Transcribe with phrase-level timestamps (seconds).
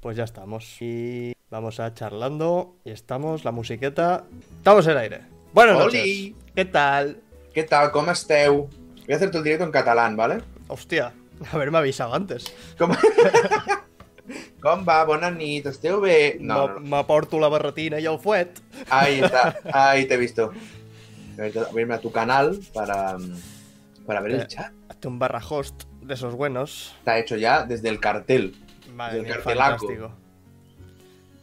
[0.00, 0.76] Pues ya estamos.
[0.80, 2.76] Y vamos a charlando.
[2.84, 4.24] Y estamos, la musiqueta.
[4.56, 5.20] Estamos en aire.
[5.52, 6.00] Buenas noches.
[6.02, 6.36] Oli.
[6.54, 7.20] ¿Qué tal?
[7.54, 7.90] Què tal?
[7.90, 8.68] Com esteu?
[9.06, 10.38] Voy a hacerte el directo en catalán, ¿vale?
[10.68, 11.12] Hostia,
[11.52, 12.44] haberme avisado antes.
[12.78, 12.92] Com,
[14.62, 15.00] Com va?
[15.04, 16.36] Bona nit, esteu bé?
[16.38, 16.86] No, Me- no, no.
[16.86, 18.60] M'aporto la barretina y el fuet.
[18.88, 20.52] Ahí está, ahí te he visto.
[21.36, 23.16] Voy a Verme a tu canal para,
[24.06, 24.36] para ver Eh.
[24.42, 24.72] el chat.
[24.88, 26.94] Hazte un barra host de esos buenos.
[26.98, 28.54] Está hecho ya desde el cartel.
[28.94, 30.12] Madre mía, fantástico.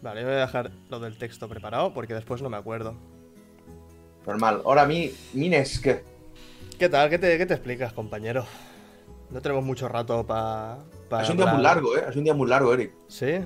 [0.01, 2.95] Vale, voy a dejar lo del texto preparado porque después no me acuerdo.
[4.25, 4.61] Normal.
[4.65, 6.03] Ahora mi, mines que
[6.77, 7.09] ¿Qué tal?
[7.09, 8.45] ¿Qué te, qué te explicas, compañero?
[9.31, 10.77] No tenemos mucho rato para.
[11.21, 12.05] es un día muy largo, ¿eh?
[12.07, 12.93] Es un día muy largo, Eric.
[13.07, 13.39] ¿Sí?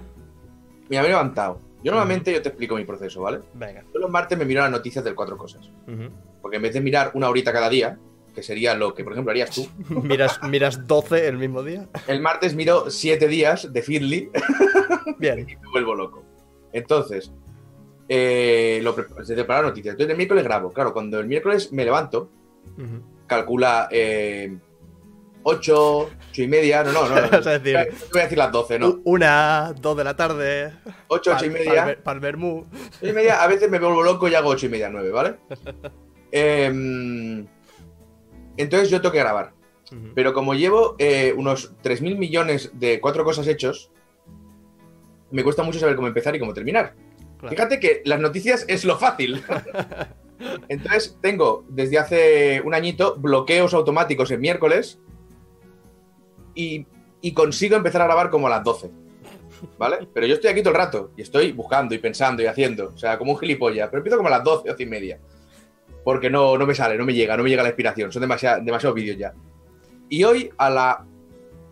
[0.89, 1.61] Mira, me he levantado.
[1.81, 3.39] Yo normalmente yo te explico mi proceso, ¿vale?
[3.53, 3.83] Venga.
[3.93, 5.69] Yo los martes me miro las noticias del Cuatro Cosas.
[6.41, 7.97] Porque en vez de mirar una horita cada día,
[8.33, 9.67] que sería lo que, por ejemplo, harías tú,
[10.03, 11.87] ¿Miras, ¿Miras 12 el mismo día?
[12.07, 14.29] el martes miro siete días de Feedly
[15.17, 15.39] Bien.
[15.49, 16.23] y me vuelvo loco.
[16.73, 17.31] Entonces,
[18.07, 19.93] eh, lo pre- se prepara noticias.
[19.93, 20.71] Entonces, el miércoles grabo.
[20.73, 22.29] Claro, cuando el miércoles me levanto,
[22.77, 23.01] Ujú.
[23.27, 24.57] calcula eh,
[25.43, 26.83] 8, 8 y media.
[26.83, 27.15] No, no, no.
[27.31, 27.37] no.
[27.39, 28.99] Es decir, no voy a decir las 12, no.
[29.03, 30.73] Una, dos de la tarde.
[31.07, 31.97] 8, 8 y media.
[32.03, 32.65] Para el Bermú.
[33.01, 35.35] 8 y media, a veces me vuelvo loco y hago 8 y media, 9, ¿vale?
[36.31, 37.45] Em,
[38.57, 39.53] entonces yo tengo que grabar.
[40.15, 43.91] Pero como llevo eh, unos 3.000 millones de cuatro cosas hechos,
[45.31, 46.95] me cuesta mucho saber cómo empezar y cómo terminar.
[47.39, 47.53] Claro.
[47.53, 49.43] Fíjate que las noticias es lo fácil.
[50.69, 54.99] Entonces tengo desde hace un añito bloqueos automáticos en miércoles
[56.55, 56.85] y,
[57.21, 58.91] y consigo empezar a grabar como a las 12.
[59.77, 60.07] ¿Vale?
[60.13, 62.91] Pero yo estoy aquí todo el rato y estoy buscando y pensando y haciendo.
[62.95, 63.89] O sea, como un gilipollas.
[63.89, 65.19] Pero empiezo como a las 12, 12 y media.
[66.03, 68.11] Porque no, no me sale, no me llega, no me llega la inspiración.
[68.11, 69.33] Son demasiado- demasiados vídeos ya.
[70.09, 71.05] Y hoy a la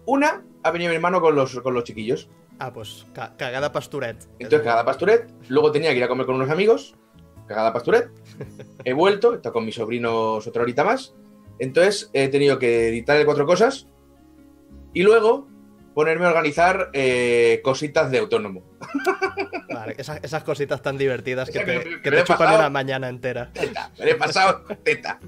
[0.06, 2.30] una ha venido mi hermano con los, con los chiquillos.
[2.60, 4.18] Ah, pues ca- cagada pasturet.
[4.40, 5.32] Entonces, cagada pasturet.
[5.50, 6.96] Luego tenía que ir a comer con unos amigos.
[7.48, 8.10] Cagada pasturet.
[8.86, 11.16] He vuelto, he estado con mis sobrinos otra horita más.
[11.58, 13.88] Entonces, he tenido que editar cuatro cosas.
[14.94, 15.48] Y luego
[16.00, 18.64] ponerme a organizar eh, cositas de autónomo.
[19.74, 22.58] Vale, esas, esas cositas tan divertidas que te, que- te chupan pasado.
[22.60, 23.52] una mañana entera.
[23.52, 25.20] Teta, me he pasado teta.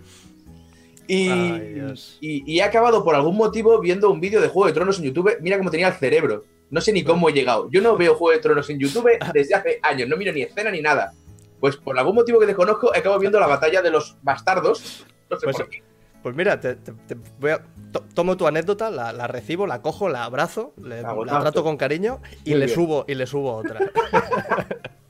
[1.07, 2.17] Y, Ay, Dios.
[2.21, 5.03] y- y he acabado por algún motivo viendo un vídeo de Juego de Tronos en
[5.05, 5.35] YouTube.
[5.41, 6.45] Mira cómo tenía el cerebro.
[6.69, 7.69] No sé ni cómo he llegado.
[7.69, 10.07] Yo no veo Juego de Tronos en YouTube desde hace años.
[10.07, 11.11] No miro ni escena ni nada.
[11.59, 15.05] Pues por algún motivo que desconozco, acabo viendo la batalla de los bastardos.
[15.29, 15.83] No sé Pues- por qué.
[16.23, 19.81] Pues mira, te, te- te voy a, to- tomo tu anécdota, la, la recibo, la
[19.81, 22.75] cojo, la abrazo, le, la trato con cariño y Muy le bien.
[22.75, 23.79] subo y le subo otra.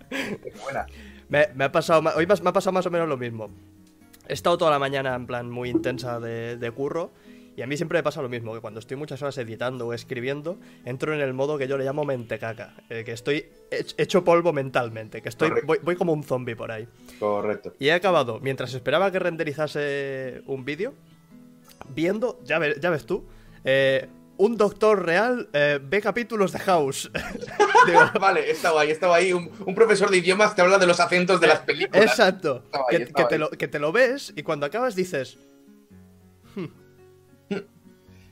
[0.09, 0.85] Qué buena.
[1.29, 3.49] me, me ha pasado, hoy me ha pasado más o menos lo mismo.
[4.27, 7.11] He estado toda la mañana en plan muy intensa de, de curro
[7.57, 9.93] y a mí siempre me pasa lo mismo, que cuando estoy muchas horas editando o
[9.93, 14.23] escribiendo, entro en el modo que yo le llamo mentecaca, eh, que estoy hech- hecho
[14.23, 16.87] polvo mentalmente, que estoy voy, voy como un zombie por ahí.
[17.19, 17.73] Correcto.
[17.77, 20.93] Y he acabado, mientras esperaba que renderizase un vídeo,
[21.93, 23.25] viendo, ya, ve- ya ves tú,
[23.63, 24.07] eh,
[24.37, 27.11] un doctor real eh, ve capítulos de House.
[27.85, 29.33] Digo, vale, estaba ahí, estaba ahí.
[29.33, 32.03] Un, un profesor de idiomas te habla de los acentos de las películas.
[32.03, 32.63] Exacto.
[32.65, 35.37] Estaba ahí, Que, estaba que te lo, que te lo ves y cuando acabas dices,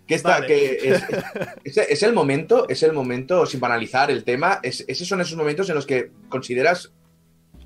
[0.07, 0.47] Que, está, Vale.
[0.47, 0.89] que
[1.63, 5.21] es, es- es el momento, es el momento, sin banalizar el tema, es- esos son
[5.21, 6.91] esos momentos en los que consideras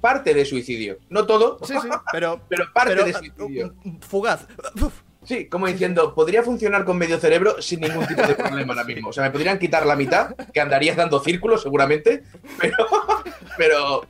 [0.01, 0.97] parte de suicidio.
[1.09, 2.41] No todo, sí, sí, pero...
[2.49, 3.75] pero parte pero, de uh, suicidio.
[4.01, 4.45] fugaz.
[4.81, 8.83] Uf, Sí, como diciendo, podría funcionar con medio cerebro sin ningún tipo de problema ahora
[8.85, 9.09] mismo.
[9.09, 12.23] O sea, me podrían quitar la mitad, que andarías dando círculos seguramente,
[12.59, 12.75] pero,
[13.57, 14.05] pero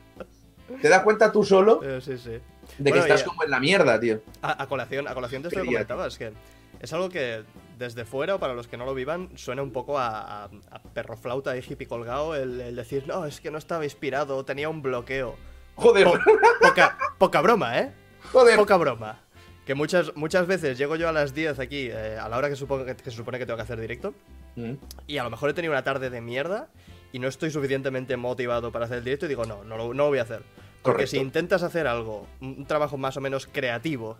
[0.81, 2.31] te das cuenta tú solo eh, sí, sí.
[2.31, 2.41] de
[2.79, 4.21] Bueno, que estás y- como en la mierda, tío.
[4.41, 6.33] A, a colación, a colación de esto que comentabas, que
[6.79, 7.43] es algo que
[7.77, 10.79] desde fuera, o para los que no lo vivan, suena un poco a, a- a
[10.93, 14.69] perro flauta y hippie colgado el, el decir, no, es que no estaba inspirado, tenía
[14.69, 15.35] un bloqueo.
[15.75, 16.19] Joder, Po-
[16.61, 17.91] poca, poca broma, ¿eh?
[18.31, 18.57] joder.
[18.57, 19.19] Poca broma.
[19.65, 22.55] Que muchas, muchas veces llego yo a las 10 aquí, eh, a la hora que,
[22.55, 24.13] supongo que, que se supone que tengo que hacer directo,
[24.55, 24.73] Mm.
[25.07, 26.67] y a lo mejor he tenido una tarde de mierda
[27.11, 30.03] y no estoy suficientemente motivado para hacer el directo y digo, no, no lo, no
[30.03, 30.43] lo voy a hacer.
[30.83, 31.11] Porque Correcto.
[31.11, 34.17] si intentas hacer algo, un trabajo más o menos creativo,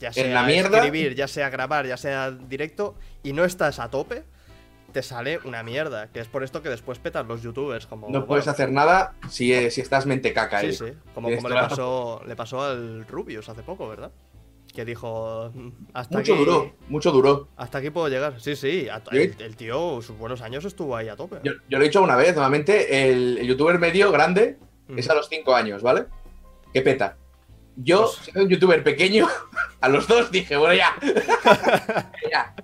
[0.00, 3.78] ya sea En la mierda- escribir, ya sea grabar, ya sea directo, y no estás
[3.78, 4.24] a tope,
[4.92, 6.08] te sale una mierda.
[6.08, 7.86] Que es por esto que después petan los youtubers.
[7.86, 10.60] Como, No bueno, puedes hacer nada si, eh, si estás mente caca.
[10.60, 10.72] Sí, eh.
[10.72, 10.84] sí.
[11.14, 14.10] Como, como le, pasó, le pasó al Rubius hace poco, ¿verdad?
[14.72, 17.48] Que dijo, "Mm, hasta Mucho aquí, duró, mucho duró.
[17.56, 18.40] Hasta aquí puedo llegar.
[18.40, 18.86] Sí, sí.
[19.10, 21.38] el, el tío, sus buenos años estuvo ahí a tope.
[21.42, 24.58] Yo, yo lo he dicho una vez, normalmente el, el youtuber medio grande
[24.88, 24.98] Mm.
[24.98, 26.06] es a los 5 años, ¿vale?
[26.74, 27.16] Que peta.
[27.76, 29.26] Yo, Pues- siendo un youtuber pequeño,
[29.80, 30.94] a los dos dije, bueno, ya.
[32.30, 32.54] ya.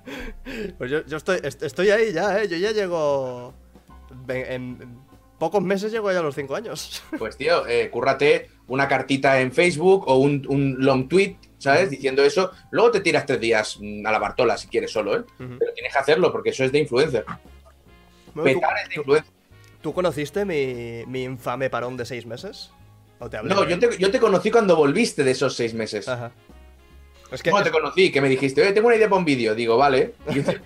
[0.79, 2.49] Pues yo, yo estoy, est- estoy ahí ya, ¿eh?
[2.49, 3.55] Yo ya llego...
[4.29, 4.99] en-
[5.39, 7.03] pocos meses llego ya a los 5 años.
[7.19, 11.91] Pues tío, eh, cúrrate una cartita en Facebook o un, un long tweet, ¿sabes?
[11.91, 12.51] Diciendo eso.
[12.71, 15.25] Luego te tiras tres días mm, a la Bartola si quieres solo, ¿eh?
[15.39, 17.25] Pero tienes que hacerlo porque eso es de influencer.
[18.35, 19.33] Bueno, ¿tú, Petar es de tú- influencer.
[19.83, 22.71] tú conociste mi, mi infame parón de 6 meses?
[23.19, 26.07] ¿O te hablé No, yo te, yo te conocí cuando volviste de esos seis meses.
[26.07, 26.33] Ajá.
[27.33, 28.13] Es que ¿Cómo te conocí?
[28.13, 29.55] Que me dijiste, oye, tengo una idea para un vídeo.
[29.55, 30.15] Digo, vale.
[30.31, 30.61] Y dice,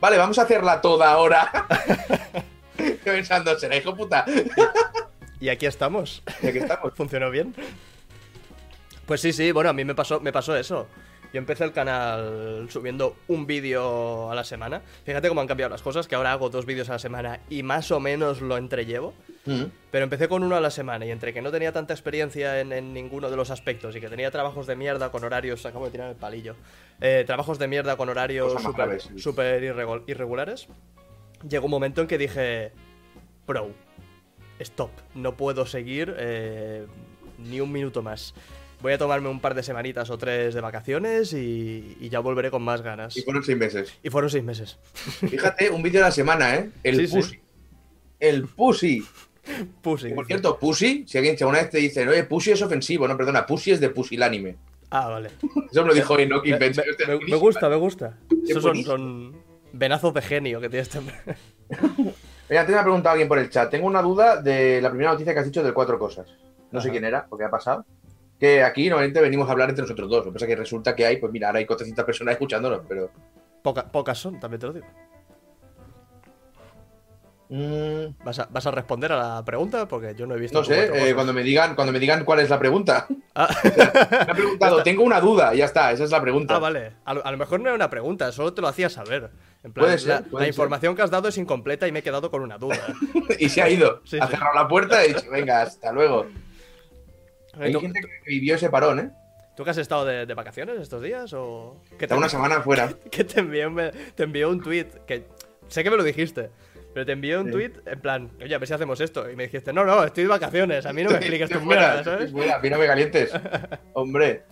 [0.00, 1.48] vale, vamos a hacerla toda ahora.
[2.78, 4.24] Yo Pensando, será hijo puta.
[5.40, 6.22] y aquí estamos.
[6.42, 6.92] Ya que estamos.
[6.96, 7.54] ¿Funcionó bien?
[9.06, 10.86] Pues sí, sí, bueno, a mí me pasó, me pasó eso.
[11.32, 14.82] Yo empecé el canal subiendo un vídeo a la semana.
[15.06, 17.62] Fíjate cómo han cambiado las cosas, que ahora hago dos vídeos a la semana y
[17.62, 19.14] más o menos lo entrellevo.
[19.90, 22.70] Pero empecé con uno a la semana y entre que no tenía tanta experiencia en,
[22.72, 25.90] en ninguno de los aspectos y que tenía trabajos de mierda con horarios, acabo de
[25.92, 26.54] tirar el palillo,
[27.00, 28.52] eh, trabajos de mierda con horarios
[29.18, 30.68] súper irregu- irregulares,
[31.48, 32.72] llegó un momento en que dije,
[33.46, 33.70] bro,
[34.58, 36.86] stop, no puedo seguir eh,
[37.38, 38.34] ni un minuto más.
[38.82, 42.50] Voy a tomarme un par de semanitas o tres de vacaciones y, y ya volveré
[42.50, 43.16] con más ganas.
[43.16, 43.94] Y fueron seis meses.
[44.02, 44.78] Y fueron seis meses.
[44.92, 46.70] Fíjate, un vídeo a la semana, ¿eh?
[46.82, 47.16] El Sí, sí.
[47.16, 47.40] pussy.
[48.18, 49.06] El pussy.
[49.80, 50.10] Pussy.
[50.14, 53.16] Por cierto, pussy, si alguien si alguna vez te dice, oye, pussy es ofensivo, no,
[53.16, 54.56] perdona, pussy es de pusilánime.
[54.90, 55.30] Ah, vale.
[55.70, 56.84] Eso me lo dijo Me, Invention.
[57.08, 58.18] me- me- me gusta, me gusta.
[58.46, 59.36] Esos son,
[59.72, 61.14] venazos de genio que tiene este hombre.
[62.48, 63.70] Mira, antes me ha preguntado alguien por el chat.
[63.70, 66.26] Tengo una duda de la primera noticia que has dicho del cuatro cosas.
[66.70, 67.84] No sé quién era, porque ha pasado.
[68.42, 70.18] Que aquí normalmente venimos a hablar entre nosotros dos.
[70.18, 72.80] Lo que pasa es que resulta que hay, pues mira, ahora hay 400 personas escuchándonos,
[72.88, 73.08] pero.
[73.62, 74.86] Poca- pocas son, también te lo digo.
[77.50, 79.86] Mm, ¿Vas a, vas a responder a la pregunta?
[79.86, 80.58] Porque yo no he visto.
[80.58, 83.06] no sé, eh, cuando me digan, cuando me digan cuál es la pregunta.
[83.36, 86.56] Ah, Me ha preguntado, tengo una duda, ya está, esa es la pregunta.
[86.56, 86.94] ah, vale.
[87.04, 89.30] A lo, a lo mejor no era una pregunta, solo te lo hacía saber.
[89.62, 92.28] En plan, Puede ser, la, información que has dado es incompleta y me he quedado
[92.28, 92.80] con una duda.
[93.38, 94.00] y se ha ido.
[94.04, 94.32] Sí, ha sí.
[94.32, 96.26] cerrado la puerta y ha dicho, venga, hasta luego.
[97.58, 99.10] Hay ¿Tú, gente que vivió ese parón, ¿eh?
[99.56, 101.32] tú que has estado de, de vacaciones estos días?
[101.34, 102.90] ¿O que te, una semana fuera.
[103.10, 105.26] que te envió, un- te envió un tweet que
[105.68, 106.50] sé que me lo dijiste,
[106.94, 107.52] pero te envió un Sí.
[107.52, 109.30] tweet en plan, oye, a ver si hacemos esto.
[109.30, 111.80] Y me dijiste, no, no, estoy de vacaciones, a mí no me expliques tus fuera,
[111.94, 112.30] mierdas, ¿sabes?
[112.32, 113.32] fuera, a mí no me calientes.
[113.92, 114.44] Hombre.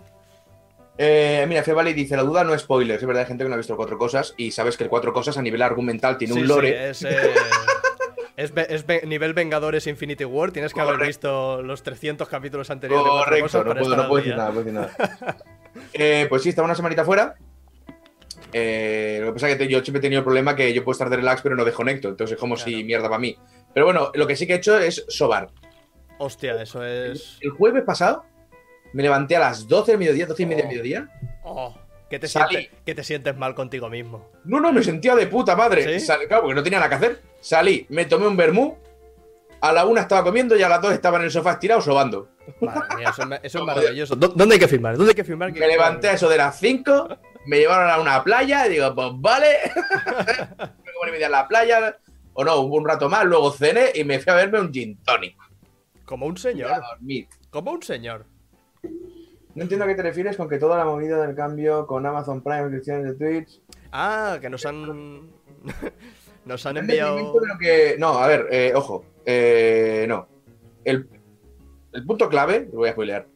[0.97, 2.97] Eh, mira, Febali dice, la duda no es spoiler.
[2.97, 5.13] Es verdad, hay gente que no ha visto cuatro cosas y sabes que el cuatro
[5.13, 6.89] cosas a nivel argumental tiene Sí, un sí, lore.
[6.91, 7.09] es, eh,
[8.37, 10.51] es, es ve- nivel Vengadores Infinity War.
[10.51, 11.07] Tienes que haber Correcto.
[11.07, 14.65] visto los 300 capítulos anteriores de Correcto, Cosas no puedo, no decir nada, no puedo
[14.65, 15.37] decir nada.
[15.93, 17.35] Eh, pues sí, estaba una semanita fuera.
[18.53, 20.83] Eh, lo que pasa es que te- yo siempre he tenido el problema que yo
[20.83, 22.09] puedo estar de relax pero no desconecto.
[22.09, 22.69] Entonces es como Claro.
[22.71, 23.37] si mierda para mí.
[23.73, 25.49] Pero bueno, lo que sí que he hecho es sobar.
[26.17, 27.37] Hostia, eso es.
[27.41, 28.25] El jueves pasado
[28.93, 30.67] me levanté a las 12 del mediodía, 12 y media Oh.
[30.67, 31.09] del mediodía.
[31.43, 31.75] Oh,
[32.11, 34.29] que, te sientes, que te sientes mal contigo mismo.
[34.43, 35.99] No, no, me sentía de puta madre.
[35.99, 36.05] ¿Sí?
[36.05, 37.21] Sal- claro, porque no tenía nada que hacer.
[37.39, 38.77] Salí, me tomé un vermú.
[39.61, 42.29] A la una estaba comiendo y a las dos estaba en el sofá estirado sobando.
[42.61, 44.15] Madre mía, eso, es eso maravilloso.
[44.15, 44.97] ¿Dó- ¿Dónde hay que firmar?
[44.97, 45.51] ¿Dónde hay que firmar?
[45.53, 47.07] Me levanté a eso de las 5,
[47.45, 49.47] me llevaron a una playa y digo, pues vale.
[50.85, 51.97] me comí media en la playa,
[52.33, 54.97] o no, hubo un rato más, luego cené y me fui a verme un gin
[55.03, 55.35] tonic.
[56.05, 56.71] Como un señor.
[57.51, 58.25] Como un señor.
[59.55, 62.41] No entiendo a qué te refieres con que toda la movida del cambio con Amazon
[62.41, 63.61] Prime, suscripciones de Twitch.
[63.91, 65.29] Ah, que nos han.
[66.45, 67.33] nos han En enviado.
[67.59, 69.05] que- No, a ver, eh, ojo.
[69.25, 70.27] eh, no.
[70.85, 71.07] El,
[71.93, 73.27] el punto clave, lo voy a spoilear.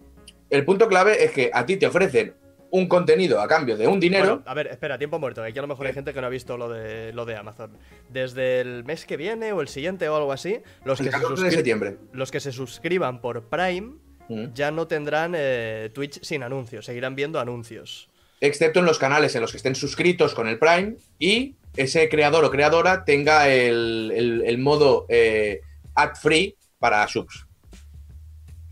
[0.49, 2.33] El punto clave es que a ti te ofrecen
[2.71, 4.25] un contenido a cambio de un dinero.
[4.37, 5.43] Bueno, a ver, espera, tiempo muerto.
[5.43, 7.77] Aquí a lo mejor hay gente que no ha visto lo de, lo de Amazon.
[8.09, 11.17] Desde el mes que viene o el siguiente o algo así, los el que, se
[11.21, 11.97] 14 de septiembre.
[12.13, 13.95] los que se suscriban por Prime
[14.29, 14.53] Mm.
[14.53, 18.09] ya no tendrán eh, Twitch sin anuncios, seguirán viendo anuncios.
[18.41, 22.43] Excepto en los canales en los que estén suscritos con el Prime y ese creador
[22.45, 25.61] o creadora tenga el, el- el modo eh,
[25.95, 27.45] ad free para subs.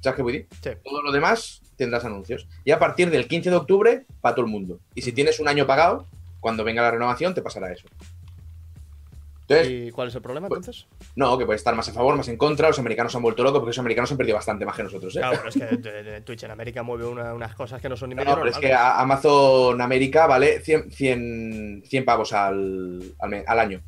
[0.02, 0.48] ¿Sabes qué voy a decir?
[0.62, 0.70] Sí.
[0.84, 2.48] Todo lo demás tendrás anuncios.
[2.66, 4.80] Y a partir del 15 de octubre, para todo el mundo.
[4.96, 6.08] Y si tienes un año pagado,
[6.42, 7.88] cuando venga la renovación, te pasará eso.
[9.48, 10.88] Entonces, ¿Y cuál es el problema Pues- entonces?
[11.16, 12.70] no, que puede estar más a favor, más en contra.
[12.70, 15.14] Los americanos se han vuelto locos porque los americanos han perdido bastante más que nosotros.
[15.16, 15.20] ¿eh?
[15.20, 17.98] Claro, pero es que de- de Twitch en América mueve una- unas cosas que no
[17.98, 22.32] son ni No, medio pero es que a- Amazon América vale 100, 100, 100 pavos
[22.32, 23.82] al, al, año.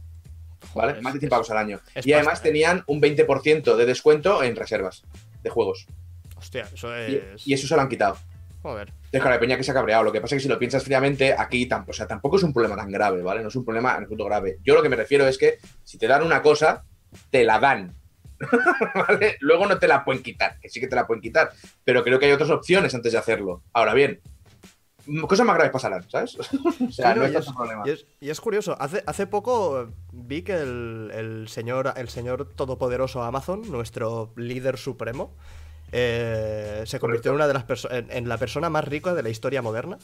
[0.74, 0.90] ¿Vale?
[0.92, 1.80] Joder, Más de es- 100 pavos al año.
[2.04, 2.52] Y además pasta, ¿eh?
[2.52, 5.04] tenían un 20% de descuento en reservas
[5.42, 5.88] de juegos.
[6.36, 7.48] Hostia, eso Y, es.
[7.48, 8.18] y eso se lo han quitado.
[8.62, 8.92] Joder.
[9.16, 10.04] Entonces, claro, hay peña que se ha cabreado.
[10.04, 12.44] Lo que pasa es que si lo piensas fríamente, aquí tampoco, o sea, tampoco es
[12.44, 13.42] un problema tan grave, ¿vale?
[13.42, 14.58] No es un problema en grave.
[14.62, 16.84] Yo lo que me refiero es que si te dan una cosa,
[17.30, 17.96] te la dan.
[19.08, 19.38] ¿Vale?
[19.40, 21.52] Luego no te la pueden quitar, que sí que te la pueden quitar.
[21.86, 23.64] Pero creo que hay otras opciones antes de hacerlo.
[23.72, 24.20] Ahora bien,
[25.30, 26.36] cosas más graves pasarán, ¿sabes?
[26.40, 27.84] o sea, Sí, no, y, es, problema.
[27.86, 32.54] y es- y es curioso, hace, hace poco vi que el, el señor, el señor
[32.54, 35.34] todopoderoso Amazon, nuestro líder supremo,
[35.92, 39.30] eh, se convirtió en una de las en, en la persona más rica de la
[39.30, 39.98] historia moderna.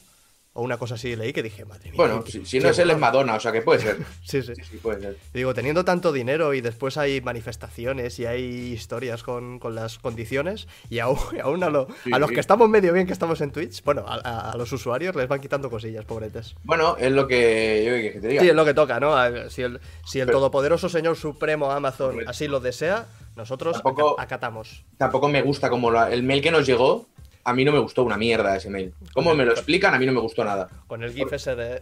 [0.53, 1.93] O una cosa así leí que dije, madre mía.
[1.95, 2.99] Bueno, qué- si, qué- no es él, es guapo".
[3.13, 3.97] Madonna, o sea que puede ser.
[4.25, 4.53] Sí, sí.
[4.55, 5.17] Sí, sí, puede ser.
[5.33, 8.43] Digo, teniendo tanto dinero y después hay manifestaciones y hay
[8.73, 11.17] historias con, con las condiciones, y aún,
[11.63, 14.53] a, lo- Sí, a los que estamos medio bien que estamos en Twitch, bueno, a,
[14.57, 16.55] los usuarios les van quitando cosillas, pobretes.
[16.63, 18.41] Bueno, es lo que yo que te diga.
[18.41, 19.15] Sí, es lo que toca, ¿no?
[19.49, 23.05] Si el, si el Pero- todopoderoso señor supremo Amazon así lo desea,
[23.37, 24.83] nosotros Tampoco- aca- acatamos.
[24.97, 27.07] Tampoco me gusta como la- el mail que nos llegó.
[27.43, 28.93] A mí no me gustó una mierda ese mail.
[29.13, 29.93] ¿Cómo me lo explican?
[29.93, 30.67] A mí no me gustó nada.
[30.87, 31.79] Con el GIF ese de.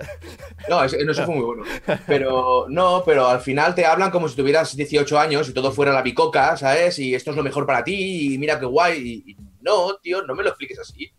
[0.70, 1.64] No, ese- no, eso fue muy bueno.
[2.08, 5.92] Pero no, pero al final te hablan como si tuvieras 18 años y todo fuera
[5.92, 7.00] la bicoca, ¿sabes?
[7.00, 9.24] Y esto es lo mejor para ti y mira qué guay.
[9.26, 11.12] Y, y no, tío, no me lo expliques así.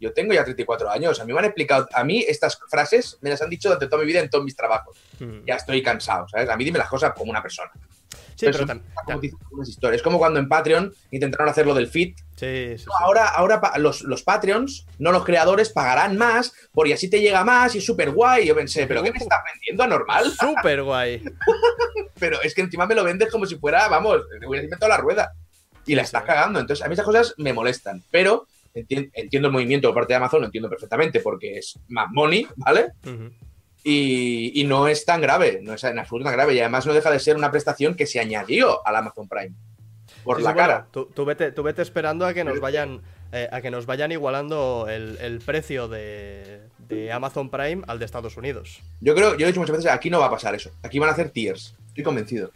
[0.00, 1.18] Yo tengo ya 34 años.
[1.20, 4.00] A mí me han explicado, a mí estas frases me las han dicho durante toda
[4.02, 4.96] mi vida en todos mis trabajos.
[5.18, 5.44] Hmm.
[5.44, 6.48] Ya estoy cansado, ¿sabes?
[6.48, 7.70] A mí dime las cosas como una persona.
[8.36, 9.96] Sí, pero son tam- como tam- dicen algunas historias.
[9.96, 12.16] Es como cuando en Patreon intentaron hacer lo del fit.
[12.38, 12.84] Sí, sí, sí.
[12.86, 17.42] No, ahora, ahora los, los Patreons, no los creadores, pagarán más, porque así te llega
[17.42, 18.46] más y es súper guay.
[18.46, 20.30] Yo pensé, ¿pero qué me estás vendiendo anormal?
[20.30, 21.22] Súper guay.
[22.18, 24.98] Pero es que encima me lo vendes como si fuera, vamos, te hubieras inventado la
[24.98, 25.32] rueda.
[25.86, 26.60] Y la estás cagando.
[26.60, 28.02] Entonces, a mí esas cosas me molestan.
[28.10, 32.08] Pero entien- entiendo el movimiento por parte de Amazon, lo entiendo perfectamente, porque es más
[32.12, 32.92] money, ¿vale?
[33.84, 36.54] Y no es tan grave, no es en absoluto tan grave.
[36.54, 39.54] Y además no deja de ser una prestación que se añadió al Amazon Prime.
[40.24, 40.86] Por Sí, la sí, bueno, cara.
[40.90, 43.00] tú, tú vete, tú vete esperando a que nos vayan.
[43.32, 48.04] eh, a que nos vayan igualando el, el precio de, de Amazon Prime al de
[48.06, 48.80] Estados Unidos.
[49.00, 50.70] Yo creo, yo he dicho muchas veces, aquí no va a pasar eso.
[50.82, 51.74] Aquí van a hacer tiers.
[51.88, 52.50] Estoy convencido.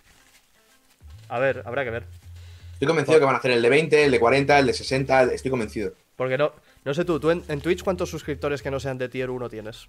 [1.28, 2.04] A ver, habrá que ver.
[2.74, 5.22] Estoy convencido que van a hacer el de 20, el de 40, el de 60.
[5.22, 5.92] el- Estoy convencido.
[6.16, 6.52] Porque no,
[6.84, 9.48] no sé tú, tú en, en Twitch cuántos suscriptores que no sean de tier 1
[9.50, 9.88] tienes.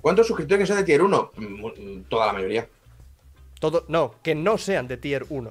[0.00, 1.32] ¿Cuántos suscriptores que son de tier 1?
[2.08, 2.66] Toda la mayoría.
[3.58, 5.50] Todo, no, que no sean de tier 1.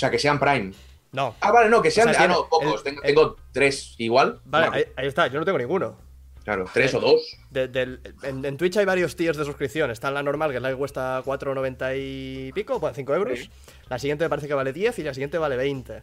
[0.00, 0.72] O sea, que sean Prime.
[1.12, 1.34] No.
[1.42, 2.08] Ah, vale, no, que sean.
[2.08, 2.76] O sea, ah, no, pocos.
[2.76, 4.40] el- tengo, el- tengo tres igual.
[4.46, 5.94] Vale, ahí, ahí está, yo no tengo ninguno.
[6.42, 7.36] Claro, tres o dos.
[7.50, 9.90] De- en, en Twitch hay varios tiers de suscripción.
[9.90, 13.38] Está la normal, que es la que cuesta 4,90 y pico, bueno, 5 euros.
[13.40, 13.50] Sí.
[13.90, 16.02] La siguiente me parece que vale 10 y la siguiente vale 20.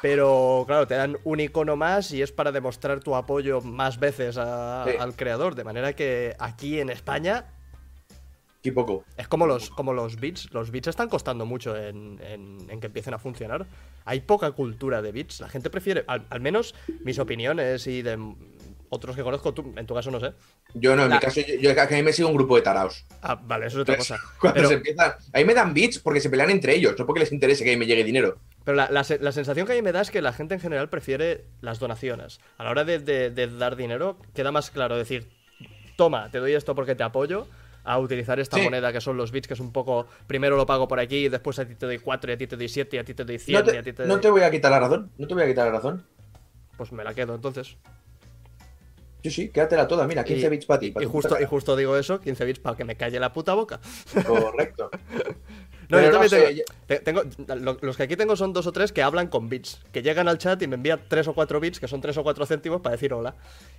[0.00, 4.36] Pero claro, te dan un icono más y es para demostrar tu apoyo más veces
[4.38, 4.96] a- Sí.
[4.98, 5.54] al creador.
[5.54, 7.44] De manera que aquí en España
[8.62, 9.04] Qué poco.
[9.16, 10.52] es como los, como los bits.
[10.52, 13.66] Los bits están costando mucho en, en- en que empiecen a funcionar.
[14.04, 15.40] Hay poca cultura de bits.
[15.40, 18.18] La gente prefiere, al, al menos mis opiniones y de
[18.88, 20.32] otros que conozco, tú, en tu caso no sé.
[20.74, 22.62] Yo no, en La- mi caso, yo, yo- a mí me sigue un grupo de
[22.62, 23.04] taraos.
[23.22, 24.32] Ah, vale, eso es otra Entonces, cosa.
[24.40, 25.18] Cuando Pero, se empieza.
[25.32, 27.70] A mí me dan bits porque se pelean entre ellos, no porque les interese que
[27.70, 28.38] a mí me llegue dinero.
[28.64, 30.54] pero la, la se- la sensación que a mí me da es que la gente
[30.54, 32.40] en general prefiere las donaciones.
[32.58, 35.28] A la hora de, de- de dar dinero, queda más claro decir,
[35.96, 37.46] toma, te doy esto porque te apoyo,
[37.86, 38.62] a utilizar esta Sí.
[38.64, 41.28] moneda que son los bits, que es un poco, primero lo pago por aquí, y
[41.28, 43.14] después a ti te doy 4, y a ti te doy 7, y a ti
[43.14, 44.20] te doy 100, No y a ti te, te no doy...
[44.22, 45.10] te voy a quitar la razón.
[45.16, 46.04] No te voy a quitar la razón.
[46.76, 47.76] Pues me la quedo entonces.
[49.22, 50.06] Yo sí, quédatela toda.
[50.06, 50.94] Mira, 15 Y- bits para ti.
[51.00, 53.80] Y justo, y justo digo eso, 15 bits para que me calle la puta boca.
[54.26, 54.90] Correcto.
[55.88, 58.66] No, yo no también sé, tengo, te- tengo- lo- los que aquí tengo son dos
[58.66, 61.34] o tres que hablan con bits, que llegan al chat y me envían tres o
[61.34, 63.34] cuatro bits, que son tres o cuatro céntimos, para decir hola.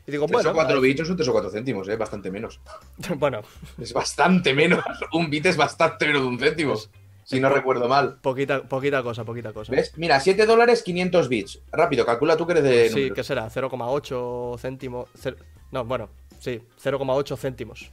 [0.06, 2.60] Y digo, Tres bueno, o cuatro bits son tres o cuatro céntimos, eh, bastante menos.
[3.18, 3.42] bueno,
[3.82, 4.84] Es bastante menos.
[5.14, 6.76] Un bit es bastante menos de un céntimo.
[7.26, 8.20] Si no recuerdo mal.
[8.22, 9.70] poquita, poquita cosa, poquita cosa.
[9.74, 9.92] ¿Ves?
[9.98, 11.60] Mira, 7 dólares, 500 bits.
[11.74, 12.88] Rápido, calcula tú que eres de.
[12.88, 13.16] Sí, números.
[13.18, 13.50] ¿qué será?
[13.50, 15.10] 0,8 céntimos.
[15.72, 16.10] No, bueno,
[16.40, 17.92] sí, 0,8 céntimos.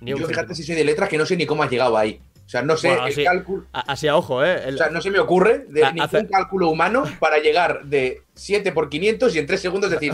[0.00, 0.56] Ni un Yo fíjate céntimo.
[0.56, 2.20] si soy de letras que no sé ni cómo has llegado ahí.
[2.44, 3.64] O sea, no sé Bueno, el así- cálculo.
[3.72, 4.62] A- Así a ojo, ¿eh?
[4.66, 7.84] El- O sea, no se me ocurre de Ha- ningún hace- cálculo humano para llegar
[7.84, 10.12] de 7 por 500 y en 3 segundos decir,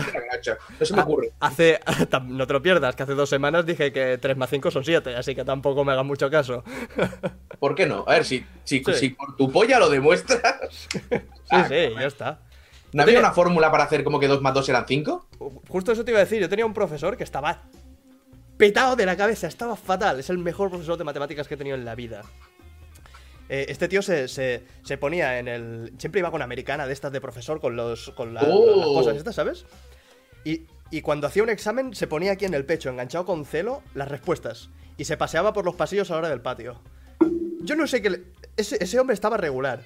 [0.79, 1.31] no se me ocurre.
[1.41, 1.79] Hace,
[2.27, 5.15] no te lo pierdas, que hace dos semanas dije que 3 más 5 son 7,
[5.15, 6.63] así que tampoco me hagas mucho caso.
[7.59, 8.05] ¿Por qué no?
[8.07, 8.93] A ver, si, si, Sí.
[8.93, 10.87] si por tu polla lo demuestras.
[11.49, 12.39] Sí, Ah, sí, ya está.
[12.93, 15.27] ¿No había una fórmula para hacer como que 2 más 2 eran 5?
[15.67, 16.39] Justo eso te iba a decir.
[16.39, 17.63] Yo tenía un profesor que estaba
[18.59, 20.19] petado de la cabeza, estaba fatal.
[20.19, 22.21] Es el mejor profesor de matemáticas que he tenido en la vida.
[23.47, 25.93] Eh, este tío se, se- se ponía en el.
[25.97, 28.11] Siempre iba con americana de estas de profesor, con los.
[28.11, 28.75] con la- Oh.
[28.75, 29.65] las cosas estas, ¿sabes?
[30.43, 33.81] Y, y cuando hacía un examen se ponía aquí en el pecho, enganchado con celo,
[33.95, 34.69] las respuestas.
[34.97, 36.79] Y se paseaba por los pasillos a la hora del patio.
[37.61, 38.09] Yo no sé qué.
[38.11, 38.23] le-
[38.57, 39.81] Ese, ese hombre estaba regular.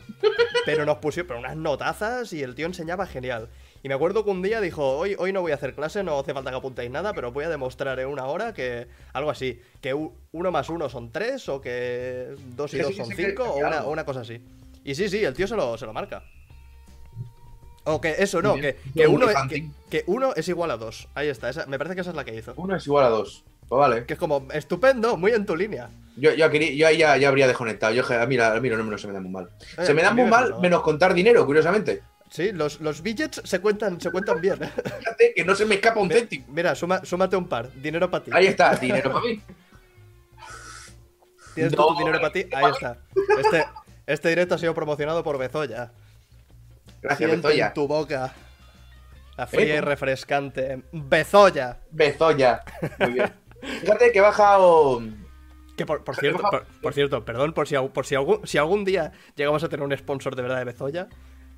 [0.65, 3.47] Pero nos pusieron pero unas notazas y el tío enseñaba genial.
[3.83, 6.17] Y me acuerdo que un día dijo, hoy, hoy no voy a hacer clase, no
[6.17, 9.59] hace falta que apuntéis nada, pero voy a demostrar en una hora que algo así,
[9.81, 13.13] que uno más uno son tres o que dos y Sí, dos sí, son sí,
[13.17, 13.57] cinco o
[13.91, 14.41] una, cosa así.
[14.85, 16.23] Y sí, sí, el tío se lo, se lo marca.
[17.85, 21.09] O que eso, no, que, que, uno, es- que, que uno es igual a dos.
[21.15, 22.53] Ahí está, esa- me parece que esa es la que hizo.
[22.55, 23.43] Uno es igual a dos.
[23.67, 24.05] Pues vale.
[24.05, 25.89] Que es como, estupendo, muy en tu línea.
[26.15, 27.93] Yo, yo, aquí- yo ahí ya, ya habría desconectado.
[27.93, 29.49] Yo, a mí, la- a mí los números se me dan muy mal.
[29.77, 32.01] Eh, se me dan muy me mal menos contar dinero, curiosamente.
[32.33, 34.57] Sí, los, los billets se cuentan, se cuentan bien.
[34.57, 36.45] Fíjate que no se me escapa un céntimo.
[36.49, 37.71] Mira, suma- súmate un par.
[37.75, 38.31] Dinero para ti.
[38.33, 39.39] Ahí está, dinero para mí.
[41.53, 42.45] ¿Tienes No, tu dinero para ti?
[42.51, 42.97] Ahí está.
[43.37, 43.65] Este,
[44.07, 45.91] este directo ha sido promocionado por Bezoya.
[47.01, 47.67] Gracias, Siente Bezoya.
[47.67, 48.33] en tu boca.
[49.37, 50.81] La fría y refrescante.
[50.91, 51.77] Bezoya.
[51.91, 52.63] Bezoya.
[52.99, 53.33] Muy bien.
[53.81, 55.01] Fíjate que he bajado.
[55.77, 58.85] Que por, por cierto, por, por cierto, perdón por si, por si algún, si algún
[58.85, 61.07] día llegamos a tener un sponsor de verdad de Bezoya.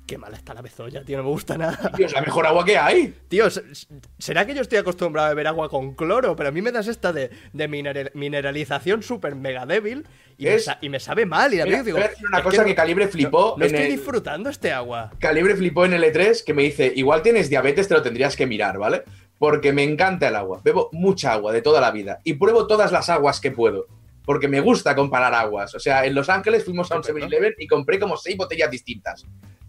[0.06, 1.90] Qué mal está la Bezoya, tío, no me gusta nada.
[1.96, 3.12] Tío, es la mejor agua que hay.
[3.28, 6.52] Tío, se- se- será que yo estoy acostumbrado a beber agua con cloro, pero a
[6.52, 10.06] mí me das esta de, de mineral- mineralización súper mega débil
[10.38, 11.52] y, me y me sabe mal.
[11.52, 13.56] Y Mira, vez digo, te voy a decir una cosa no- que Calibre flipó No,
[13.56, 15.10] no en estoy el- disfrutando este agua.
[15.18, 18.46] Calibre flipó en el E3 que me dice, igual tienes diabetes, te lo tendrías que
[18.46, 19.02] mirar, ¿vale?
[19.38, 20.60] Porque me encanta el agua.
[20.62, 23.86] Bebo mucha agua de toda la vida y pruebo todas las aguas que puedo.
[24.24, 25.74] Porque me gusta comparar aguas.
[25.74, 27.26] O sea, en Los Ángeles fuimos a un Perfecto.
[27.28, 29.24] 7-Eleven y compré como seis botellas distintas.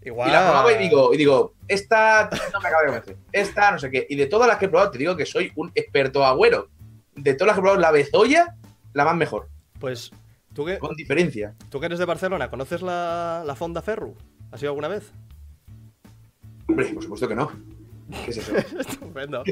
[0.08, 0.30] Igual.
[0.30, 3.16] Y la probaba y digo, y digo, esta no me acaba de convencer.
[3.30, 4.06] Esta no sé qué.
[4.08, 6.70] Y de todas las que he probado, te digo que soy un experto agüero.
[7.14, 8.56] De todas las que he probado, la bezoya,
[8.94, 9.50] la más mejor.
[9.78, 10.10] Pues,
[10.54, 11.54] ¿tú que, Con diferencia.
[11.68, 14.14] tú que eres de Barcelona, ¿conoces la, la Fonda Ferru?
[14.50, 15.12] ¿Has ido alguna vez?
[16.68, 17.52] Hombre, por supuesto que no.
[18.24, 18.56] ¿Qué es eso?
[18.80, 19.44] Estupendo.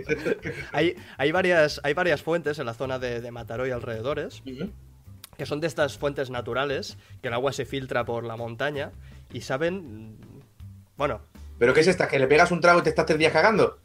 [0.73, 4.43] hay, hay, varias, hay varias fuentes en la zona de, de Mataró y alrededores,
[5.37, 8.93] que son de estas fuentes naturales, que el agua se filtra por la montaña
[9.35, 10.17] y saben...
[10.97, 11.21] Bueno,
[11.59, 12.09] ¿Pero qué es esta?
[12.09, 13.79] ¿Que le pegas un trago y te estás tres días cagando?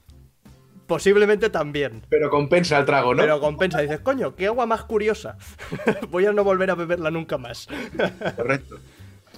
[0.88, 2.02] posiblemente también.
[2.10, 3.22] Pero compensa el trago, ¿no?
[3.22, 5.38] Pero compensa, dices, coño, qué agua más curiosa.
[6.10, 7.70] Voy a no volver a beberla nunca más.
[8.36, 8.76] Correcto.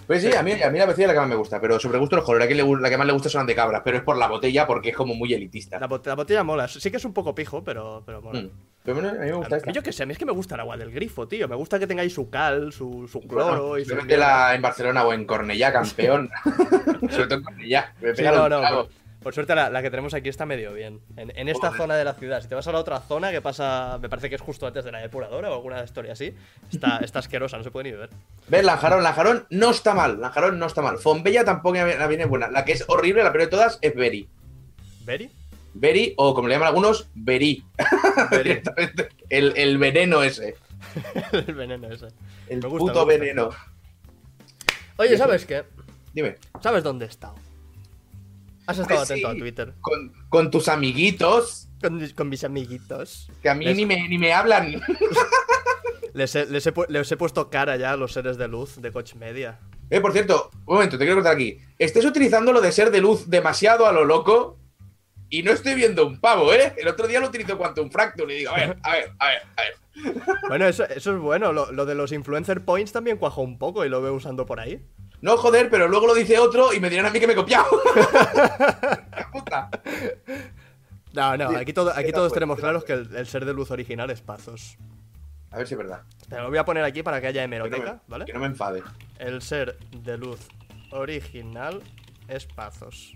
[0.08, 1.80] Pues sí, a mí, a mí la bezoya es la que más me gusta, pero
[1.80, 4.04] sobre gusto los colores, la que más le gusta son las de cabras, pero es
[4.04, 5.80] por la botella porque es como muy elitista.
[5.80, 6.68] La botella mola.
[6.68, 8.42] Sí que es un poco pijo, pero, pero mola.
[8.42, 8.50] Mm.
[8.84, 9.72] Pero bueno, a mí me gusta A esta.
[9.72, 11.48] yo qué sé, a mí es que me gusta el agua del grifo, tío.
[11.48, 13.96] Me gusta que tengáis su cal, su, su cloro Bueno, y su...
[13.96, 16.30] bébetela en Barcelona o en Cornellá, campeón.
[17.10, 17.94] sobre todo en Cornellá.
[18.02, 18.90] Me Sí, no, no, por,
[19.24, 21.00] por suerte la, la que tenemos aquí está medio bien.
[21.16, 21.82] En, en esta Joder.
[21.82, 22.42] zona de la ciudad.
[22.42, 24.84] Si te vas a la otra zona que pasa, me parece que es justo antes
[24.84, 26.36] de la depuradora o alguna historia así,
[26.70, 28.10] está, está asquerosa, no se puede ni beber.
[28.50, 28.66] ¿Ves?
[28.66, 30.20] Lanjarón, Lanjarón no está mal.
[30.20, 30.98] Lanjarón no está mal.
[30.98, 32.50] Fombella tampoco la viene buena.
[32.52, 34.28] La que es horrible, la peor de todas, es Beri.
[35.06, 35.30] ¿Beri?
[35.74, 37.64] Beri, o como le llaman algunos, Beri.
[39.30, 40.56] El, el veneno ese.
[41.32, 42.08] el veneno ese.
[42.48, 43.20] El Me gusta, puto me gusta.
[43.20, 43.50] veneno.
[44.98, 45.64] Oye, ¿sabes qué?
[46.14, 46.36] Dime.
[46.62, 47.36] ¿Sabes dónde he estado?
[48.68, 49.36] Has estado atento sí.
[49.36, 49.74] a Twitter.
[49.82, 53.30] Con, con tus amiguitos, Con, mis- con mis amiguitos.
[53.42, 54.80] que a mí Les- ni, me, ni me hablan.
[56.14, 58.92] Les he, les he les he puesto cara ya a los seres de luz de
[58.92, 59.60] Coach Media.
[59.90, 61.58] Eh, por cierto, un momento, te quiero contar aquí.
[61.80, 64.60] Estés utilizando lo de ser de luz demasiado a lo loco
[65.34, 66.76] y no estoy viendo un pavo, ¿eh?
[66.78, 69.42] El otro día lo utilizo Quantum Fracture y digo, a ver, a ver, a ver,
[69.56, 70.38] a ver.
[70.48, 71.52] Bueno, eso, eso es bueno.
[71.52, 74.60] Lo, lo de los influencer points también cuajó un poco y lo veo usando por
[74.60, 74.86] ahí.
[75.22, 77.36] No, joder, pero luego lo dice otro y me dirán a mí que me he
[77.36, 77.66] copiado.
[81.14, 84.10] No, no, aquí, todo, aquí todos tenemos claros que el, el ser de luz original
[84.10, 84.78] es Pazos.
[85.52, 86.02] A ver si es verdad.
[86.28, 88.26] Te lo voy a poner aquí para que haya Que no, hemeroteca, me, ¿vale?
[88.26, 88.82] que no me enfade.
[89.20, 90.40] El ser de luz
[90.90, 91.84] original
[92.28, 93.16] es Pazos.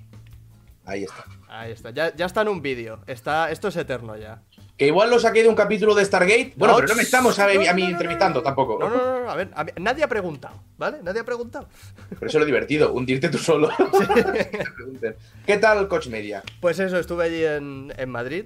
[0.87, 1.25] Ahí está.
[1.49, 3.01] Ahí está, ya, ya está en un vídeo.
[3.07, 4.41] Está, esto es eterno ya.
[4.77, 6.53] Que igual lo saqué de un capítulo de Stargate.
[6.55, 8.77] Bueno, No, pero no me estamos a, no, a mí no, entrevistando tampoco.
[8.79, 10.99] No, no, no, a ver, a nadie ha preguntado, ¿vale?
[11.03, 11.67] Nadie ha preguntado.
[12.09, 13.69] Pero eso es lo divertido, hundirte tú solo.
[15.45, 16.41] ¿Qué tal Coach Media?
[16.61, 18.45] Pues eso, estuve allí en, en Madrid,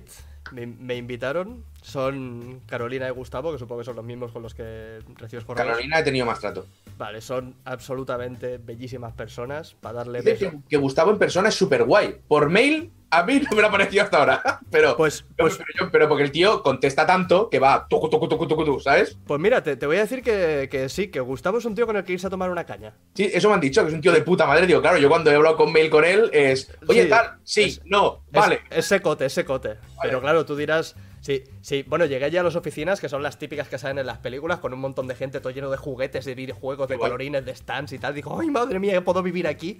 [0.51, 1.63] me, me invitaron.
[1.81, 5.67] Son Carolina y Gustavo, que supongo que son los mismos con los que recibes correos.
[5.67, 6.65] Carolina he tenido más trato.
[6.97, 10.51] Vale, son absolutamente bellísimas personas para darle Dice beso.
[10.51, 12.17] que, que Gustavo en persona es súper guay.
[12.27, 14.59] Por mail, a mí no me lo ha parecido hasta ahora.
[14.71, 18.27] Pero, Pues, pues, pero yo- pero porque el tío contesta tanto que va tucu, tucu,
[18.29, 19.17] tucu, tucu, ¿sabes?
[19.25, 21.85] pues mira, te, te voy a decir que, que sí, que Gustavo es un tío
[21.87, 22.93] con el que irse a tomar una caña.
[23.15, 24.65] Sí, eso me han dicho, que es un tío de puta madre.
[24.67, 27.63] Digo, claro, yo cuando he hablado con mail con él es, oye, Sí, tal, sí,
[27.63, 28.61] es- no, vale.
[28.69, 29.77] Es, secote, es secote.
[30.01, 30.95] Pero claro, tú dirás.
[31.21, 34.07] Sí, sí, bueno, llegué ya a las oficinas, que son las típicas que salen en
[34.07, 37.45] las películas, con un montón de gente, todo lleno de juguetes, de videojuegos, de colorines,
[37.45, 38.15] de stands y tal.
[38.15, 39.77] Dijo, ay, madre mía, puedo vivir aquí.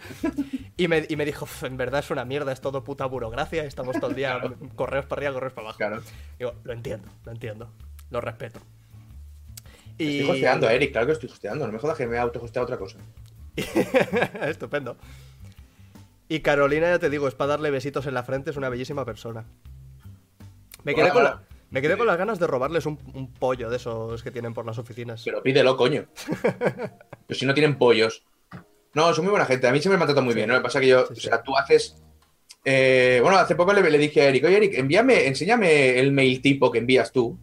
[0.77, 3.63] y, me, y me dijo, "Uf, en verdad es una mierda, es todo puta burocracia,
[3.63, 4.39] estamos todo el día
[4.75, 5.77] correos para arriba, correos para abajo.
[5.77, 6.01] Claro.
[6.38, 7.71] Digo, lo entiendo, lo entiendo,
[8.12, 8.60] lo respeto.
[9.97, 11.65] Estoy hosteando Eric, claro que estoy hosteando.
[11.65, 12.99] No me jodas que me he autohosteado otra cosa.
[14.47, 14.95] Estupendo.
[16.30, 19.06] Y Carolina, ya te digo, es para darle besitos en la frente, es una bellísima
[19.06, 19.45] persona.
[20.83, 23.77] Me quedé, con, la- me quedé con las ganas de robarles un, un pollo de
[23.77, 25.21] esos que tienen por las oficinas.
[25.23, 26.05] Pero pídelo, coño.
[27.27, 28.23] Pero si no tienen pollos.
[28.93, 29.67] No, son muy buena gente.
[29.67, 30.47] A mí siempre me han tratado muy bien.
[30.47, 30.53] ¿no?
[30.55, 31.21] Lo que pasa es que yo, Sí, o sí.
[31.21, 31.95] sea, tú haces
[32.65, 36.41] Eh, bueno, hace poco le, le dije a Eric, oye Eric, envíame, enséñame el mail
[36.41, 37.37] tipo que envías tú.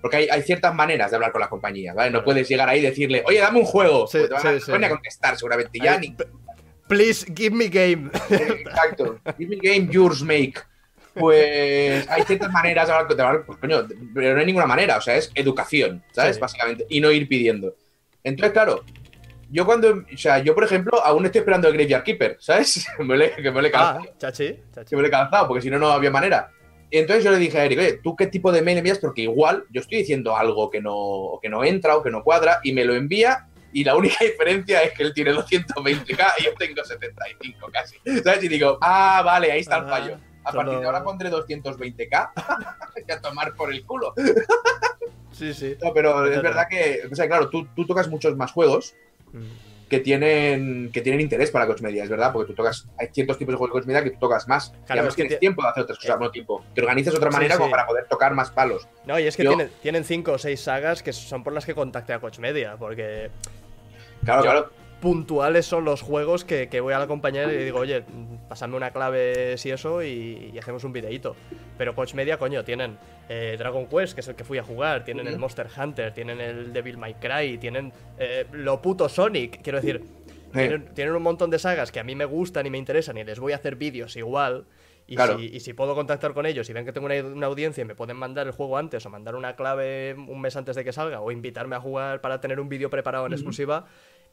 [0.00, 2.10] Porque hay, hay ciertas maneras de hablar con las compañías, ¿vale?
[2.10, 4.06] No puedes llegar ahí y decirle, oye, dame un juego.
[4.06, 4.70] Sí, te van a, sí, te sí.
[4.72, 5.78] van a contestar seguramente.
[5.78, 6.16] Ya ni.
[6.88, 8.10] Please give me game.
[8.30, 9.18] Exacto.
[9.38, 10.54] Give me game yours make.
[11.20, 14.96] Pues hay ciertas maneras de hablar con hablar, pues, coño, pero no hay ninguna manera,
[14.96, 16.36] o sea, es educación, ¿sabes?
[16.36, 16.40] Sí.
[16.40, 17.74] Básicamente, y no ir pidiendo.
[18.24, 18.84] Entonces, claro,
[19.50, 22.86] yo cuando, o sea, yo por ejemplo, aún estoy esperando el Graveyard Keeper, ¿sabes?
[22.98, 24.90] me lo he- que me lo he ah, calzado, chachi, chachi.
[24.90, 26.50] que me lo he calzado, porque si no, no había manera.
[26.92, 28.98] Y entonces yo le dije a Eric, oye, ¿tú qué tipo de mail envías?
[28.98, 32.58] Porque igual yo estoy diciendo algo que no, que no entra o que no cuadra,
[32.64, 36.50] y me lo envía, y la única diferencia es que él tiene 220k y yo
[36.58, 37.96] tengo 75 casi.
[38.24, 38.42] ¿Sabes?
[38.44, 40.16] Y digo, ah, vale, ahí está el Ah, fallo.
[40.44, 42.30] A solo- partir de ahora pondré 220k
[43.08, 44.14] y a tomar por el culo.
[45.32, 45.76] Sí, sí.
[45.82, 48.94] No, pero es verdad que, o sea, claro, tú, tú tocas muchos más juegos
[49.32, 49.88] Mm.
[49.88, 53.38] que tienen, que tienen interés para Coach Media, es verdad, porque tú tocas, hay ciertos
[53.38, 54.72] tipos de juegos de Coach Media que tú tocas más.
[54.88, 56.18] y además es que tienes ti- tiempo de hacer otras cosas, Eh.
[56.20, 56.64] no tiempo.
[56.74, 58.88] Te organizas de otra Sí, manera como para poder tocar más palos.
[59.06, 61.64] No, y es que Yo- tienen, tienen cinco o seis sagas que son por las
[61.64, 63.30] que contacté a Coach Media, porque
[64.24, 64.70] Claro, Yo- claro.
[65.00, 68.04] Puntuales son los juegos que, que voy a la compañera y le digo, oye,
[68.48, 71.34] pasadme una clave si eso y, y hacemos un videíto.
[71.78, 75.04] Pero Coach Media, coño, tienen eh, Dragon Quest, que es el que fui a jugar,
[75.04, 75.38] tienen el.
[75.38, 80.04] Monster Hunter, tienen el Devil May Cry, tienen eh, lo puto Sonic, quiero decir,
[80.52, 83.24] tienen, tienen un montón de sagas que a mí me gustan y me interesan y
[83.24, 84.66] les voy a hacer vídeos igual.
[85.06, 85.38] Y, Claro.
[85.38, 87.84] si, y si puedo contactar con ellos y ven que tengo una, una audiencia y
[87.84, 90.92] me pueden mandar el juego antes o mandar una clave un mes antes de que
[90.92, 93.86] salga o invitarme a jugar para tener un vídeo preparado en exclusiva,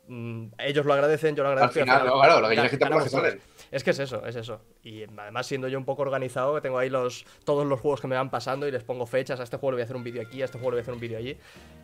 [0.07, 1.79] mm, ellos lo agradecen, yo lo Al agradezco.
[1.79, 3.41] y final, claro, ga- que te ganamos que salen.
[3.69, 4.61] Es que es eso, es eso.
[4.83, 8.07] Y además siendo yo un poco organizado, que tengo ahí los, todos los juegos que
[8.07, 10.03] me van pasando y les pongo fechas, a este juego le voy a hacer un
[10.05, 11.37] vídeo aquí, a este juego le voy a hacer un vídeo allí.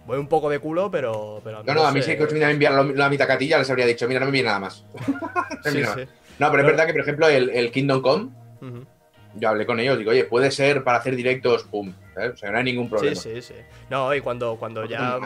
[0.05, 1.41] Voy un poco de culo, pero...
[1.43, 3.27] pero al No, no, a mí eh, que Coach Media me enviara lo- la mitad
[3.27, 4.85] catilla, les habría dicho, mira, no me viene nada más.
[5.63, 5.93] sí, Mira.
[5.93, 6.01] sí.
[6.39, 8.29] No, pero es verdad que, por ejemplo, el, el Kingdom Come,
[9.35, 11.91] yo hablé con ellos, digo, oye, puede ser para hacer directos, pum.
[12.13, 12.33] ¿sabes?
[12.33, 13.15] O sea, no hay ningún problema.
[13.19, 13.55] Sí, sí, sí.
[13.89, 15.19] No, y cuando, cuando ya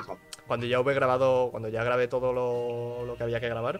[0.47, 3.79] cuando ya hube grabado, cuando ya grabé todo lo, lo que había que grabar,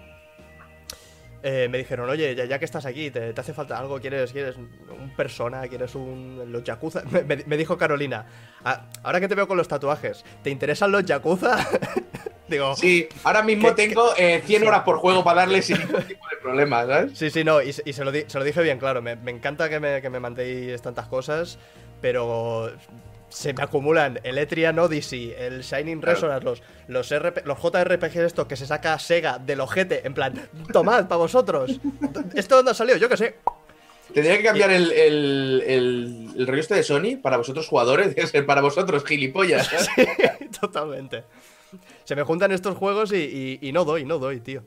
[1.43, 3.99] eh, me dijeron, oye, ya, ya que estás aquí, ¿te, te hace falta algo?
[4.01, 5.62] ¿Quieres, ¿Quieres un persona?
[5.67, 7.03] ¿Quieres un los yakuza?
[7.45, 8.25] Me, dijo Carolina,
[8.65, 11.58] "Ah, ahora que te veo con los tatuajes, ¿te interesan los yakuza?
[12.47, 13.08] Digo, sí.
[13.12, 16.25] Sí, ahora mismo ¿Qué- tengo eh, 100 horas por juego para darle sin ningún tipo
[16.32, 17.17] de problema, ¿sabes?
[17.17, 19.32] sí, no, y, se- y se, lo di- se lo dije bien claro, me, me
[19.32, 21.60] encanta que me, que me mandéis tantas cosas,
[22.01, 22.71] pero
[23.30, 26.02] se me acumulan el Etrian Odyssey, el Shining.
[26.02, 30.34] Resonance, los, los, RP los JRPG estos que se saca Sega del ojete, en plan,
[30.72, 31.80] tomad para vosotros.
[32.36, 32.98] ¿Esto dónde ha salido?
[32.98, 33.36] Yo qué sé.
[34.13, 38.46] Tendría que cambiar el, el, el, el rollo este de Sony para vosotros jugadores, ser
[38.46, 39.68] para vosotros gilipollas.
[39.68, 39.90] ¿sabes?
[40.62, 41.24] Totalmente.
[42.06, 43.18] Se me juntan estos juegos y,
[43.62, 44.63] y- y no doy, no doy, tío.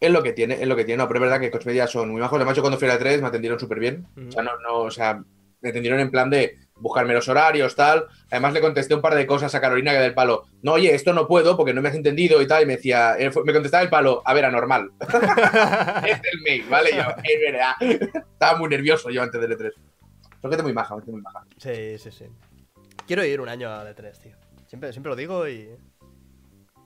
[0.00, 1.02] Es lo que tiene, es lo que tiene.
[1.02, 2.36] No, pero es verdad que Coach Media son muy majos.
[2.36, 4.06] Además, yo cuando fui a la 3 me atendieron súper bien.
[4.28, 5.20] O sea, no, no, o sea,
[5.60, 8.06] me atendieron en plan de buscarme los horarios, tal.
[8.30, 10.44] Además, le contesté un par de cosas a Carolina que del palo.
[10.62, 12.62] No, oye, esto no puedo porque no me has entendido y tal.
[12.62, 14.90] Y me decía, fue- me contestaba el palo, a ver, anormal.
[15.00, 16.90] es el mail, ¿vale?
[16.94, 17.72] Yo, es verdad.
[18.32, 19.72] Estaba muy nervioso yo antes del E3.
[20.40, 21.44] Son gente muy maja, gente muy maja.
[21.56, 22.26] Sí, sí, sí.
[23.06, 24.36] Quiero ir un año a D3, tío.
[24.66, 25.68] Siempre, siempre lo digo y.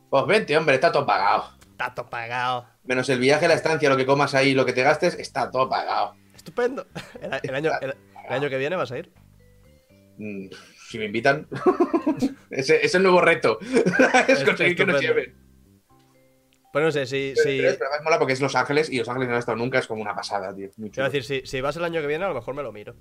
[0.09, 1.45] Pues vente, hombre, está todo pagado.
[1.71, 2.67] Está todo pagado.
[2.85, 5.69] Menos el viaje, la estancia, lo que comas ahí, lo que te gastes, está todo
[5.69, 6.15] pagado.
[6.35, 6.87] Estupendo.
[7.21, 7.95] El, el año, el-
[8.29, 9.13] el año que viene vas a ir.
[10.23, 10.49] Mm,
[10.89, 11.47] Si me invitan.
[12.51, 13.59] ese es el nuevo reto.
[14.29, 15.35] es conseguir que nos lleven.
[16.73, 17.33] Pues no sé, si.
[17.35, 19.39] Pero, si pero es- pero mola porque es Los Ángeles y Los Ángeles no he
[19.39, 20.71] estado nunca, es como una pasada, tío.
[20.77, 21.07] Muy chulo.
[21.07, 22.95] a decir, si, si vas el año que viene, a lo mejor me lo miro.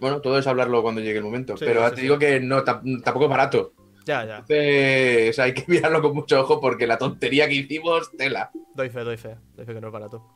[0.00, 1.56] Bueno, todo es hablarlo cuando llegue el momento.
[1.56, 2.02] Sí, pero sí, te sí.
[2.02, 3.72] digo que no, tam- tampoco es barato.
[4.06, 4.36] Ya, ya.
[4.38, 8.50] Entonces hay que mirarlo con mucho ojo porque la tontería que hicimos, tela.
[8.74, 9.36] Doy fe, doy fe.
[9.54, 10.26] Doy fe que no es barato.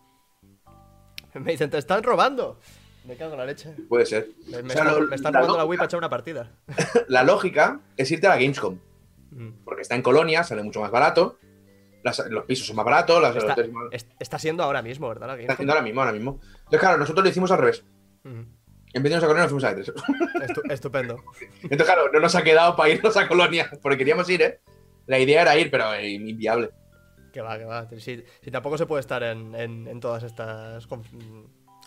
[1.35, 2.61] Me dicen, te están robando.
[3.05, 3.71] Me cago en la leche.
[3.89, 4.29] Puede ser.
[4.47, 6.09] Me, me O sea, están, lo- me están la robando la Wii para echar una
[6.09, 6.53] partida.
[7.09, 8.79] La lógica es irte a la Gamescom.
[9.31, 9.49] Mm.
[9.65, 11.39] Porque está en Colonia, sale mucho más barato.
[12.03, 15.27] las- los pisos son más baratos, las Está, está siendo ahora mismo, ¿verdad?
[15.29, 16.41] La está haciendo ahora mismo, ahora mismo.
[16.59, 17.85] Entonces, claro, nosotros lo hicimos al revés.
[18.25, 18.45] Ujú.
[18.95, 19.95] En vez de irnos a Colonia, nos fuimos a E3.
[20.49, 21.17] Estu- estupendo.
[21.63, 24.61] Entonces, claro, no nos ha quedado para irnos a Colonia, porque queríamos ir, ¿eh?
[25.07, 26.71] La idea era ir, pero eh, inviable.
[27.33, 27.89] Que va, que va.
[27.99, 30.87] Si, si tampoco se puede estar en, en- en todas estas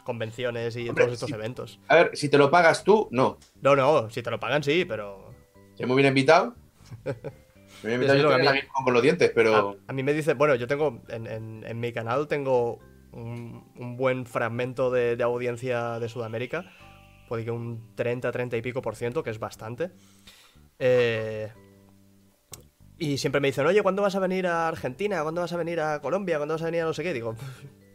[0.07, 1.35] convenciones y Hombre, todos estos sí.
[1.35, 1.79] eventos.
[1.89, 3.37] A ver, si te lo pagas tú, no.
[3.61, 5.33] No, no, si te lo pagan, sí, pero.
[5.75, 6.55] Si me hubiera invitado.
[7.83, 9.55] Me hubiera invitado yo mí- con los dientes, pero.
[9.55, 12.79] A, a mí me dice, bueno, yo tengo en, en- en mi canal tengo
[13.11, 16.65] un, un buen fragmento de, de audiencia de Sudamérica,
[17.27, 19.91] puede que un 30, 30 y pico por ciento, que es bastante.
[20.79, 21.51] Eh,
[22.97, 25.21] y siempre me dicen, oye, ¿cuándo vas a venir a Argentina?
[25.21, 26.37] ¿Cuándo vas a venir a Colombia?
[26.37, 27.13] ¿Cuándo vas a venir a no sé qué?
[27.13, 27.35] Digo,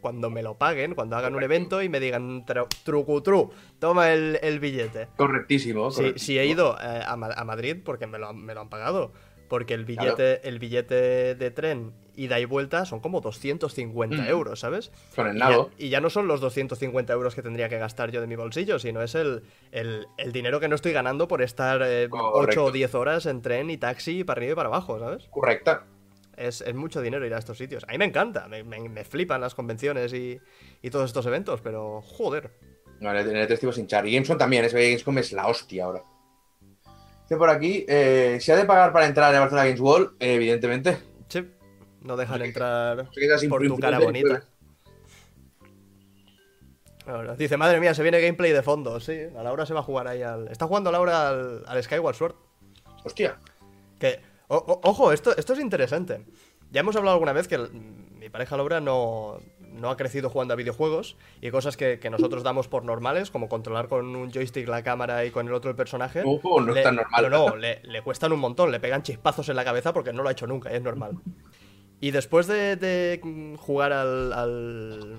[0.03, 4.37] cuando me lo paguen, cuando hagan un evento y me digan tru- trucutru, toma el,
[4.43, 5.07] el billete.
[5.17, 5.89] Correctísimo.
[5.89, 6.25] Si, correctísimo.
[6.25, 8.69] si he ido eh, a, Ma- a Madrid, porque me lo, han- me lo han
[8.69, 9.11] pagado.
[9.49, 10.15] Porque el Claro.
[10.15, 14.27] billete, el billete de tren ida y vuelta son como 250 Mm.
[14.27, 14.91] euros, ¿sabes?
[15.15, 15.69] Con el Y ya, nabo.
[15.77, 18.79] y ya no son los 250 euros que tendría que gastar yo de mi bolsillo,
[18.79, 22.61] sino es el, el- el dinero que no estoy ganando por estar eh, Correcto.
[22.63, 25.27] 8 o 10 horas en tren y taxi para arriba y para abajo, ¿sabes?
[25.29, 25.85] Correcta.
[26.37, 27.83] Es, es mucho dinero ir a estos sitios.
[27.87, 30.39] A mí me encanta, me, me- me flipan las convenciones y,
[30.81, 32.51] y todos estos eventos, pero joder.
[32.99, 34.07] No, en el, en el testigo sin char.
[34.07, 36.01] Y Gamescom también, es Gamescom es la hostia ahora.
[37.23, 40.15] Dice por aquí, eh, ¿se ha de pagar para entrar en Barcelona Games World?
[40.19, 40.97] Eh, evidentemente.
[41.29, 41.47] Sí,
[42.01, 44.43] no dejan entrar queda sin por tu cara bonita.
[47.05, 48.99] Ahora, dice, madre mía, se viene gameplay de fondo.
[48.99, 50.47] Sí, a Laura se va a jugar ahí al.
[50.47, 52.35] Está jugando Laura al, al Skyward Sword.
[53.03, 53.37] Hostia.
[53.99, 56.25] Que, o- o- ojo, esto, esto es interesante.
[56.71, 60.53] Ya hemos hablado alguna vez que el- mi pareja Laura no, no ha crecido jugando
[60.53, 64.67] a videojuegos y cosas que, que nosotros damos por normales, como controlar con un joystick
[64.67, 66.23] la cámara y con el otro el personaje.
[66.25, 67.29] Ojo, no le- es tan normal.
[67.29, 70.23] No, no, le, le cuestan un montón, le pegan chispazos en la cabeza porque no
[70.23, 71.17] lo ha hecho nunca, y es normal.
[71.99, 75.17] Y después de, de, jugar al, al,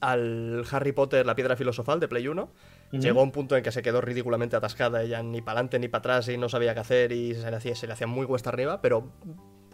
[0.00, 2.50] al Harry Potter, la piedra filosofal de Play 1,
[2.98, 6.00] llegó un punto en que se quedó ridículamente atascada, ella ni para adelante ni para
[6.00, 8.50] atrás y no sabía qué hacer y se le hacía, se le hacía muy cuesta
[8.50, 9.12] arriba, pero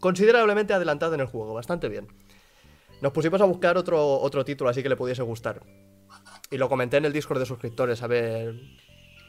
[0.01, 2.09] considerablemente adelantada en el juego, bastante bien.
[3.01, 5.61] Nos pusimos a buscar otro, otro título así que le pudiese gustar.
[6.51, 8.55] Y lo comenté en el Discord de suscriptores, a ver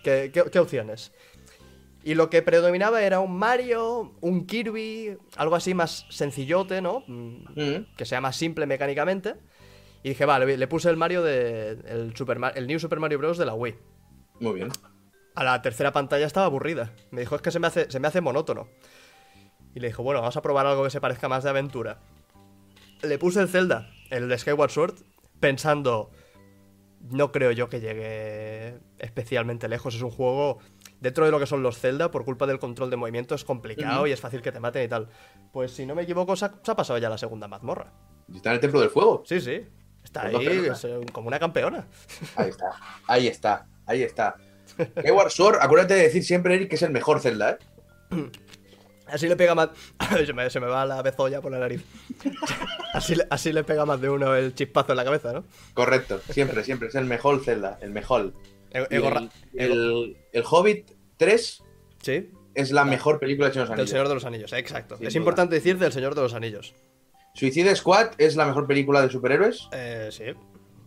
[0.03, 1.11] qué, qué- qué opciones.
[2.03, 7.03] Y lo que predominaba era un Mario, un Kirby, algo así más sencillote, ¿no?
[7.07, 7.85] Mm, Mm.
[7.97, 9.35] Que sea más simple mecánicamente.
[10.07, 11.71] Y dije, vale, le puse el Mario de.
[11.85, 13.37] El, Super el New Super Mario Bros.
[13.37, 13.75] de la Wii.
[14.39, 14.69] Muy bien.
[15.35, 16.93] A la tercera pantalla estaba aburrida.
[17.11, 18.69] Me dijo, es que se me hace, se me hace monótono.
[19.75, 21.99] Y le dijo, bueno, vamos a probar algo que se parezca más de aventura.
[23.01, 24.95] Le puse el Zelda, el de Skyward Sword,
[25.41, 26.09] pensando,
[27.01, 29.93] no creo yo que llegue especialmente lejos.
[29.93, 30.59] Es un juego,
[31.01, 34.07] dentro de lo que son los Zelda, por culpa del control de movimiento, es complicado
[34.07, 35.09] y es fácil que te maten y tal.
[35.51, 37.91] Pues si no me equivoco, se ha, se ha pasado ya la segunda mazmorra.
[38.31, 39.23] Y Está en el Templo del Fuego.
[39.25, 39.65] Sí, sí.
[40.07, 41.85] Está Pues ahí, es, como una campeona.
[42.37, 42.65] Ahí está.
[43.07, 43.65] Ahí está.
[43.85, 44.35] Ahí está.
[44.99, 47.57] Skyward Sword, acuérdate de decir siempre, Eric, que es el mejor Zelda,
[48.11, 48.15] ¿eh?
[49.07, 49.69] Así le pega más.
[50.25, 51.81] se, me, se me va la bezolla por la nariz.
[52.93, 55.45] así, le, así le pega más de uno el chispazo en la cabeza, ¿no?
[55.73, 56.19] Correcto.
[56.29, 56.89] Siempre, siempre.
[56.89, 57.77] Es el mejor Zelda.
[57.81, 58.33] El mejor.
[58.71, 61.63] Ego el, el- el Hobbit 3
[62.01, 63.89] Sí, es la mejor película de Señor de los del Anillos.
[63.91, 64.97] Señor de los Anillos, exacto.
[64.97, 65.19] Sin es duda.
[65.19, 66.73] importante decir del Señor de los Anillos.
[67.37, 70.23] Suicide Squad es la mejor película de superhéroes Eh, sí,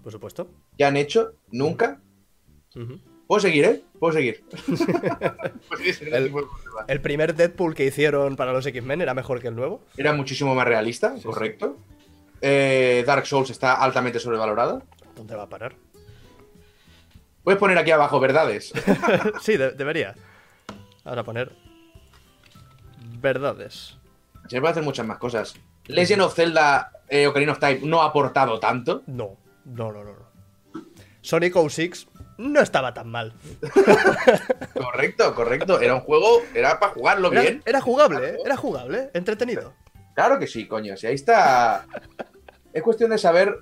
[0.03, 0.51] por supuesto.
[0.77, 2.01] que han hecho nunca.
[3.27, 3.83] Puedo seguir, ¿eh?
[4.01, 4.43] Puedo seguir.
[6.89, 9.83] El- primer Deadpool que hicieron para los X-Men era mejor que el nuevo.
[9.97, 11.79] Era muchísimo más realista, Sí, correcto.
[12.41, 14.83] Eh, Dark Souls está altamente sobrevalorada.
[15.15, 15.75] ¿Dónde va a parar?
[17.45, 18.73] Puedes poner aquí abajo verdades.
[19.43, 20.15] sí, de- debería.
[21.05, 21.53] Vamos a poner.
[23.21, 23.97] Verdades.
[24.49, 25.55] Se puede hacer muchas más cosas.
[25.95, 29.03] Legend of Zelda eh, Ocarina of Time no ha aportado tanto.
[29.07, 30.13] No, no, no, no.
[31.23, 33.33] Sonic 06 no estaba tan mal.
[34.75, 35.81] Correcto, correcto.
[35.81, 37.63] Era un juego, era para jugarlo Era, bien.
[37.67, 38.39] era jugable, ¿eh?
[38.45, 39.75] Era jugable, entretenido.
[40.15, 40.97] Claro que sí, coño.
[40.97, 41.87] Si ahí está.
[42.73, 43.59] Es cuestión de saber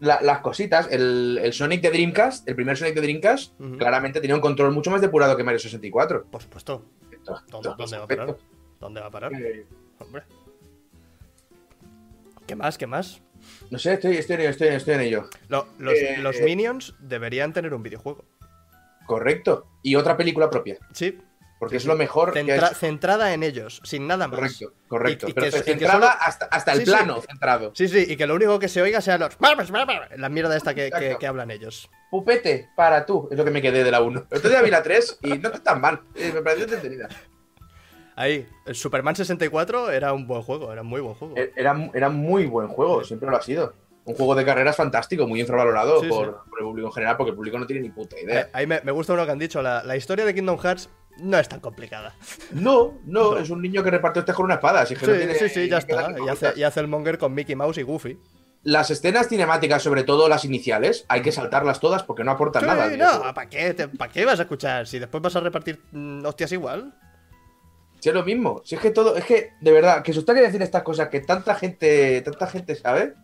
[0.00, 0.88] la- las cositas.
[0.90, 4.90] El, el Sonic de Dreamcast, el primer Sonic de Dreamcast, claramente tenía un control mucho
[4.90, 6.26] más depurado que Mario 64.
[6.30, 6.84] Por supuesto.
[7.10, 8.36] Esto- ¿Dónde, esto- dónde va a parar?
[8.80, 9.32] ¿Dónde va a parar?
[9.34, 9.66] Eh,
[9.98, 10.22] Hombre.
[12.46, 12.78] ¿Qué más?
[12.78, 13.20] ¿Qué más?
[13.70, 15.28] No sé, estoy, estoy, en ello, estoy, estoy en ello.
[15.48, 18.24] Lo- los, Eh, los Minions deberían tener un videojuego.
[19.06, 19.66] Correcto.
[19.82, 20.78] Y otra película propia.
[20.92, 21.18] Sí.
[21.58, 22.74] Porque es lo mejor que Centra- ha hecho.
[22.74, 24.36] centrada en ellos, sin nada más.
[24.38, 25.26] Correcto, correcto.
[25.26, 26.90] Y- y Pero que- centrada solo- hasta, hasta el Sí, sí.
[26.90, 27.72] plano centrado.
[27.74, 29.38] Sí, sí, y que lo único que se oiga sean los.
[30.16, 31.18] La mierda esta que, que- Exacto.
[31.18, 31.88] que hablan ellos.
[32.10, 33.28] Pupete, para tú.
[33.30, 34.26] Es lo que me quedé de la 1.
[34.30, 36.02] Otro día vi la 3 y no está tan mal.
[36.14, 37.08] Eh, me pareció entretenida.
[38.16, 41.34] Ahí, el Superman 64 era un buen juego, era un muy buen juego.
[41.36, 43.74] E- Era, era muy buen juego, siempre lo ha sido.
[44.06, 46.32] Un juego de carreras fantástico, muy infravalorado Sí, por, sí.
[46.48, 48.40] por el público en general, porque el público no tiene ni puta idea.
[48.42, 50.88] Eh, Ahí me, me gusta uno que han dicho, la, la historia de Kingdom Hearts
[51.18, 52.14] no es tan complicada.
[52.52, 53.38] No, no, No.
[53.38, 54.80] es un niño que reparte usted con una espada.
[54.82, 56.14] así que Sí, no tiene- sí, sí, ya está.
[56.24, 58.18] Y hace, y hace el monger con Mickey Mouse y Goofy.
[58.62, 62.66] Las escenas cinemáticas, sobre todo las iniciales, hay que saltarlas todas porque no aportan Sí,
[62.68, 62.88] nada.
[62.96, 64.86] no, ¿para qué, ¿para qué vas a escuchar?
[64.86, 66.92] Si después vas a repartir mm, hostias igual.
[68.00, 68.62] Si es lo mismo.
[68.64, 71.20] Si es que todo, es que, de verdad, que se que decir estas cosas que
[71.20, 73.14] tanta gente, tanta gente sabe,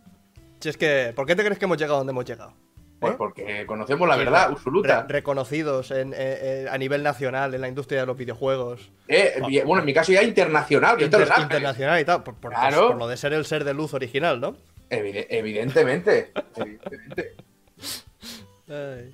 [0.61, 2.55] Si es que, ¿por qué te crees que hemos llegado donde hemos llegado?
[3.01, 3.17] pues ¿Eh?
[3.19, 5.03] porque conocemos la verdad absoluta.
[5.03, 8.93] re- reconocidos en- eh, eh, a nivel nacional en la industria de los videojuegos.
[9.09, 12.23] Eh, bueno, en mi caso ya internacional, que Inter- internacional y tal.
[12.23, 12.89] Por, por- Claro.
[12.89, 14.57] por lo de ser el ser de luz original, ¿no?
[14.89, 16.31] Evide- evidentemente.
[16.57, 17.35] evidentemente.
[18.69, 19.13] Ay.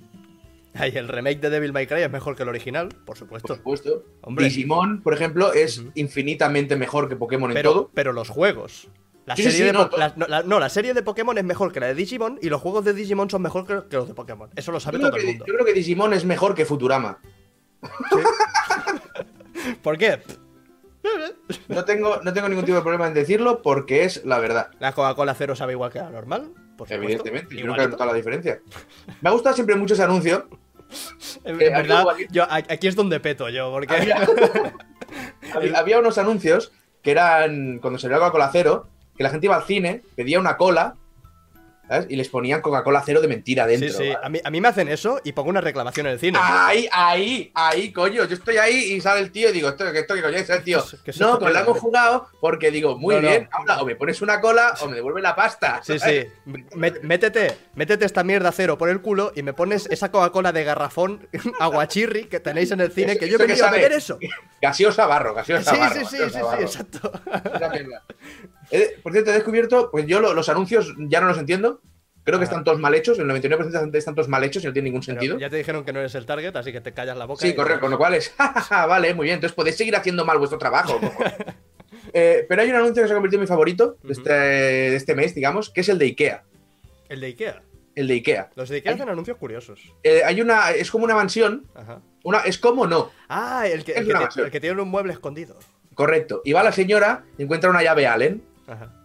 [0.75, 3.55] Ay, el remake de Devil May Cry es mejor que el original, por Por supuesto.
[3.55, 4.03] supuesto.
[4.21, 4.45] Hombre.
[4.45, 7.91] Digimon, por ejemplo, es infinitamente mejor que Pokémon en Pero, todo.
[7.93, 8.87] pero los juegos.
[9.25, 11.43] La Sí, serie sí, de no, la, no, la- no, la serie de Pokémon es
[11.43, 14.07] mejor que la de Digimon y los juegos de Digimon son mejor que, que los
[14.07, 14.49] de Pokémon.
[14.55, 15.45] Eso lo sabe todo el mundo.
[15.47, 17.19] yo creo que Digimon es mejor que Futurama.
[19.83, 20.19] ¿Por qué?
[21.67, 24.71] No tengo, no tengo ningún tipo de problema en decirlo porque es la verdad.
[24.79, 26.51] La Coca-Cola cero sabe igual que la normal.
[26.79, 26.91] Por.
[26.91, 27.91] Evidentemente, yo nunca he Igualito.
[27.91, 28.61] notado la diferencia.
[29.21, 30.47] Me ha gustado siempre mucho ese anuncio.
[31.43, 33.93] En, verdad, yo, aquí es donde peto yo, porque.
[33.93, 34.27] Había,
[35.99, 36.71] unos anuncios
[37.03, 40.57] que eran cuando salió la Coca-Cola cero, que la gente iba al cine, pedía una
[40.57, 40.95] cola,
[41.89, 42.05] ¿sabes?
[42.09, 43.97] Y les ponían Coca-Cola cero de mentira Sí, dentro.
[43.97, 44.07] sí.
[44.09, 44.19] ¿vale?
[44.23, 46.39] A mí, a mí me hacen eso y pongo una reclamación en el cine.
[46.41, 48.23] Ahí, ahí, ahí, coño.
[48.25, 50.63] Yo estoy ahí y sale el tío y digo, esto, esto que coño es el
[50.63, 50.79] tío.
[50.79, 53.27] Es- que es no, pues la hemos jugado porque digo, muy No, no.
[53.27, 55.81] bien, ahora o me pones una cola o me devuelve la pasta.
[55.83, 56.25] Sí, sí.
[56.75, 61.27] Métete, métete esta mierda cero por el culo y me pones esa Coca-Cola de garrafón
[61.59, 64.19] aguachirri que tenéis en el cine, que yo he venido a beber eso.
[64.61, 65.95] Gaseosa barro, Sí, gaseosa barro.
[66.01, 67.11] sí, sí, sí, sí, exacto.
[68.71, 71.78] Eh, por cierto, he descubierto, pues yo lo- los anuncios ya no los entiendo.
[72.29, 74.91] Creo que están todos mal hechos, el 99% están todos mal hechos y no tienen
[74.93, 75.39] ningún Pero sentido.
[75.39, 77.45] ya te dijeron que no eres el target, así que te callas la boca.
[77.45, 79.95] Sí, correcto, con lo cual es, "Ja, ja, ja, vale, muy bien, entonces podéis seguir
[79.95, 80.99] haciendo mal vuestro trabajo.
[82.13, 84.95] Eh, pero hay un anuncio que se ha convertido en mi favorito de este, de
[84.95, 86.43] este mes, digamos, que es el de Ikea.
[87.07, 87.61] El de Ikea.
[87.95, 88.49] El de Ikea.
[88.55, 89.79] Los de Ikea hacen anuncios curiosos.
[90.03, 92.01] Eh, hay una, es como una mansión, Ajá.
[92.23, 95.57] una, es como no, Ah, el que, el que, el que tiene un mueble escondido.
[95.93, 96.41] correcto.
[96.45, 98.41] Y va la señora, y encuentra una llave Allen,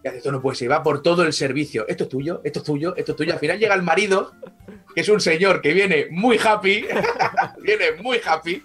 [0.03, 1.85] Y hace esto no puede ser, y va por todo el servicio.
[1.87, 3.33] Esto es tuyo, esto es tuyo, esto es tuyo.
[3.33, 4.33] Al final llega el marido,
[4.93, 6.85] que es un señor que viene muy happy,
[7.61, 8.63] viene muy happy,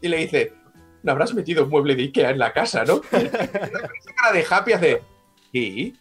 [0.00, 0.52] y le dice,
[1.02, 3.02] no habrás metido un mueble de Ikea en la casa, ¿no?
[3.02, 5.02] Con esa cara de happy hace,
[5.52, 5.94] ¿y?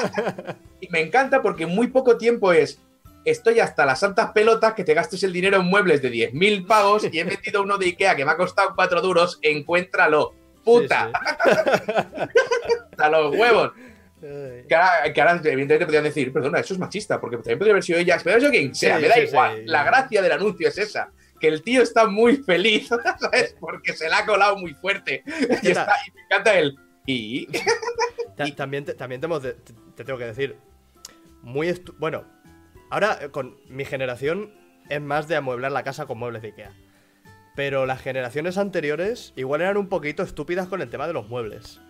[0.80, 2.80] y me encanta porque muy poco tiempo es,
[3.24, 7.06] estoy hasta las santas pelotas que te gastes el dinero en muebles de 10.000 pavos
[7.10, 10.34] y he metido uno de Ikea que me ha costado 4 duros, encuéntralo.
[10.64, 11.10] Puta,
[12.90, 13.72] hasta los huevos.
[14.20, 17.82] Que ahora, que ahora, evidentemente podrían decir, perdona, eso es machista, porque también podría haber
[17.82, 19.56] sido ella, pero eso quien sea, Sí, me da sí, igual.
[19.56, 19.62] sí.
[19.64, 22.88] La gracia del anuncio es esa, que el tío está muy feliz,
[23.20, 23.56] ¿sabes?
[23.58, 25.22] Porque se la ha colado muy fuerte.
[25.62, 26.76] Y, me encanta el...
[27.06, 27.46] Y...
[28.36, 30.56] Ta- también te, también te, hemos de- te- te tengo que decir.
[31.42, 32.24] Muy Bueno,
[32.90, 34.52] ahora eh, con mi generación
[34.90, 36.72] es más de amueblar la casa con muebles de Ikea.
[37.56, 41.80] Pero las generaciones anteriores igual eran un poquito estúpidas con el tema de los muebles.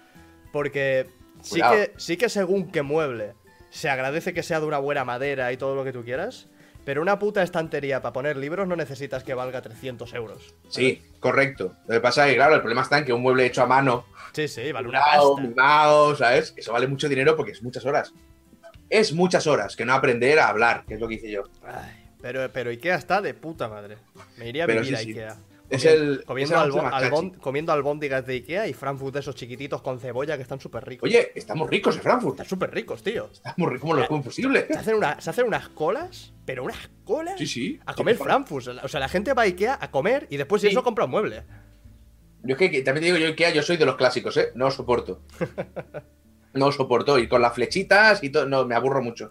[0.52, 1.06] Porque
[1.42, 3.34] sí que, sí que según qué mueble
[3.70, 6.48] se agradece que sea de una buena madera y todo lo que tú quieras.
[6.84, 10.54] Pero una puta estantería para poner libros no necesitas que valga 300 euros.
[10.70, 11.76] Sí, correcto.
[11.86, 13.66] Lo que pasa es que, claro, el problema está en que un mueble hecho a
[13.66, 15.42] mano, Sí, sí, vale una pasta.
[15.42, 16.54] mimado, ¿sabes?
[16.56, 18.14] Eso vale mucho dinero porque es muchas horas.
[18.88, 21.44] Es muchas horas que no aprender a hablar, que es lo que hice yo.
[21.64, 23.98] Ay, pero, pero Ikea está de puta madre.
[24.38, 25.38] Me iría a Pero vivir sí, a sí.
[25.70, 29.80] Es el- comiendo, es el albón- comiendo albóndigas de Ikea y Frankfurt de esos chiquititos
[29.82, 31.08] con cebolla que están súper ricos.
[31.08, 32.34] Oye, estamos ricos en Frankfurt.
[32.34, 33.30] Están súper ricos, tío.
[33.32, 34.66] Estamos ricos como lo como posible.
[34.68, 37.80] Se hacen, una- se hacen unas colas, pero unas colas Sí, sí.
[37.86, 38.66] a comer Sí, Frankfurt.
[38.82, 40.72] O sea, la gente va a Ikea a comer y después si Sí.
[40.72, 41.44] eso compra un mueble.
[42.42, 44.50] Yo es que, también te digo yo Ikea, yo soy de los clásicos, ¿eh?
[44.54, 45.22] No soporto.
[46.52, 47.16] No soporto.
[47.18, 49.30] Y con las flechitas y todo, no, me aburro mucho.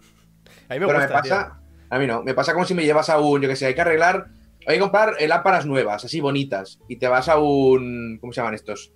[0.70, 2.84] A mí me Pero gusta, me pasa, a mí no, me pasa como si me
[2.84, 4.28] llevas a un, yo que sé, hay que arreglar,
[4.66, 8.40] hay que comprar eh, lámparas nuevas, así bonitas, y te vas a un, ¿cómo se
[8.40, 8.92] llaman estos?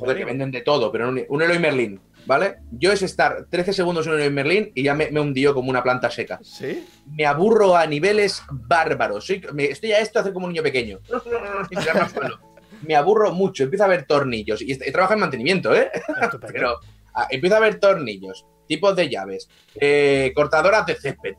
[0.00, 2.56] Joder, que venden de todo, pero un, un Eloy Merlin, ¿vale?
[2.72, 5.70] Yo es estar 13 segundos en un Eloy Merlin y ya me, me hundió como
[5.70, 6.38] una planta seca.
[6.42, 6.86] ¿Sí?
[7.06, 9.24] Me aburro a niveles bárbaros.
[9.26, 10.98] Soy, me- estoy a esto hacer como un niño pequeño.
[12.82, 14.62] Me aburro mucho, empiezo a ver tornillos.
[14.62, 15.90] Y he trabajado en mantenimiento, ¿eh?
[16.52, 16.76] Pero
[17.14, 21.34] ah, empiezo a ver tornillos, tipos de llaves, eh, cortadoras de césped.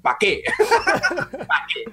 [0.00, 0.42] ¿Para qué?
[1.32, 1.90] ¿Para qué?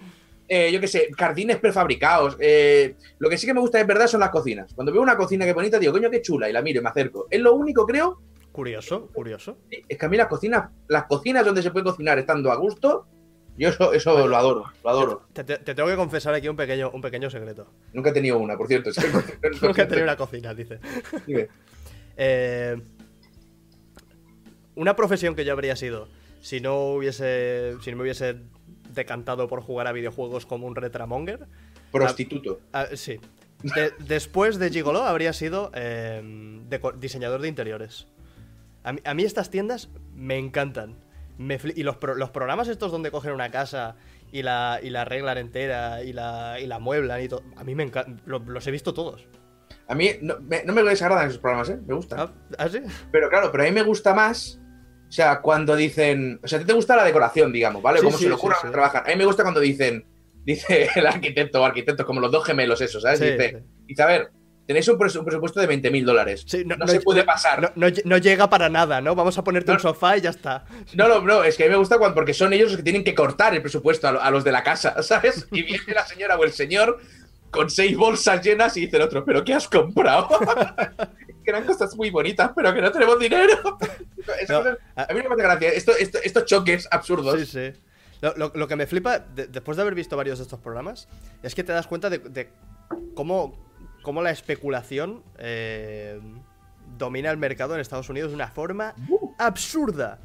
[0.48, 2.38] Eh, yo qué sé, jardines prefabricados.
[2.40, 4.72] eh, lo que sí que me gusta de verdad son las cocinas.
[4.76, 6.90] Cuando veo una cocina que bonita, digo, coño, qué chula, y la miro y me
[6.90, 7.28] acerco.
[7.32, 9.58] Es lo único, creo, Curioso, curioso.
[9.72, 13.08] es que a mí las cocinas, las cocinas donde se puede cocinar estando a gusto,
[13.58, 15.24] yo eso, eso lo adoro, lo adoro.
[15.34, 17.66] Te, te- te tengo que confesar aquí un pequeño, un pequeño secreto.
[17.94, 18.92] Nunca he tenido una, por cierto.
[18.92, 18.98] Es
[19.62, 20.80] Nunca he tenido una cocina, dice.
[22.16, 22.80] Eh,
[24.76, 26.08] una profesión que yo habría sido
[26.42, 28.38] si no hubiese si no me hubiese
[28.94, 31.48] decantado por jugar a videojuegos como un retramonger.
[31.92, 32.60] Prostituto.
[32.74, 33.20] ah, sí.
[33.64, 36.22] De- después de Gigolo habría sido eh,
[36.70, 38.08] deco- diseñador de interiores.
[38.84, 40.96] A mí, a mí estas tiendas me encantan.
[41.38, 43.96] Me y los, pro- los programas estos donde cogen una casa
[44.32, 47.44] y la, y la arreglan entera y la, y la mueblan y todo.
[47.56, 48.22] A mí me encantan.
[48.26, 49.26] los he visto todos.
[49.88, 51.80] A mí no me, no me desagradan esos programas, ¿eh?
[51.88, 52.20] Me gustan.
[52.20, 52.80] ¿Ah, ¿ah, sí?
[53.12, 54.60] Pero claro, pero a mí me gusta más
[55.14, 56.40] sea, cuando dicen.
[56.44, 58.00] O sea, a ti te gusta la decoración, digamos, ¿vale?
[58.00, 58.68] Sí, Cómo sí, se le sí, ocurre sí.
[58.72, 59.04] trabajar.
[59.06, 60.06] A mí me gusta cuando dicen.
[60.46, 63.20] Dice el arquitecto o arquitectos, como los dos gemelos, esos, ¿sabes?
[63.22, 64.30] Dice, dice, a ver,
[64.68, 66.44] tenéis un, pres- un presupuesto de 20 mil dólares.
[66.46, 67.72] Sí, no, se puede pasar.
[67.76, 69.16] No, no- llega para nada, ¿no?
[69.16, 70.66] Vamos a ponerte un sofá y ya está.
[70.96, 72.84] No, no, no, es que a mí me gusta cuando, porque son ellos los que
[72.84, 75.48] tienen que cortar el presupuesto a, lo- a los de la casa, ¿sabes?
[75.52, 77.00] Y viene la señora o el señor
[77.50, 80.28] con seis bolsas llenas y dice el otro, ¿pero qué has comprado?
[81.44, 83.78] que eran cosas muy bonitas, pero que no tenemos dinero.
[84.50, 84.60] No,
[84.96, 85.70] a- a mí no me hace gracia.
[85.70, 87.40] Esto- esto- estos choques absurdos.
[87.42, 87.80] Sí, sí.
[88.22, 91.08] Lo, lo- lo que me flipa, de- después de haber visto varios de estos programas,
[91.42, 92.50] es que te das cuenta de, de
[93.16, 93.58] cómo,
[94.02, 96.20] cómo la especulación eh,
[96.98, 98.94] domina el mercado en Estados Unidos de una forma
[99.38, 100.20] absurda.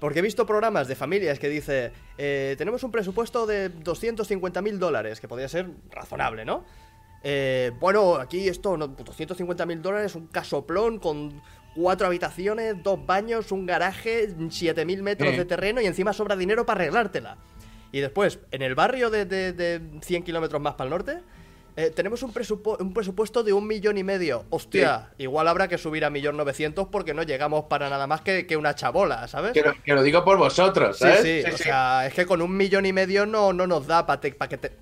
[0.00, 4.78] Porque he visto programas de familias que dice, eh, tenemos un presupuesto de 250 mil
[4.80, 6.64] dólares, que podría ser razonable, ¿no?
[7.22, 11.40] Eh, bueno, aquí esto, no, 250 mil dólares, un casoplón con
[11.74, 15.36] cuatro habitaciones, dos baños, un garaje, 7.000 metros Eh.
[15.38, 17.36] de terreno y encima sobra dinero para arreglártela.
[17.92, 21.18] Y después, en el barrio de, de- de 100 kilómetros más para el norte,
[21.76, 24.44] eh, tenemos un, presupu- un presupuesto de un millón y medio.
[24.50, 28.46] Hostia, igual habrá que subir a millón novecientos porque no llegamos para nada más que,
[28.46, 29.52] que una chabola, ¿sabes?
[29.52, 31.20] Que lo, que lo digo por vosotros, Sí, ¿sabes?
[31.22, 34.20] sí, o sea, es que con un millón y medio no, no nos da para
[34.20, 34.72] que te...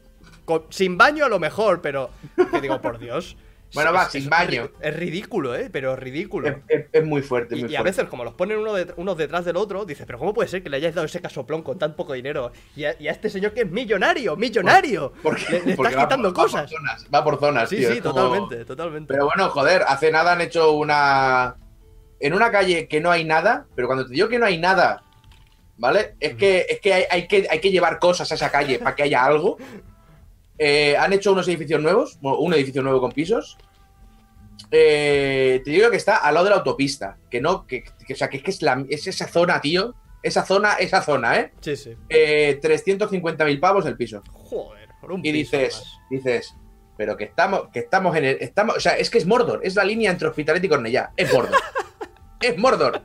[0.45, 2.11] con- sin baño a lo mejor, pero...
[2.53, 3.37] Que digo, por Dios.
[3.75, 4.71] Bueno, va, sin baño.
[4.81, 5.69] Es ridículo, ¿eh?
[5.71, 6.49] Pero ridículo.
[6.49, 7.99] Es, es- es muy fuerte, Y, muy y a fuerte.
[7.99, 10.63] veces, como los ponen uno de- unos detrás del otro, dices, pero ¿cómo puede ser
[10.63, 12.51] que le hayáis dado ese casoplón con tan poco dinero?
[12.75, 15.13] Y a, y a este señor que es millonario, millonario.
[15.23, 16.63] Porque, le, le porque estás quitando por- va cosas.
[16.71, 19.13] por zonas, va por zonas, Sí, tío, sí, como- totalmente, totalmente.
[19.15, 21.57] Pero bueno, joder, hace nada han hecho una.
[22.19, 25.03] En una calle que no hay nada, pero cuando te digo que no hay nada,
[25.79, 26.17] ¿vale?
[26.21, 28.95] Es que, es que, hay, hay que hay que llevar cosas a esa calle para
[28.95, 29.57] que haya algo.
[30.63, 33.57] Eh, han hecho unos edificios nuevos, un edificio nuevo con pisos.
[34.71, 37.17] Eh, te digo que está al lado de la autopista.
[37.31, 39.95] Que no, que, que- o sea, que es que es, la- es esa zona, tío.
[40.23, 41.53] Esa zona, esa zona, ¿eh?
[41.61, 41.95] Sí, sí.
[42.11, 44.23] eh 350.000 pavos el piso.
[44.33, 45.99] Joder, por un Y piso, dices, además.
[46.11, 46.57] dices,
[46.99, 48.37] pero que estamos, que estamos en el.
[48.41, 51.13] Estamos, o sea, es que es Mordor, es la línea entre Hospitalet y Cornellá.
[51.17, 51.59] Es Mordor.
[52.43, 53.01] es Mordor.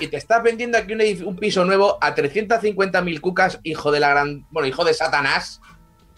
[0.00, 4.10] Y te estás vendiendo aquí un, un piso nuevo a 350.000 cucas, hijo de la
[4.10, 4.46] gran.
[4.50, 5.62] Bueno, hijo de Satanás.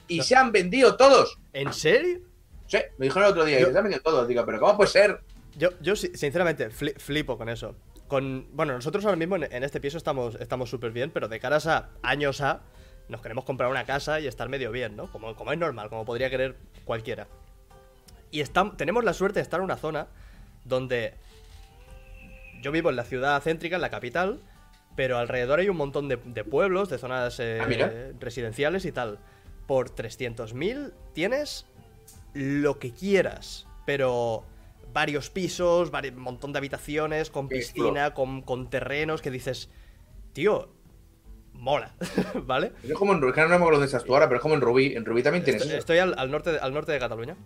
[0.09, 1.39] Y se han vendido todos.
[1.53, 2.21] ¿En serio?
[2.67, 4.27] Sí, me dijeron el otro día, Yo- y se han vendido todos.
[4.29, 5.21] Digo, pero ¿cómo puede ser?
[5.57, 7.75] Yo, yo si- sinceramente fli- flipo con eso.
[8.09, 11.41] Con, bueno, nosotros ahora mismo en, en este piso estamos estamos súper bien, pero de
[11.41, 12.61] caras a años a,
[13.09, 15.11] nos queremos comprar una casa y estar medio bien, ¿no?
[15.11, 17.27] Como, como es normal, como podría querer cualquiera.
[18.31, 18.43] Y
[18.77, 20.09] tenemos la suerte de estar en una zona
[20.65, 21.15] donde
[22.63, 24.41] yo vivo en la ciudad céntrica, en la capital,
[24.97, 29.19] pero alrededor hay un montón de, de pueblos, de zonas eh, Ah, residenciales y tal.
[29.67, 31.67] Por 300.000 tienes
[32.35, 34.45] lo que quieras, pero
[34.93, 39.69] varios pisos, un montón de habitaciones, con piscina, con, con terrenos, que dices,
[40.33, 40.69] tío,
[41.53, 41.95] mola,
[42.45, 42.73] ¿vale?
[42.83, 44.55] Es como en Rubí, que no me acuerdo dónde estás tú ahora, pero es como
[44.55, 44.95] en Rubí.
[44.95, 45.79] En Rubí también tienes Estoy, eso.
[45.81, 47.37] estoy al, al norte, de- al norte de Cataluña.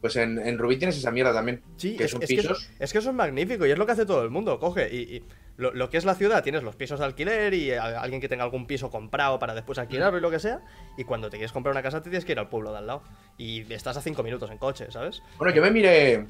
[0.00, 1.60] Pues en, en Rubí tienes esa mierda también.
[1.76, 2.62] Sí, que es, son es que pisos.
[2.62, 4.58] eso, es que eso es magnífico y es lo que hace todo el mundo.
[4.60, 5.24] Coge y, y
[5.58, 8.28] lo, lo que es la ciudad, tienes los pisos de alquiler y a- alguien que
[8.28, 10.62] tenga algún piso comprado para después alquilarlo y lo que sea.
[10.96, 12.86] Y cuando te quieres comprar una casa, te tienes que ir al pueblo de al
[12.86, 13.02] lado.
[13.36, 15.22] Y estás a cinco minutos en coche, ¿sabes?
[15.36, 16.14] Bueno, yo me miré.
[16.14, 16.26] Es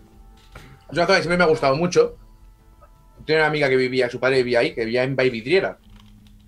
[0.90, 2.16] una zona que siempre me ha gustado mucho.
[3.26, 5.78] Tengo una amiga que vivía, su padre vivía ahí, que vivía en Bayvidriera,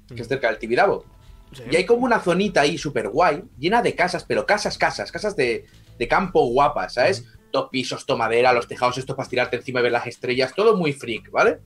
[0.08, 1.04] que es cerca del Tibidabo.
[1.52, 1.64] Sí.
[1.70, 5.36] Y hay como una zonita ahí súper guay, llena de casas, pero casas, casas, casas
[5.36, 5.66] de,
[5.98, 7.26] de campo guapas, ¿sabes?
[7.52, 10.92] Dos pisos, tomadera, los tejados estos para tirarte encima y ver las estrellas, todo muy
[10.92, 11.58] freak, ¿vale?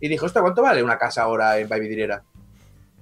[0.00, 2.22] Y dijo, ¿esto cuánto vale una casa ahora en Bayvidriera?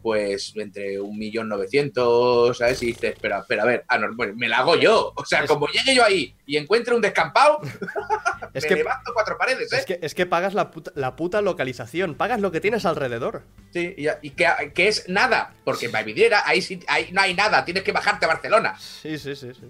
[0.03, 2.81] Pues entre un millón novecientos, ¿sabes?
[2.85, 5.13] Y dices, espera, espera, a ver, ah, no, bueno, me la hago yo.
[5.17, 7.59] O sea, Es- como llegue yo ahí y encuentre un descampado,
[8.55, 9.79] Es me que, levanto cuatro paredes, ¿eh?
[9.79, 13.43] es que, es que pagas la puta, la puta localización, pagas lo que tienes alrededor.
[13.73, 17.65] Sí, y, que, que es nada, porque en Bayvidriera ahí, sí- ahí no hay nada,
[17.65, 18.79] tienes que bajarte a Barcelona.
[18.79, 19.67] Sí, sí, sí, sí.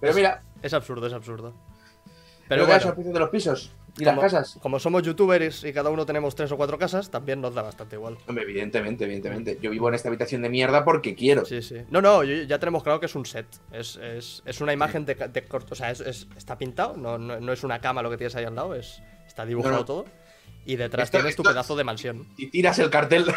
[0.00, 1.54] Pero mira, Es absurdo, es absurdo.
[2.48, 4.58] pero bueno, de los pisos y como, las casas.
[4.60, 7.96] como somos youtubers y cada uno tenemos tres o cuatro casas, también nos da bastante
[7.96, 8.18] igual.
[8.26, 9.58] Hombre, evidentemente, evidentemente.
[9.62, 11.44] Yo vivo en esta habitación de mierda porque quiero.
[11.44, 11.76] Sí, sí.
[11.90, 13.46] No, no, ya tenemos claro que es un set.
[13.72, 15.74] Es, es, es una imagen de, de corto.
[15.74, 18.34] O sea, es, es- está pintado, no, no, no es una cama lo que tienes
[18.36, 20.04] ahí al lado, es, está dibujado No, todo.
[20.66, 22.26] Y detrás Esto- tienes tu pedazo de mansión.
[22.36, 23.26] Y tiras el cartel.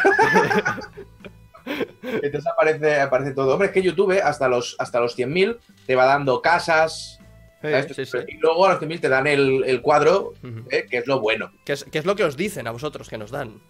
[2.02, 3.52] Entonces aparece, aparece todo.
[3.52, 7.17] Hombre, es que YouTube hasta los, hasta los 100.000 te va dando casas.
[7.62, 7.94] ¿Sabes?
[7.94, 8.18] Sí, sí.
[8.28, 10.34] Y luego a los 100.000 te dan el, el cuadro.
[10.70, 10.86] ¿eh?
[10.90, 11.50] que es lo bueno.
[11.64, 13.60] Que es, que es lo que os dicen a vosotros que nos dan.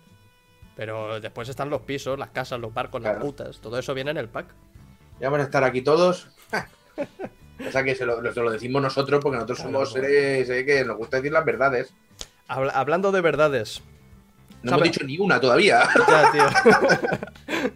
[0.77, 3.61] Pero después están los pisos, las casas, los barcos, las putas.
[3.61, 4.47] Todo eso viene en el pack.
[5.21, 6.29] Ya vamos a estar aquí todos.
[7.67, 10.65] o sea que se lo, se lo decimos nosotros porque nosotros Claro, somos seres eh,
[10.65, 11.93] que nos gusta decir las verdades.
[12.47, 13.83] Habla- hablando de verdades,
[14.63, 15.83] No hemos dicho ni una todavía.
[16.09, 16.45] Ya, tío.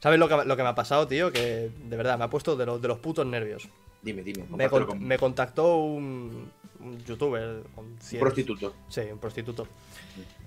[0.00, 1.30] ¿Sabes lo que, lo que me ha pasado, tío?
[1.32, 3.68] Que de verdad me ha puesto de, los de los putos nervios.
[4.02, 4.42] Dime, dime.
[4.42, 6.50] Me, compártelo con- con- me contactó un,
[6.80, 7.62] un youtuber.
[7.76, 8.74] Un prostituto.
[8.88, 9.66] Sí, un prostituto.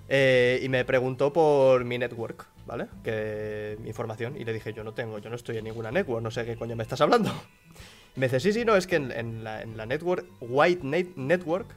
[0.07, 2.87] Eh, y me preguntó por mi network, ¿vale?
[3.03, 4.35] Que mi información.
[4.39, 6.55] Y le dije, yo no tengo, yo no estoy en ninguna network, no sé qué
[6.57, 7.31] coño me estás hablando.
[8.17, 11.15] Me dice, sí, sí, no, es que en, en la, en la network, White Net-
[11.17, 11.67] Network,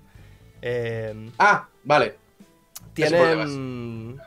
[0.62, 2.14] eh, Ah, vale.
[2.94, 4.20] Tienen,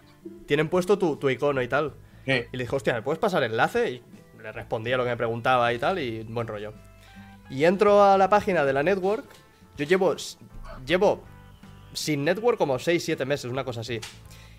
[0.46, 1.94] tienen puesto tu, tu icono y tal.
[2.52, 3.92] Y le dije, hostia, ¿me puedes pasar enlace?
[3.92, 4.02] Y
[4.42, 6.74] le respondía lo que me preguntaba y tal, y buen rollo.
[7.52, 9.26] Y entro a la página de la network.
[9.78, 10.16] Yo llevo,
[10.86, 11.24] llevo
[11.94, 14.00] sin network como 6-7 meses, una cosa así.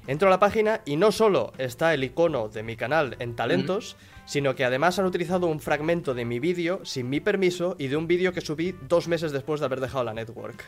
[0.06, 3.96] Entro a la página y no solo está el icono de mi canal en talentos,
[4.26, 7.96] sino que además han utilizado un fragmento de mi vídeo sin mi permiso y de
[7.96, 10.64] un vídeo que subí dos meses después de haber dejado la network.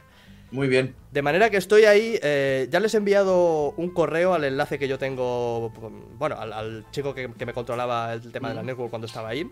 [0.53, 0.95] Muy bien.
[1.11, 4.87] De manera que estoy ahí, eh, ya les he enviado un correo al enlace que
[4.87, 5.71] yo tengo,
[6.17, 8.67] bueno, al, al chico que, que me controlaba el tema de la Mm.
[8.67, 9.51] network cuando estaba ahí.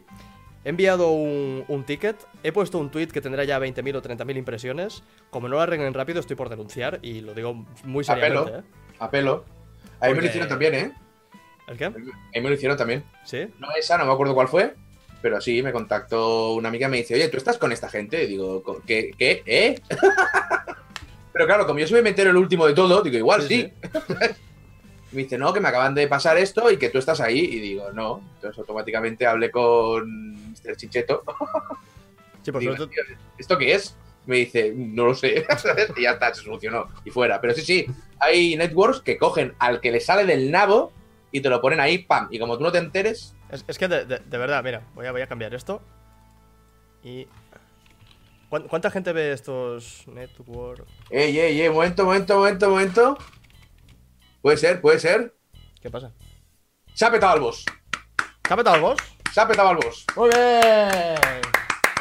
[0.65, 4.37] He enviado un, un ticket, he puesto un tweet que tendrá ya 20.000 o 30.000
[4.37, 5.03] impresiones.
[5.31, 8.39] Como no lo arreglen rápido, estoy por denunciar y lo digo muy seriamente.
[8.39, 8.59] Apelo.
[8.59, 8.63] ¿eh?
[9.01, 9.45] Apelo.
[10.01, 10.93] A mí me Porque- lo hicieron también, ¿eh?
[11.69, 11.85] ¿El qué?
[11.87, 12.01] A mí
[12.35, 13.05] me lo hicieron también.
[13.25, 13.47] ¿Sí?
[13.59, 14.75] No esa, no me acuerdo cuál fue.
[15.21, 18.25] Pero sí, me contactó una amiga y me dice, oye, ¿tú estás con esta gente?
[18.25, 19.13] Y digo, "¿Co- ¿qué?
[19.17, 19.43] ¿Qué?
[19.47, 19.81] ¿Eh?
[21.33, 23.73] pero claro, como yo soy metero el último de todo, digo, igual sí.
[23.73, 23.73] Sí,
[25.13, 27.39] me dice, no, que me acaban de pasar esto y que tú estás ahí.
[27.41, 28.23] Y digo, no.
[28.37, 30.77] Entonces automáticamente hablé con Mr.
[30.77, 31.23] Chicheto.
[32.43, 32.61] Sí, por.
[32.61, 32.75] "Tío,
[33.39, 33.97] ¿Esto qué es?
[34.27, 35.45] Me dice, no lo sé.
[35.97, 36.89] y ya está, se solucionó.
[37.05, 37.41] Y fuera.
[37.41, 37.87] Pero sí, sí,
[38.21, 40.93] hay networks que cogen al que le sale del nabo
[41.33, 42.29] y te lo ponen ahí, pam.
[42.31, 45.07] Y como tú no te enteres, Es, es que de, de- de verdad, mira, voy
[45.07, 45.83] a, voy a cambiar esto.
[47.05, 47.27] Y.
[48.49, 50.87] ¿Cuán- ¿Cuánta gente ve estos network?
[51.11, 53.19] ey, ey, ey, momento, momento, momento, momento.
[54.43, 55.35] Puede ser, puede ser.
[55.81, 56.13] ¿Qué pasa?
[56.95, 57.65] Se ha petado al boss.
[58.43, 58.99] ¿Te ha petado el boss?
[59.33, 60.05] Se ha petado al boss.
[60.17, 61.15] Muy bien.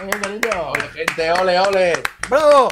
[0.02, 0.72] Muy bien, cariño.
[0.72, 1.94] Ole, gente, ole, ole.
[2.30, 2.68] ¡Bravo!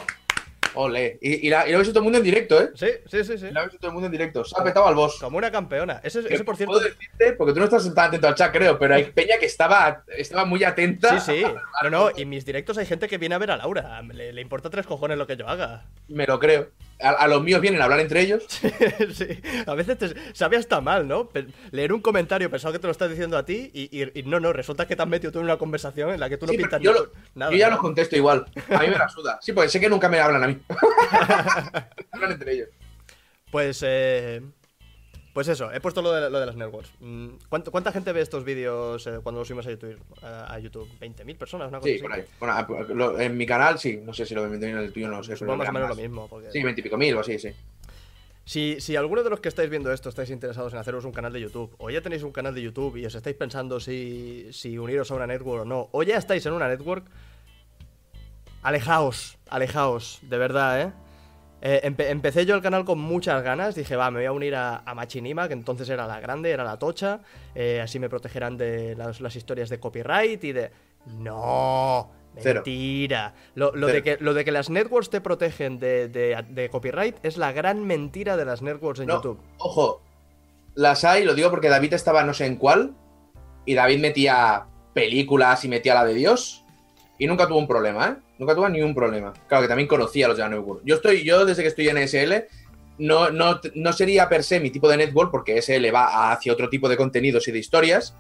[0.76, 1.18] Ole.
[1.22, 2.70] Y, y la- y lo ha visto todo el mundo en directo, ¿eh?
[2.76, 3.50] Sí, sí, sí, sí.
[3.52, 4.44] Lo ha visto todo el mundo en directo.
[4.44, 5.18] Se ha petado al boss.
[5.20, 6.00] Como una campeona.
[6.04, 6.74] Ese, ese por cierto.
[6.74, 9.46] Puedo decirte, porque tú no estás tan atento al chat, creo, pero hay peña que
[9.48, 11.20] estaba, estaba muy atenta.
[11.20, 11.46] Sí, sí.
[11.84, 14.02] No, no, y en mis directos hay gente que viene a ver a Laura.
[14.02, 15.86] Le, le importa tres cojones lo que yo haga.
[16.08, 16.70] Me lo creo.
[17.02, 18.44] A, a los míos vienen a hablar entre ellos.
[19.14, 19.28] sí.
[19.66, 21.30] A veces te sabe hasta mal, ¿no?
[21.72, 24.40] Leer un comentario pensado que te lo estás diciendo a ti y, y- y no,
[24.42, 26.52] no, resulta que te has metido tú en una conversación en la que tú no
[26.52, 27.52] Sí, pintas yo, ni- lo- nada.
[27.52, 27.72] yo ya ¿no?
[27.76, 28.46] los contesto igual.
[28.70, 29.40] A mí me la suda.
[29.42, 30.58] Sí, porque sé que nunca me hablan a mí.
[32.12, 32.70] hablan entre ellos.
[33.52, 34.42] Pues, eh,
[35.34, 36.92] pues eso, he puesto lo de, lo de las networks.
[37.00, 39.98] Mm, ¿cuánto- ¿Cuánta gente ve estos vídeos eh, cuando los subimos a YouTube?
[40.22, 40.90] A, a YouTube?
[41.00, 41.70] ¿20.000 personas?
[41.70, 42.02] Una cosa Sí, así.
[42.02, 42.24] por ahí.
[42.40, 43.98] Bueno, lo- en mi canal sí.
[44.04, 45.36] No sé si lo de en el tuyo no sé.
[45.36, 45.98] Supongo más o menos más.
[45.98, 46.28] lo mismo.
[46.28, 46.52] Porque...
[46.52, 47.50] Sí, veintipico mil o así, sí.
[48.46, 51.32] Si, si alguno de los que estáis viendo esto estáis interesados en haceros un canal
[51.32, 54.78] de YouTube, o ya tenéis un canal de YouTube y os estáis pensando si, si
[54.80, 57.06] uniros a una network o no, o ya estáis en una network,
[58.64, 60.92] alejaos, alejaos, de verdad, ¿eh?
[61.62, 64.56] Eh, empe- empecé yo el canal con muchas ganas, dije, va, me voy a unir
[64.56, 67.20] a, a Machinima, que entonces era la grande, era la tocha,
[67.54, 70.72] eh, así me protegerán de las, las historias de copyright y de...
[71.06, 73.34] No, mentira.
[73.56, 77.18] Lo, lo de que, lo de que las networks te protegen de, de- de copyright
[77.24, 79.40] es la gran mentira de las networks en No, YouTube.
[79.58, 80.02] Ojo,
[80.76, 82.94] las hay, lo digo porque David estaba no sé en cuál,
[83.66, 86.64] y David metía películas y metía la de Dios,
[87.18, 88.16] y nunca tuvo un problema, ¿eh?
[88.40, 89.34] Nunca tuvo ni un problema.
[89.48, 90.82] Claro que también conocía a los de la network.
[90.86, 92.46] Yo estoy, yo desde que estoy en SL,
[92.98, 96.70] no, no, no sería per se mi tipo de network, porque SL va hacia otro
[96.70, 98.16] tipo de contenidos y de historias,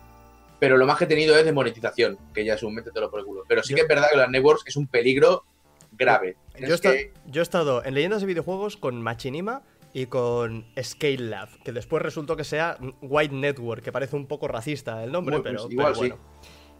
[0.59, 3.21] pero lo más que he tenido es de monetización, que ya es un métetelo por
[3.21, 3.43] el culo.
[3.47, 5.45] Pero sí que es verdad que las networks es un peligro
[5.93, 6.35] grave.
[6.59, 9.61] Yo he, Es esta- que- yo he estado en leyendas de videojuegos con Machinima
[9.93, 14.49] y con Scale Lab, que después resultó que sea White Network, que parece un poco
[14.49, 16.09] racista el nombre, Muy- pero, pues igual pero sí.
[16.09, 16.17] bueno.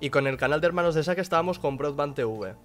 [0.01, 2.55] Y con el canal de Hermanos de Saque estábamos con Broadband TV.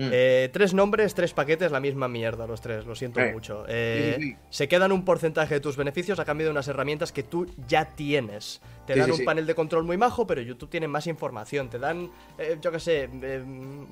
[0.00, 0.08] Mm.
[0.12, 3.64] Eh, tres nombres, tres paquetes, la misma mierda, los tres, lo siento Eh, mucho.
[3.68, 4.36] Eh, sí, sí.
[4.48, 7.84] Se quedan un porcentaje de tus beneficios a cambio de unas herramientas que tú ya
[7.84, 8.62] tienes.
[8.86, 9.24] Te Sí, dan sí, un sí.
[9.24, 11.68] panel de control muy majo, pero YouTube tiene más información.
[11.68, 13.42] Te dan, eh, yo qué sé, eh,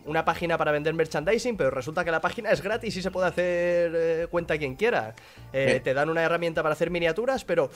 [0.06, 3.28] una página para vender merchandising, pero resulta que la página es gratis y se puede
[3.28, 5.14] hacer eh, cuenta quien quiera.
[5.52, 5.80] Eh.
[5.84, 7.70] Te dan una herramienta para hacer miniaturas, pero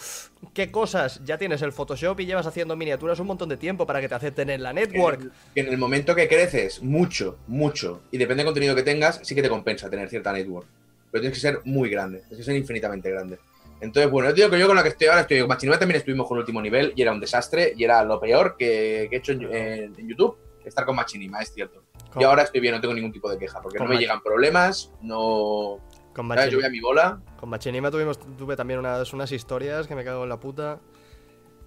[0.55, 1.21] ¿qué cosas?
[1.25, 4.15] Ya tienes el Photoshop y llevas haciendo miniaturas un montón de tiempo para que te
[4.15, 5.31] acepten en la network.
[5.55, 9.35] que en el momento que creces mucho, mucho, y depende del contenido que tengas, sí
[9.35, 10.67] que te compensa tener cierta network.
[11.11, 13.39] Pero tienes que ser muy grande, tienes que ser infinitamente grande.
[13.81, 15.99] Entonces, bueno, yo digo que yo con la que estoy ahora estoy con Machinima también
[15.99, 19.17] estuvimos con el último nivel y era un desastre y era lo peor que, que
[19.17, 21.83] he hecho en, en- en YouTube, estar con Machinima, es cierto.
[22.19, 24.93] Y ahora estoy bien, no tengo ningún tipo de queja, porque no me llegan problemas,
[25.01, 25.79] no...
[26.15, 26.51] Con ¿sabes?
[26.53, 27.21] Yo voy Machinima, a mi bola.
[27.41, 30.79] con Machinima tuvimos, tuve también unas, unas historias que me cago en la puta.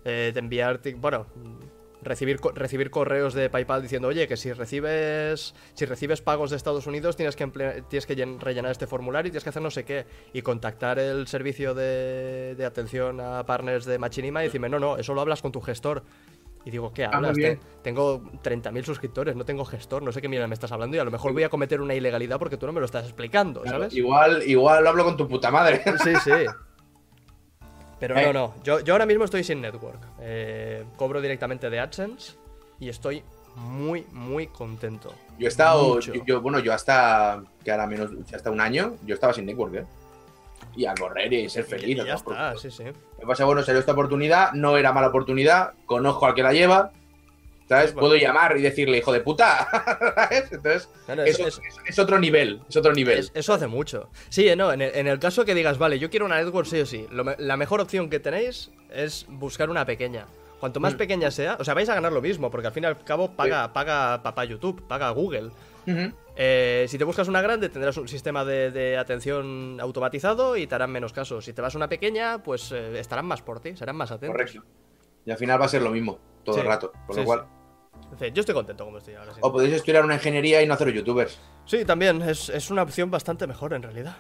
[0.05, 1.25] Eh, de enviar, bueno,
[2.05, 6.87] recibir, recibir correos de PayPal diciendo, oye, que si recibes si recibes pagos de Estados
[6.87, 7.47] Unidos tienes que,
[7.89, 10.05] tienes que llen- rellenar este formulario y tienes que hacer no sé qué.
[10.33, 14.97] Y contactar el servicio de, de atención a partners de Machinima y decirme, no, no,
[14.97, 16.03] eso lo hablas con tu gestor.
[16.63, 17.37] Y digo, ¿qué muy hablas?
[17.37, 20.99] Te- tengo 30.000 suscriptores, no tengo gestor, no sé qué mierda me estás hablando y
[20.99, 23.61] a lo mejor voy a cometer una ilegalidad porque tú no me lo estás explicando,
[23.61, 23.93] Claro, ¿sabes?
[23.95, 25.83] Igual, igual lo hablo con tu puta madre.
[26.03, 26.31] Sí, sí.
[28.13, 28.33] Pero Eh.
[28.33, 28.53] no, no.
[28.63, 29.99] Yo, yo ahora mismo estoy sin network.
[30.19, 32.33] Eh, cobro directamente de AdSense
[32.79, 33.23] y estoy
[33.55, 35.13] muy, muy contento.
[35.39, 39.15] Yo he estado, yo, yo- bueno, yo hasta, que ahora menos, hasta un año, yo
[39.15, 39.85] estaba sin network, ¿eh?
[40.75, 41.89] Y a correr y ser feliz.
[41.89, 42.05] Y ¿no?
[42.05, 42.83] ya Porque- está, sí, sí.
[42.83, 46.91] Me pasa, bueno, salió esta oportunidad, no era mala oportunidad, conozco al que la lleva,
[47.67, 47.93] ¿sabes?
[47.93, 48.07] Bueno.
[48.07, 49.67] Puedo llamar y decirle, hijo de puta,
[50.15, 50.51] ¿sabes?
[50.51, 50.89] Entonces,
[51.25, 53.19] eso, es- es, es otro nivel, es otro nivel.
[53.19, 54.09] Es- eso hace mucho.
[54.29, 56.67] Sí, eh, no, en el, en el caso que digas, vale, yo quiero una network
[56.67, 60.25] sí o sí, lo la mejor opción que tenéis es buscar una pequeña.
[60.59, 60.97] Cuanto más Mm.
[60.97, 63.31] pequeña sea, o sea, vais a ganar lo mismo, porque al fin y al cabo
[63.31, 65.49] paga, paga papá YouTube, paga Google.
[66.37, 70.75] Eh, si te buscas una grande, tendrás un sistema de, de atención automatizado y te
[70.75, 71.41] harán menos caso.
[71.41, 74.35] Si te vas a una pequeña, pues eh, estarán más por ti, serán más atentos.
[74.35, 74.63] Correcto.
[75.25, 76.91] Y al final va a ser lo mismo, todo Sí, el rato.
[77.11, 77.45] Sí, lo cual,
[78.33, 79.33] yo estoy contento como estoy ahora.
[79.33, 81.39] Sí, o podéis estudiar una ingeniería y no hacer youtubers.
[81.65, 84.15] Sí, también es, es una opción bastante mejor en realidad.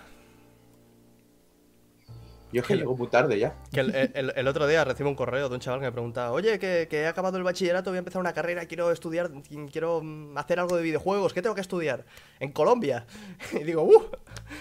[2.51, 3.53] Yo es que llego muy tarde ya.
[3.73, 6.31] Que el, el- el otro día recibo un correo de un chaval que me pregunta,
[6.31, 9.29] oye, que, que he acabado el bachillerato, voy a empezar una carrera, quiero estudiar,
[9.71, 12.05] quiero mm, hacer algo de videojuegos, ¿qué tengo que estudiar?
[12.39, 13.05] En Colombia.
[13.59, 14.03] Y digo, uh,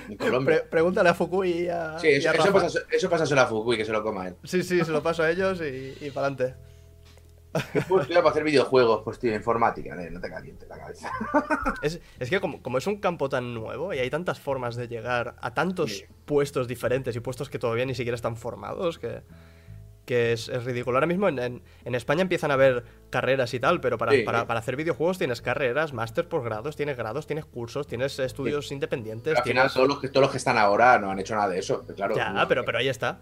[0.08, 0.56] En Colombia.
[0.60, 2.60] pre- pregúntale a Fukui y a, Sí, y eso, a eso Rafa.
[2.62, 4.36] pasa, eso pasa solo a Fukui, que se lo coma él.
[4.42, 6.54] Sí, sí, se lo paso a ellos y, y para adelante.
[7.88, 11.10] Puedo estudiar para hacer videojuegos, pues tío, informática, eh, no te calientes la cabeza.
[11.82, 14.88] Es, es que como, como es un campo tan nuevo y hay tantas formas de
[14.88, 16.04] llegar a tantos Sí.
[16.24, 19.22] puestos diferentes y puestos que todavía ni siquiera están formados, que,
[20.04, 20.96] que es, es ridículo.
[20.98, 24.22] Ahora mismo en, en- en España empiezan a haber carreras y tal, pero para, Sí.
[24.22, 29.32] para, para hacer videojuegos tienes carreras, máster, posgrados, tienes grados, tienes cursos, tienes estudios independientes.
[29.32, 31.34] Pero al final, tienes- todos los, que, todos los que están ahora no han hecho
[31.36, 31.84] nada de eso.
[31.94, 33.20] Claro, Ya, no- pero, pero ahí está.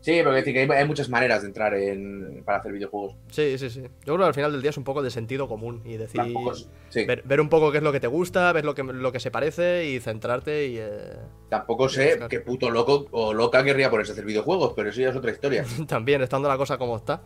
[0.00, 3.16] Sí, pero decir que hay, hay muchas maneras de entrar en, para hacer videojuegos.
[3.30, 3.82] Sí, sí, sí.
[3.82, 6.20] Yo creo que al final del día es un poco de sentido común y decir...
[6.52, 8.84] Es- sí, Ver, ver un poco qué es lo que te gusta, ver lo que,
[8.84, 10.76] lo que se parece y centrarte y...
[10.78, 11.16] eh,
[11.48, 15.08] tampoco sé qué puto loco o loca querría ponerse a hacer videojuegos, pero eso ya
[15.10, 15.64] es otra historia.
[15.88, 17.20] También, estando la cosa como está.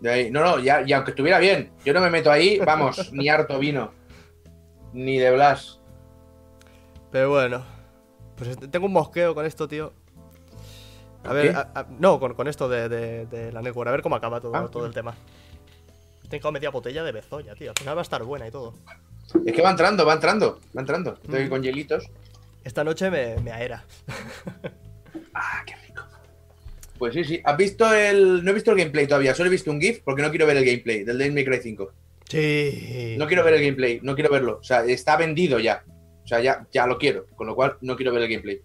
[0.00, 3.10] De ahí- no, no, ya, y aunque estuviera bien, yo no me meto ahí, vamos,
[3.12, 3.92] ni harto vino,
[4.94, 5.78] ni de Blas.
[7.12, 7.62] Pero bueno,
[8.36, 9.92] pues este- tengo un mosqueo con esto, tío.
[11.24, 13.92] A ¿Con ver, a- a- no, con, con esto de, de- de la network, a
[13.92, 15.14] ver cómo acaba todo, Ah, todo el tema.
[16.28, 17.70] Tengo media botella de bezoya, tío.
[17.70, 18.74] Al final va a estar buena y todo.
[19.44, 21.18] Es que va entrando, va entrando, va entrando.
[21.22, 21.48] Estoy Mm.
[21.48, 22.04] con hielitos.
[22.62, 23.84] Esta noche me, me aera.
[25.34, 26.02] Ah, qué rico.
[26.98, 27.40] Pues sí, sí.
[27.44, 28.44] ¿Has visto el.?
[28.44, 30.56] No he visto el gameplay todavía, solo he visto un GIF porque no quiero ver
[30.56, 31.92] el gameplay del Devil May Cry 5.
[32.28, 33.14] Sí.
[33.18, 34.58] No quiero ver el gameplay, no quiero verlo.
[34.60, 35.84] O sea, está vendido ya.
[36.24, 38.60] O sea, ya, ya lo quiero, con lo cual no quiero ver el gameplay.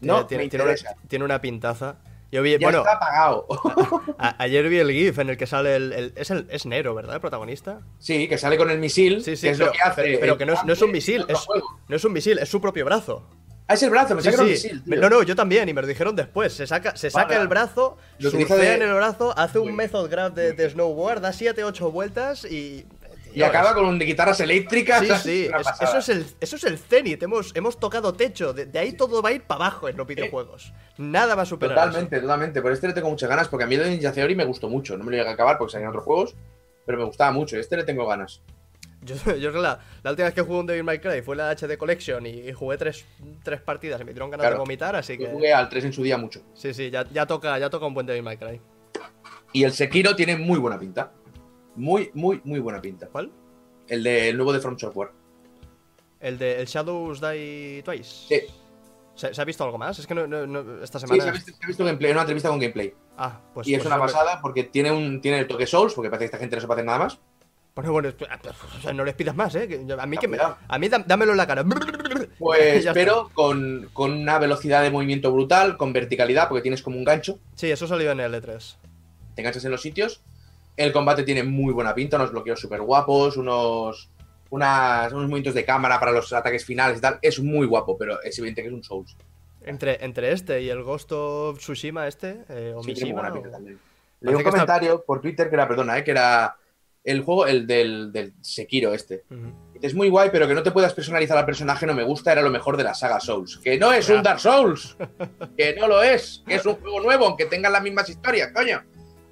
[0.00, 0.96] No, tiene, me tiene una, interesa.
[1.08, 1.96] tiene una pintaza.
[2.32, 3.46] Yo vi, Ya bueno, está apagado.
[4.18, 5.92] a- ayer vi el GIF en el que sale el.
[5.92, 7.14] el- es, el, es Nero, ¿verdad?
[7.14, 7.80] El protagonista.
[7.98, 10.02] sí, que sale con el misil, Sí, sí, que es pero, lo que hace.
[10.02, 11.38] pero- pero el que no es, no es un misil, es,
[11.88, 13.24] no es un misil, es su propio brazo.
[13.66, 14.52] Ah, es el brazo, me Sí, saca un sí.
[14.54, 14.82] misil.
[14.84, 15.02] Me- tío.
[15.08, 16.52] No, no, yo también, y me lo dijeron después.
[16.52, 17.40] Se saca, se saca Vale.
[17.42, 21.20] el brazo, Lo surfea de- en el brazo, hace un method grab de, de snowboard,
[21.22, 22.84] da 7-8 vueltas y.
[23.34, 25.00] Y acaba con un de guitarras eléctricas.
[25.00, 27.22] Sí, sí, es- eso, es el, eso es el cenit.
[27.22, 28.52] Hemos, hemos tocado techo.
[28.52, 30.72] De, de ahí todo va a ir para abajo en los videojuegos.
[30.98, 31.76] Nada va a superar.
[31.78, 31.86] eso.
[31.86, 32.62] Totalmente, totalmente.
[32.62, 34.68] Por este le tengo muchas ganas porque a mí el de Ninja Theory me gustó
[34.68, 34.96] mucho.
[34.96, 36.34] No me lo llegué a acabar porque salían otros juegos,
[36.86, 37.58] pero me gustaba mucho.
[37.58, 38.40] Este le tengo ganas.
[39.02, 41.76] Yo, yo la, la última vez que jugué un Devil May Cry fue la HD
[41.76, 43.04] Collection y, y jugué tres,
[43.42, 44.54] tres partidas y me dieron ganas Claro.
[44.56, 45.32] de vomitar, así Yo que.
[45.32, 46.40] jugué al 3 en su día mucho.
[46.54, 48.60] Sí, sí, ya, ya toca, ya toca un buen Devil May Cry.
[49.52, 51.12] Y el Sekiro tiene muy buena pinta.
[51.76, 53.08] Muy, muy, muy buena pinta.
[53.08, 53.30] ¿Cuál?
[53.88, 55.10] El, de, el nuevo de From Software.
[56.20, 58.04] El de el Shadows Die Twice.
[58.28, 58.40] Sí.
[59.14, 59.98] ¿Se, se ha visto algo más?
[59.98, 61.22] Es que no, no- no- esta Sí, semana.
[61.22, 62.94] se ha visto, se ha visto gameplay, una entrevista con gameplay.
[63.16, 63.68] Ah, pues.
[63.68, 66.22] y es pues una me- pasada porque tiene un tiene el toque Souls, porque parece
[66.22, 67.18] que esta gente no se puede hacer nada más.
[67.76, 68.14] Bueno, bueno, es-
[68.78, 69.68] o sea, no les pidas más, ¿eh?
[69.98, 71.64] A mí, que me, a mí dá- dámelo en la cara.
[72.38, 77.04] Pues, pero con, con una velocidad de movimiento brutal, con verticalidad, porque tienes como un
[77.04, 78.76] gancho, Sí, eso salió en el E E3.
[79.34, 80.22] te enganchas en los sitios.
[80.76, 84.10] El combate tiene muy buena pinta, unos bloqueos súper guapos, unos,
[84.50, 87.18] unas, unos movimientos de cámara para los ataques finales y tal.
[87.22, 89.16] Es muy guapo, pero es evidente que es un Souls.
[89.62, 93.20] Entre, entre este y el Ghost of Tsushima, este, eh, o Sí, tiene muy Mishima,
[93.22, 93.78] buena o- pinta también.
[94.20, 96.56] Leí un está- comentario por Twitter que era, perdona, eh, que era
[97.02, 99.24] el juego, el del, del Sekiro este.
[99.82, 102.40] Es muy guay, pero que no te puedas personalizar al personaje no me gusta, era
[102.42, 103.58] lo mejor de la saga Souls.
[103.58, 104.96] Que no es un Dark Souls,
[105.58, 108.82] que no lo es, que es un juego nuevo, aunque tengan las mismas historias, coño.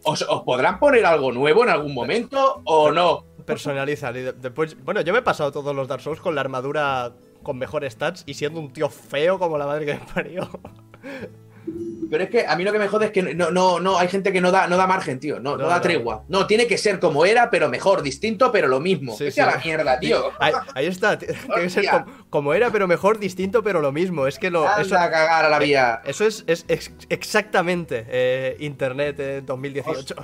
[0.04, 3.24] ¿Os, os podrán poner algo nuevo en algún momento o no?
[3.46, 4.16] Personalizar.
[4.16, 7.12] Y de- después, bueno, yo me he pasado todos los Dark Souls con la armadura
[7.42, 10.48] con mejores stats y siendo un tío feo como la madre que me parió.
[12.10, 14.06] Pero es que a mí lo que me jode es que no, no, no, hay
[14.08, 15.40] gente que no da, no da margen, tío.
[15.40, 16.24] No, no, No, da tregua.
[16.28, 19.16] No, tiene que ser como era, pero mejor, distinto, pero lo mismo.
[19.16, 19.40] Sí, Vete sí.
[19.40, 20.30] a la mierda, tío.
[20.38, 21.18] Ahí, ahí está.
[21.18, 22.04] Tiene que ser Hostia.
[22.04, 24.26] como, como era, pero mejor, distinto, pero lo mismo.
[24.26, 24.68] Es que lo.
[24.68, 26.02] Anda Eso, a cagar a la vía.
[26.04, 30.14] eso es, es ex- exactamente eh, Internet en 2018.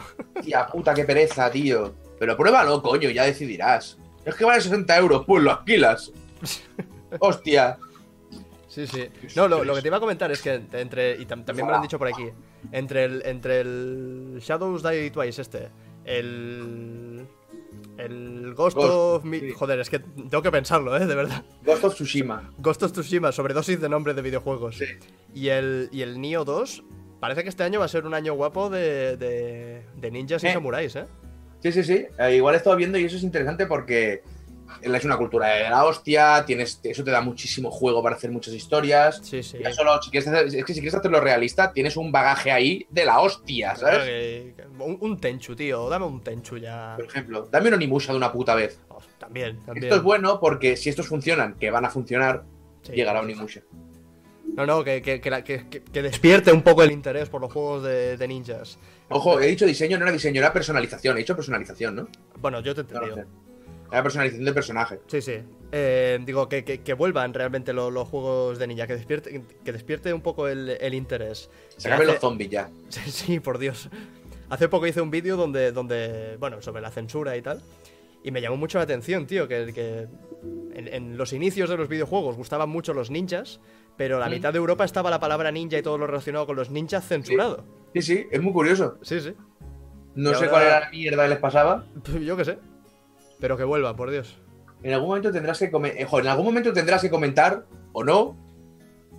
[0.42, 1.94] Tía puta, qué pereza, tío.
[2.18, 3.96] Pero pruébalo, coño, ya decidirás.
[4.26, 6.12] Es que vale 60 euros, pues lo alquilas.
[7.20, 7.78] Hostia.
[8.86, 9.28] Sí, sí.
[9.36, 11.12] No, lo, lo que te iba a comentar es que entre.
[11.16, 12.28] Y tam- también me lo han dicho por aquí.
[12.72, 15.68] Entre el, entre el Shadows Die Twice este.
[16.04, 17.26] El.
[17.96, 19.24] El Ghost, Ghost, of.
[19.24, 19.50] Mi- sí.
[19.52, 21.06] Joder, es que tengo que pensarlo, ¿eh?
[21.06, 21.42] De verdad.
[21.64, 22.50] Ghost of Tsushima.
[22.58, 24.76] Ghost of Tsushima, sobredosis de nombres de videojuegos.
[24.76, 24.84] Sí.
[25.34, 26.84] Y el, y el Nioh 2.
[27.20, 30.46] Parece que este año va a ser un año guapo de, de, de ninjas y
[30.46, 30.52] Eh.
[30.52, 31.06] samuráis, ¿eh?
[31.60, 32.06] Sí, sí, sí.
[32.16, 34.22] Eh, igual he estado viendo y eso es interesante porque
[34.82, 38.54] es una cultura de la hostia, tienes, eso te da muchísimo juego para hacer muchas
[38.54, 39.20] historias.
[39.22, 39.58] Sí, sí.
[39.62, 42.86] Ya solo, si quieres hacer- es que si quieres hacerlo realista, tienes un bagaje ahí
[42.90, 44.04] de la hostia, ¿sabes?
[44.04, 45.88] que- un, un Tenchu, tío.
[45.88, 46.94] Dame un Tenchu ya.
[46.96, 48.80] Por ejemplo, dame un Onimusha de una puta vez.
[48.88, 49.84] Oh, también, también.
[49.84, 52.44] Esto es bueno porque si estos funcionan, que van a funcionar,
[52.82, 52.92] Sí.
[52.92, 53.62] llegará Onimusha.
[54.54, 58.28] No, no, que, que, que, despierte un poco el interés por los juegos de, de
[58.28, 58.78] ninjas.
[59.10, 61.16] Ojo, he dicho diseño, no era diseño, era personalización.
[61.16, 62.08] He dicho personalización, ¿no?
[62.40, 63.16] Bueno, yo te he No entendido.
[63.16, 63.47] sé.
[63.90, 65.00] Era personalización del personaje.
[65.06, 65.38] Sí, sí.
[65.72, 69.72] Eh, digo, que, que- que vuelvan realmente lo- los juegos de ninja, que despierte, que
[69.72, 71.50] despierte un poco el, el interés.
[71.76, 72.70] Se acaben Hace- los zombies ya.
[72.88, 73.88] Sí, sí, por Dios.
[74.50, 77.60] Hace poco hice un vídeo donde, donde, bueno, sobre la censura y tal.
[78.24, 80.06] Y me llamó mucho la atención, tío, que, que
[80.74, 83.60] en, en los inicios de los videojuegos gustaban mucho los ninjas,
[83.96, 86.70] pero la mitad de Europa estaba la palabra ninja y todo lo relacionado con los
[86.70, 87.64] ninjas censurado.
[87.94, 88.98] Sí, sí, es muy curioso.
[89.02, 89.34] Sí, sí.
[90.14, 91.84] No Y sé ahora- cuál era la mierda que les pasaba.
[92.20, 92.58] Yo qué sé.
[93.40, 94.36] Pero que vuelva, por Dios.
[94.82, 98.36] En algún momento tendrás que come- eh, en algún momento tendrás que comentar, o no,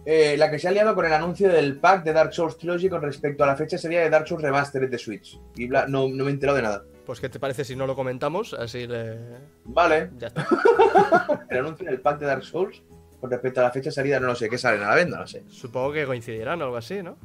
[0.06, 2.90] eh, la que se ha liado con el anuncio del pack de Dark Souls Trilogy
[2.90, 5.40] con respecto a la fecha sería de Dark Souls Remastered de Switch.
[5.56, 6.84] Y bla, no, no me he enterado de nada.
[7.06, 8.54] Pues, ¿qué te parece si no lo comentamos?
[8.54, 9.18] Así le.
[9.66, 10.48] Vale, Ya está.
[11.50, 12.82] el anuncio del pack de Dark Souls
[13.20, 15.18] con respecto a la fecha de salida, no lo sé, ¿qué salen a la venta?
[15.20, 15.44] No sé.
[15.50, 17.18] Supongo que coincidirán o algo así, ¿no?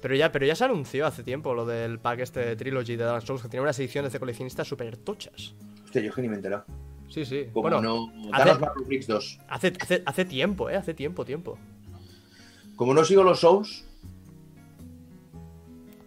[0.00, 3.04] Pero ya, pero ya se anunció hace tiempo lo del pack este de Trilogy de
[3.04, 5.54] Dark Souls, que tiene unas ediciones de coleccionistas súper tochas.
[5.96, 6.64] Hostia, yo es que ni me he enterado.
[7.08, 7.46] Sí, sí.
[7.52, 8.12] Como bueno, no.
[8.34, 9.38] hace- Danos Battle Bricks 2.
[9.48, 10.76] hace, hace, hace tiempo, ¿eh?
[10.76, 11.56] Hace tiempo, tiempo.
[12.74, 13.86] Como no sigo los Souls.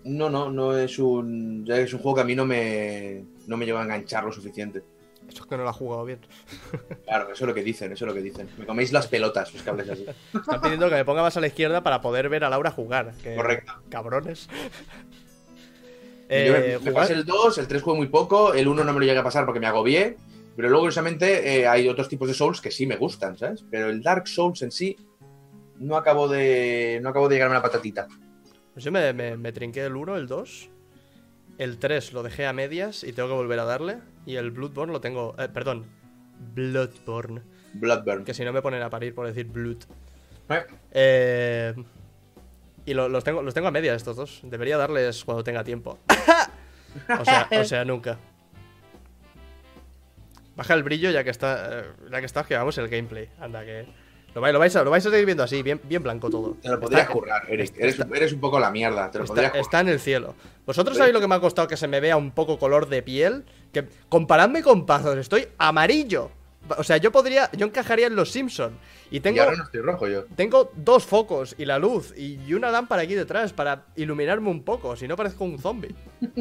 [0.03, 1.65] No, no, no es un.
[1.65, 3.23] ya Es un juego que a mí no me.
[3.47, 4.83] No me lleva a enganchar lo suficiente.
[5.27, 6.19] Eso es que no lo ha jugado bien.
[7.05, 8.47] Claro, eso es lo que dicen, eso es lo que dicen.
[8.59, 10.05] Me coméis las pelotas, los cables así.
[10.33, 13.13] Están pidiendo que me ponga más a la izquierda para poder ver a Laura jugar.
[13.23, 13.73] que- Correcto.
[13.89, 14.47] Cabrones.
[16.29, 18.83] Yo Eh, me, me jugar- pasé el 2, el 3 jugué muy poco, el 1
[18.83, 20.17] no me lo llegué a pasar porque me agobié.
[20.55, 23.63] Pero luego, curiosamente, eh, hay otros tipos de Souls que sí me gustan, ¿sabes?
[23.71, 24.95] Pero el Dark Souls en sí
[25.79, 26.99] no acabo de.
[27.01, 28.07] no acabo de llegarme a la patatita.
[28.73, 30.69] Pues yo me, me- me trinqué el 1, el 2.
[31.57, 33.97] El 3 lo dejé a medias y tengo que volver a darle.
[34.25, 35.35] Y el Bloodborne lo tengo.
[35.39, 35.85] eh, perdón.
[36.53, 37.41] Bloodborne.
[37.73, 38.23] Bloodburn.
[38.23, 39.83] Que si no me ponen a parir por decir Blood.
[40.49, 41.73] Eh, Eh,
[42.85, 44.39] y lo- los, tengo, los tengo a medias estos dos.
[44.43, 45.97] Debería darles cuando tenga tiempo.
[47.19, 48.17] o, sea, o sea, nunca.
[50.55, 51.79] Baja el brillo ya que está.
[51.79, 53.29] eh, ya que está, que vamos el gameplay.
[53.39, 53.85] Anda, que.
[54.35, 56.55] Lo, vais- lo vais a, lo vais a seguir viendo así, bien, bien blanco todo.
[56.61, 57.61] Te lo podrías Está- currar, Eric.
[57.65, 60.35] está- Eres, eres un poco la mierda, te lo Está, está en el cielo.
[60.67, 63.01] ¿Vosotros sabéis lo que me ha costado que se me vea un poco color de
[63.01, 63.45] piel?
[63.73, 66.29] Que comparadme con Pazos, estoy amarillo.
[66.77, 68.77] O sea, yo podría, yo encajaría en los Simpson
[69.11, 70.25] y Y tengo ahora no estoy rojo yo.
[70.35, 74.95] tengo dos focos y la luz y una lámpara aquí detrás para iluminarme un poco,
[74.95, 75.95] si no parezco un zombie.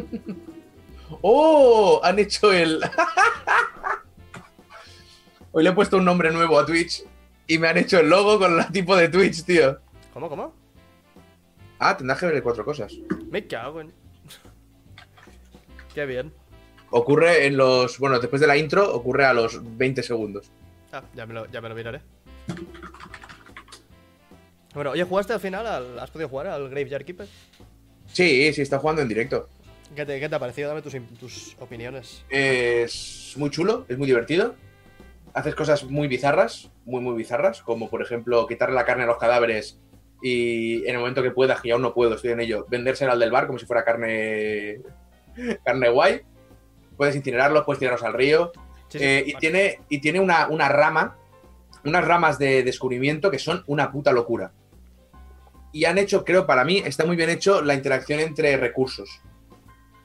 [1.22, 2.00] ¡Oh!
[2.02, 2.80] Han hecho el.
[5.52, 7.02] Hoy le he puesto un nombre nuevo a Twitch
[7.46, 9.78] y me han hecho el logo con el tipo de Twitch, tío.
[10.12, 10.54] ¿Cómo, cómo?
[11.78, 12.92] Ah, tendrás que ver cuatro cosas.
[13.30, 13.92] Me cago en...
[15.94, 16.32] Qué bien.
[16.90, 17.98] Ocurre en los.
[17.98, 20.50] Bueno, después de la intro, ocurre a los 20 segundos.
[20.92, 22.00] Ah, ya me lo, ya me lo miraré.
[24.74, 25.66] Bueno, oye, ¿jugaste al final?
[25.66, 27.26] al- ¿Has podido jugar al Graveyard Keeper?
[28.06, 29.48] Sí, sí, está jugando en directo.
[29.94, 30.68] ¿Qué te, qué te ha parecido?
[30.68, 32.24] Dame tus, tus opiniones.
[32.28, 34.54] Es muy chulo, es muy divertido.
[35.34, 39.18] Haces cosas muy bizarras, muy, muy bizarras, como por ejemplo quitarle la carne a los
[39.18, 39.78] cadáveres
[40.22, 43.20] y en el momento que puedas, que aún no puedo, estoy en ello, vendérsela al
[43.20, 44.80] del bar como si fuera carne,
[45.64, 46.20] carne guay.
[46.98, 48.52] Puedes incinerarlos, puedes tirarlos al río.
[48.88, 49.40] Sí, sí, Eh, y vale.
[49.40, 51.16] tiene, y tiene una, una rama,
[51.84, 54.52] unas ramas de descubrimiento que son una puta locura.
[55.72, 59.20] Y han hecho, creo, para mí, está muy bien hecho la interacción entre recursos.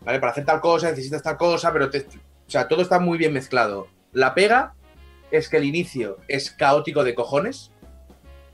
[0.02, 0.20] ¿Vale?
[0.20, 2.00] Para hacer tal cosa necesitas tal cosa, pero te-
[2.46, 3.88] o sea, todo está muy bien mezclado.
[4.12, 4.74] La pega
[5.32, 7.72] es que el inicio es caótico de cojones.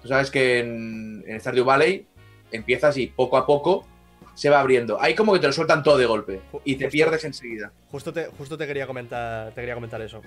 [0.02, 2.08] Tú sabes que en, en Stardew Valley
[2.52, 3.86] empiezas y poco a poco
[4.40, 5.02] se va abriendo.
[5.02, 6.92] Ahí como que te lo sueltan todo de golpe y te justo.
[6.94, 7.74] pierdes enseguida.
[7.92, 10.22] Justo te, justo te quería comentar, te quería comentar eso.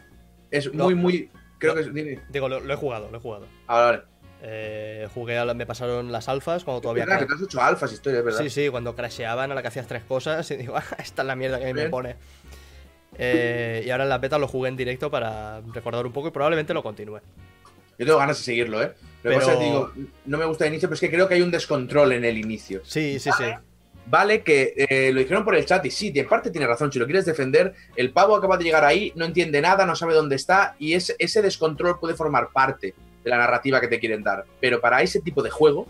[0.51, 1.31] Es No, muy, muy...
[1.59, 1.81] Creo No.
[1.81, 1.95] que es...
[1.95, 2.21] dime.
[2.29, 3.47] Digo, lo, lo he jugado, lo he jugado.
[3.67, 4.03] Ahora, vale.
[4.43, 7.05] Eh, jugué a me pasaron las alfas cuando todavía.
[7.05, 8.41] Es verdad, que te has hecho alfas, historias, ¿verdad?
[8.43, 11.27] Sí, sí, cuando crasheaban a la que hacías tres cosas y digo, "Ah, esta es
[11.27, 12.17] la mierda que a mí me pone.
[13.19, 16.31] Eh, y ahora en la beta lo jugué en directo para recordar un poco y
[16.31, 17.21] probablemente lo continúe.
[17.99, 18.87] Yo tengo ganas de seguirlo, ¿eh?
[19.23, 19.93] Lo que Pero- pasa es que digo,
[20.25, 22.39] no me gusta el inicio, pero es que creo que hay un descontrol en el
[22.39, 22.81] inicio.
[22.85, 23.43] Sí, sí, sí.
[23.45, 23.59] Vale,
[24.45, 26.93] que eh, lo dijeron por el chat y sí, de parte tiene razón.
[26.93, 30.15] Si lo quieres defender, el pavo acaba de llegar ahí, no entiende nada, no sabe
[30.15, 32.95] dónde está y ese, ese descontrol puede formar parte
[33.25, 34.45] de la narrativa que te quieren dar.
[34.61, 35.87] Pero para ese tipo de juego,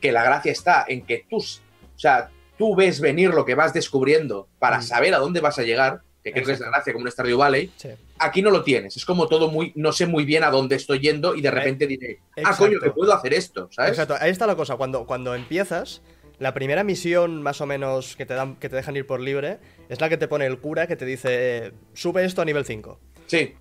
[0.00, 3.72] que la gracia está en que tú, o sea, tú ves venir lo que vas
[3.72, 4.82] descubriendo para Mm.
[4.82, 7.36] saber a dónde vas a llegar, que creo que es la gracia como un Stardew
[7.38, 7.90] Valley, sí.
[8.18, 8.96] aquí no lo tienes.
[8.96, 11.86] Es como todo muy, no sé muy bien a dónde estoy yendo y de repente
[11.86, 12.64] diré, ah, exacto.
[12.64, 13.92] coño, que puedo hacer esto, ¿sabes?
[13.92, 14.76] Exacto, ahí está la cosa.
[14.76, 16.00] Cuando, cuando empiezas,
[16.42, 19.58] la primera misión más o menos que te, dan, que te dejan ir por libre
[19.88, 21.28] es la que te pone el cura que te dice,
[21.66, 22.98] eh, sube esto a nivel 5.
[23.26, 23.54] Sí,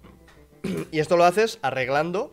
[0.91, 2.32] Y esto lo haces arreglando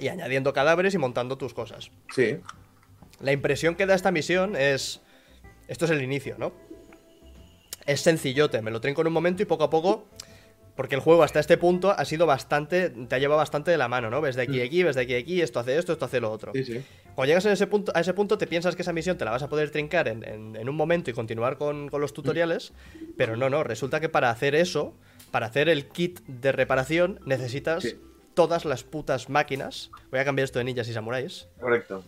[0.00, 1.90] y añadiendo cadáveres y montando tus cosas.
[2.14, 2.38] sí.
[3.20, 5.02] La impresión que da esta misión es...
[5.68, 6.54] Esto es el inicio, ¿no?
[7.84, 10.06] Es sencillote, me lo trinco en un momento y poco a poco...
[10.74, 12.88] Porque el juego hasta este punto ha sido bastante...
[12.88, 14.22] Te ha llevado bastante de la mano, ¿no?
[14.22, 16.20] Ves de aquí a aquí, ves de aquí a aquí, esto hace esto, esto hace
[16.20, 16.52] lo otro.
[16.54, 16.82] Sí, sí.
[17.14, 19.30] Cuando llegas en ese punto, a ese punto te piensas que esa misión te la
[19.32, 22.72] vas a poder trincar en, en- en un momento y continuar con, con los tutoriales,
[23.16, 24.94] pero no, no, resulta que para hacer eso,
[25.30, 27.96] para hacer el kit de reparación, necesitas Sí.
[28.34, 29.90] todas las putas máquinas.
[30.10, 31.48] Voy a cambiar esto de ninjas y samuráis.
[31.60, 32.04] Correcto.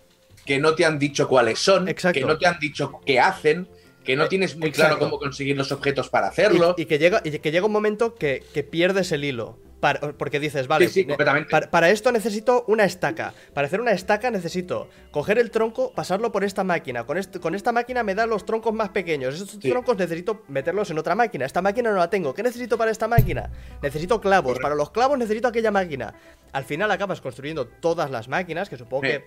[0.47, 2.19] Que no te han dicho cuáles son, Exacto.
[2.19, 3.69] que no te han dicho qué hacen,
[4.05, 4.97] que no Eh, tienes muy exacto.
[4.97, 6.75] claro cómo conseguir los objetos para hacerlo.
[6.77, 9.59] Y, y que llega, y que llega un momento que, que pierdes el hilo.
[9.83, 11.05] Para- porque dices, vale, Sí, sí,
[11.51, 13.35] para, para esto necesito una estaca.
[13.53, 17.05] Para hacer una estaca necesito coger el tronco, pasarlo por esta máquina.
[17.05, 19.35] Con, este- con esta máquina me da los troncos más pequeños.
[19.35, 19.69] Estos Sí.
[19.71, 21.45] troncos necesito meterlos en otra máquina.
[21.47, 22.33] Esta máquina no la tengo.
[22.33, 23.51] ¿Qué necesito para esta máquina?
[23.83, 24.61] Necesito clavos.
[24.61, 26.15] Para los clavos necesito aquella máquina.
[26.53, 29.25] Al final acabas construyendo todas las máquinas, que supongo que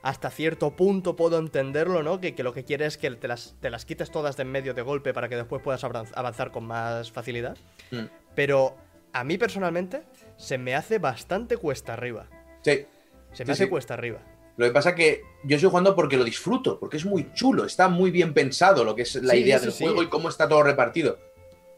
[0.00, 2.18] hasta cierto punto puedo entenderlo, ¿no?
[2.18, 4.50] Que, que lo que quieres es que te las, te las quites todas de en
[4.50, 7.58] medio de golpe para que después puedas avanzar con más facilidad.
[7.90, 8.04] Mm.
[8.34, 8.76] Pero
[9.12, 10.02] a mí personalmente
[10.36, 12.28] se me hace bastante cuesta arriba.
[12.62, 12.86] Sí.
[13.32, 13.70] Se me Sí, hace sí.
[13.70, 14.20] cuesta arriba.
[14.56, 17.88] Lo que pasa que yo estoy jugando porque lo disfruto, porque es muy chulo, está
[17.88, 20.62] muy bien pensado lo que es la Sí, idea del juego y cómo está todo
[20.64, 21.18] repartido.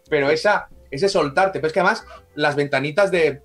[0.08, 3.42] Pero esa, ese soltarte, pero es que además las ventanitas de.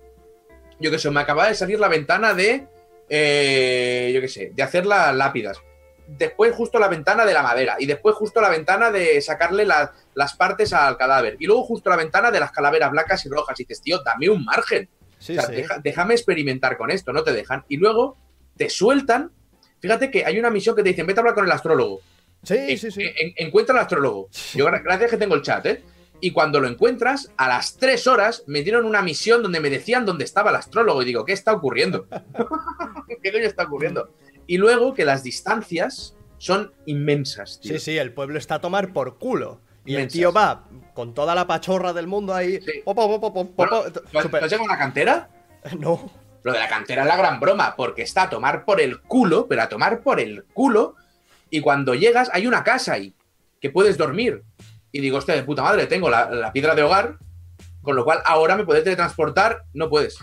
[0.80, 2.66] Yo qué sé, me acaba de salir la ventana de.
[3.10, 5.60] eh, yo qué sé, de hacer las lápidas.
[6.08, 7.76] Después justo la ventana de la madera.
[7.78, 11.36] Y después justo la ventana de sacarle la- las partes al cadáver.
[11.40, 13.58] Y luego justo la ventana de las calaveras blancas y rojas.
[13.60, 14.88] Y dices, tío, dame un margen.
[15.18, 15.56] Sí, O sea, sí.
[15.56, 17.64] deja- déjame experimentar con esto, no te dejan.
[17.68, 18.16] Y luego
[18.56, 19.32] te sueltan.
[19.80, 22.00] Fíjate que hay una misión que te dicen, vete a hablar con el astrólogo.
[22.42, 23.02] Sí, En- sí, sí.
[23.02, 24.28] en- encuentra al astrólogo.
[24.54, 25.82] Yo, gra- gracias que tengo el chat, ¿eh?
[26.20, 30.06] Y cuando lo encuentras, a las tres horas me dieron una misión donde me decían
[30.06, 31.02] dónde estaba el astrólogo.
[31.02, 32.06] Y digo, ¿qué está ocurriendo?
[33.22, 34.08] ¿Qué coño está ocurriendo?
[34.46, 37.72] Y luego que las distancias son inmensas, tío.
[37.74, 39.60] Sí, sí, el pueblo está a tomar por culo.
[39.84, 42.60] Y el tío va con toda la pachorra del mundo ahí.
[42.60, 42.82] Sí.
[42.84, 43.90] Popo, popo, popo, Bueno, popo.
[44.10, 45.28] ¿tú has- Super- tú has llegado a una cantera?
[45.78, 46.10] No.
[46.42, 49.46] Lo de la cantera es la gran broma, porque está a tomar por el culo,
[49.48, 50.94] pero a tomar por el culo.
[51.50, 53.14] Y cuando llegas, hay una casa ahí,
[53.60, 54.44] que puedes dormir.
[54.92, 57.18] Y digo, hostia, de puta madre, tengo la, la piedra de hogar,
[57.82, 60.18] con lo cual ahora me puedes teletransportar, no puedes.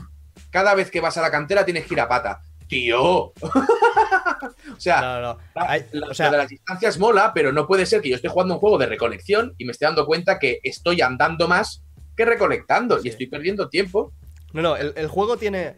[0.50, 2.42] Cada vez que vas a la cantera tienes que ir a pata.
[2.74, 3.34] ¡Tío!
[3.42, 7.86] o sea, No, la- Hay- la- o sea, de las distancias mola, pero no puede
[7.86, 10.60] ser que yo esté jugando un juego de recolección y me esté dando cuenta que
[10.64, 11.84] estoy andando más
[12.16, 13.08] que recolectando Sí.
[13.08, 14.14] y estoy perdiendo tiempo.
[14.54, 15.78] No, no, el, el juego tiene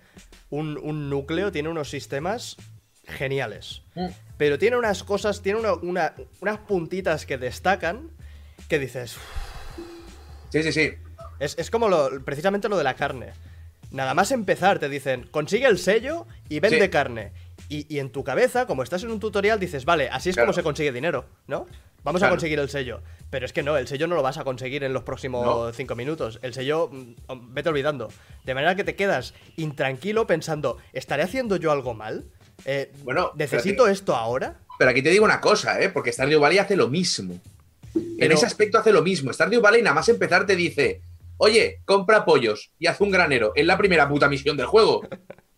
[0.50, 2.58] un, un núcleo, tiene unos sistemas
[3.06, 3.84] geniales.
[3.96, 4.08] Mm.
[4.38, 8.10] Pero tiene unas cosas, tiene una- una- unas puntitas que destacan
[8.68, 9.16] que dices.
[10.50, 10.92] Sí, sí, sí.
[11.40, 13.34] Es, es como lo, precisamente lo de la carne.
[13.92, 16.90] Nada más empezar te dicen, consigue el sello y vende Sí.
[16.90, 17.32] carne.
[17.70, 20.48] Y, y en tu cabeza, como estás en un tutorial, dices, vale, así es Claro.
[20.48, 21.66] como se consigue dinero, ¿no?
[22.04, 22.34] Vamos Claro.
[22.34, 23.02] a conseguir el sello.
[23.32, 25.74] Pero es que no, el sello no lo vas a conseguir en los próximos No.
[25.74, 26.38] cinco minutos.
[26.44, 28.10] El sello, mm, vete olvidando.
[28.44, 32.26] De manera que te quedas intranquilo pensando, ¿estaré haciendo yo algo mal?
[32.66, 34.60] Eh, Bueno, ¿Necesito esto ahora?
[34.78, 35.90] Pero aquí te digo una cosa, ¿eh?
[35.90, 37.40] Porque Stardew Valley hace lo mismo.
[37.96, 39.34] En ese aspecto hace lo mismo.
[39.34, 41.02] Stardew Valley nada más empezar te dice,
[41.38, 43.52] oye, compra pollos y haz un granero.
[43.56, 45.02] Es la primera puta misión del juego.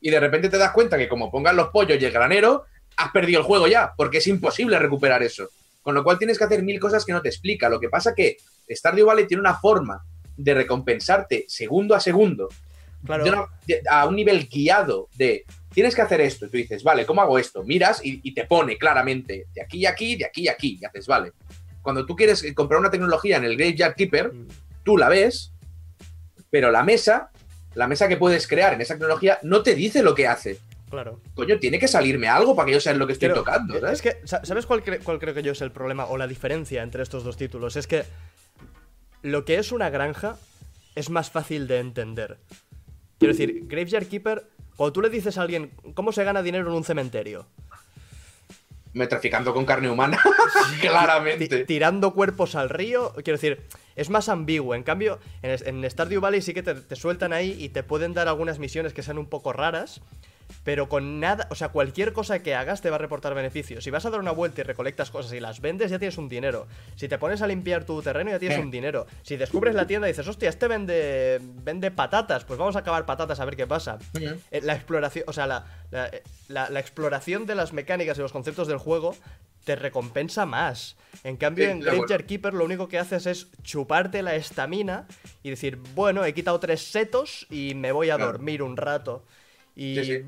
[0.02, 2.66] Y de repente te das cuenta que como pongas los pollos y el granero,
[2.98, 5.50] has perdido el juego ya, porque es imposible recuperar eso.
[5.82, 7.70] Con lo cual tienes que hacer mil cosas que no te explica.
[7.70, 8.38] Lo que pasa que
[8.70, 10.04] Stardew Valley tiene una forma
[10.36, 12.50] de recompensarte segundo a segundo,
[13.06, 13.24] Claro.
[13.24, 16.46] de una- de- a un nivel guiado de tienes que hacer esto.
[16.48, 17.64] Y tú dices, vale, ¿cómo hago esto?
[17.64, 20.78] Miras y, y te pone claramente de aquí y aquí, de aquí y aquí.
[20.82, 21.32] Y haces, vale.
[21.82, 24.48] Cuando tú quieres comprar una tecnología en el Graveyard Keeper, Mm,
[24.84, 25.54] tú la ves,
[26.58, 27.30] pero la mesa,
[27.76, 30.58] la mesa que puedes crear en esa tecnología, no te dice lo que hace.
[30.90, 31.22] Claro.
[31.36, 33.92] Coño, tiene que salirme algo para que yo sepa lo que estoy Pero, tocando, ¿sabes?
[33.94, 36.26] Es que, sa- ¿sabes cuál, cre- cuál creo que yo es el problema o la
[36.26, 37.76] diferencia entre estos dos títulos?
[37.76, 38.06] Es que
[39.22, 40.38] lo que es una granja
[40.96, 42.38] es más fácil de entender.
[43.20, 46.74] Quiero decir, Graveyard Keeper, cuando tú le dices a alguien cómo se gana dinero en
[46.74, 47.46] un cementerio,
[48.98, 50.20] Me traficando con carne humana,
[50.82, 51.66] claramente.
[51.66, 53.62] tirando cuerpos al río, quiero decir,
[53.96, 54.74] es más ambiguo.
[54.74, 58.14] En cambio, en, en Stardew Valley sí que te, te sueltan ahí y te pueden
[58.14, 60.02] dar algunas misiones que sean un poco raras.
[60.64, 63.84] Pero con nada, o sea, cualquier cosa que hagas te va a reportar beneficios.
[63.84, 66.30] Si vas a dar una vuelta y recolectas cosas y las vendes, ya tienes un
[66.30, 66.68] dinero.
[66.96, 68.62] Si te pones a limpiar tu terreno, ya tienes Eh.
[68.62, 69.08] un dinero.
[69.24, 73.06] Si descubres la tienda y dices, hostia, este vende, vende patatas, pues vamos a acabar
[73.06, 73.98] patatas a ver qué pasa.
[74.52, 78.22] Eh, La exploración, o sea, la, la- eh, la- la exploración de las mecánicas y
[78.22, 79.16] los conceptos del juego
[79.64, 80.96] te recompensa más.
[81.26, 81.80] En cambio, Sí, en.
[81.82, 85.08] Graveyard Keeper lo único que haces es chuparte la estamina
[85.44, 88.32] y decir, bueno, he quitado tres setos y me voy a Claro.
[88.32, 89.26] dormir un rato.
[89.78, 90.24] Y Sí, sí.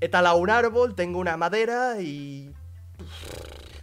[0.00, 2.50] he talado un árbol, tengo una madera y...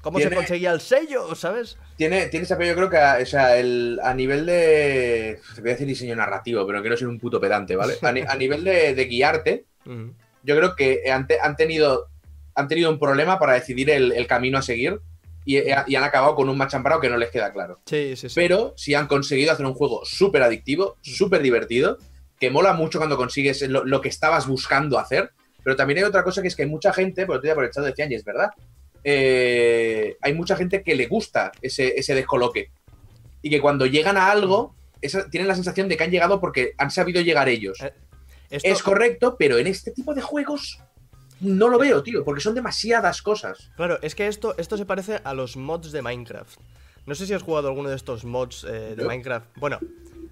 [0.01, 1.77] ¿Cómo se conseguía el sello, sabes?
[1.95, 5.39] Tiene, tiene ese apoyo, creo que a, o sea, el, a nivel de.
[5.53, 7.93] Te voy a decir diseño narrativo, pero quiero ser un puto pedante, ¿vale?
[8.01, 9.65] A, ni- a nivel de, de guiarte,
[10.43, 12.07] yo creo que han, te- han tenido,
[12.55, 14.99] han tenido un problema para decidir el, el camino a seguir
[15.45, 17.79] y, y han acabado con un machambrado que no les queda claro.
[17.85, 18.33] Sí, sí, sí.
[18.35, 21.99] Pero sí han conseguido hacer un juego súper adictivo, súper divertido,
[22.41, 25.31] que mola mucho cuando consigues lo, lo que estabas buscando hacer.
[25.63, 28.11] Pero también hay otra cosa que es que hay mucha gente, por el chat decían,
[28.11, 28.49] y es verdad,
[29.03, 32.71] eh, hay mucha gente que le gusta ese, ese descoloque.
[33.41, 36.73] Y que cuando llegan a algo, esa- tienen la sensación de que han llegado porque
[36.77, 37.79] han sabido llegar ellos.
[37.81, 37.93] Eh,
[38.49, 40.79] Esto- Es correcto, pero en este tipo de juegos
[41.39, 43.71] no lo veo, tío, porque son demasiadas cosas.
[43.77, 46.59] Claro, es que esto, esto se parece a los mods de Minecraft.
[47.05, 49.03] No sé si has jugado alguno de estos mods eh, de.
[49.05, 49.47] Minecraft.
[49.57, 49.79] Bueno,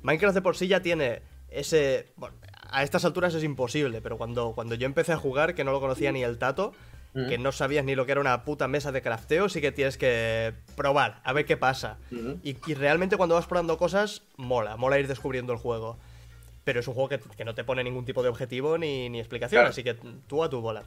[0.04, 2.12] Minecraft de por sí ya tiene ese...
[2.16, 2.36] Bueno,
[2.72, 5.80] a estas alturas es imposible, pero cuando, cuando yo empecé a jugar, que no lo
[5.80, 6.74] conocía ni el tato,
[7.12, 7.28] Mm.
[7.28, 9.98] que no sabías ni lo que era una puta mesa de crafteo, sí que tienes
[9.98, 11.98] que probar, a ver qué pasa.
[12.12, 12.38] Ujú.
[12.44, 15.98] Y, y realmente cuando vas probando cosas, mola, mola ir descubriendo el juego.
[16.66, 19.18] Pero es un juego que, que no te pone ningún tipo de objetivo ni, ni
[19.18, 19.70] explicación, Claro.
[19.72, 19.96] así que
[20.28, 20.84] tú a tu bola.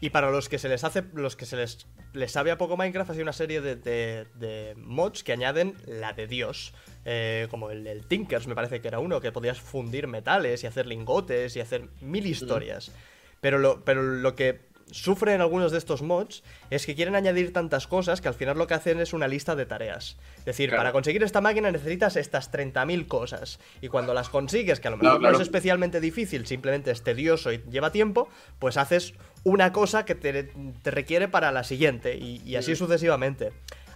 [0.00, 2.76] Y para los que se les hace, los que se les, les sabe a poco
[2.76, 6.72] Minecraft, hay una serie de, de- de mods que añaden la de Dios.
[7.04, 10.66] Eh, como el, el Tinkers, me parece que era uno, que podías fundir metales y
[10.66, 12.92] hacer lingotes y hacer mil historias.
[13.40, 17.86] Pero, lo, pero lo que sufren algunos de estos mods es que quieren añadir tantas
[17.86, 20.16] cosas que al final lo que hacen es una lista de tareas.
[20.38, 20.80] Es decir, Claro.
[20.80, 23.60] para conseguir esta máquina necesitas estas 30.000 cosas.
[23.82, 25.36] Y cuando las consigues, que a lo mejor no claro.
[25.36, 29.12] es especialmente difícil, simplemente es tedioso y lleva tiempo, pues haces
[29.44, 30.44] una cosa que te,
[30.82, 32.16] te requiere para la siguiente.
[32.16, 33.52] Y, y así sucesivamente.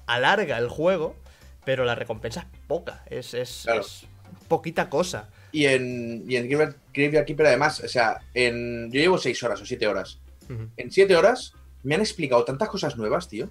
[0.07, 1.17] Alarga el juego,
[1.65, 3.05] pero la recompensa es poca.
[3.09, 3.81] Es, es, Claro.
[3.83, 4.05] es
[4.49, 5.29] poquita cosa.
[5.53, 9.61] Y en, y en Graveyard- Graveyard Keeper, además, o sea, en, yo llevo seis horas
[9.61, 10.19] o siete horas.
[10.51, 10.69] Ujú.
[10.77, 13.51] En siete horas me han explicado tantas cosas nuevas, tío.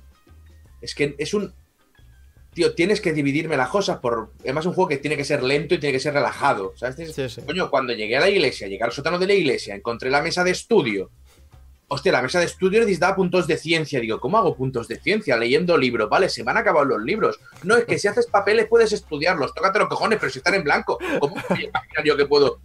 [0.82, 1.54] Es que es un.
[2.54, 4.32] Tío, tienes que dividirme las cosas por.
[4.42, 6.74] Además, es un juego que tiene que ser lento y tiene que ser relajado.
[6.76, 7.14] ¿Sabes?
[7.16, 7.42] Sí.
[7.46, 10.44] Coño, cuando llegué a la iglesia, llegué al sótano de la iglesia, encontré la mesa
[10.44, 11.12] de estudio.
[11.94, 14.00] Hostia, la mesa de estudio necesitaba puntos de ciencia.
[14.00, 15.36] Digo, ¿cómo hago puntos de ciencia?
[15.36, 16.08] Leyendo libros.
[16.10, 17.38] Vale, se me han acabado los libros.
[17.64, 19.54] No, es que si haces papeles puedes estudiarlos.
[19.54, 22.62] Tócate los cojones, pero si están en blanco, ¿cómo voy a imaginar yo que puedo?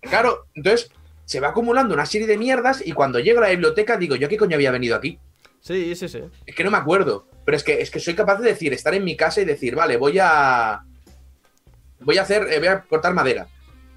[0.00, 0.90] Claro, entonces
[1.24, 4.26] se va acumulando una serie de mierdas y cuando llego a la biblioteca digo, ¿yo
[4.26, 5.20] a qué coño había venido aquí?
[5.60, 6.22] Sí, sí, sí.
[6.44, 7.28] Es que no me acuerdo.
[7.44, 9.76] Pero es que, es que soy capaz de decir, estar en mi casa y decir,
[9.76, 10.82] vale, voy a.
[12.00, 12.52] Voy a hacer.
[12.52, 13.46] eh, voy a cortar madera.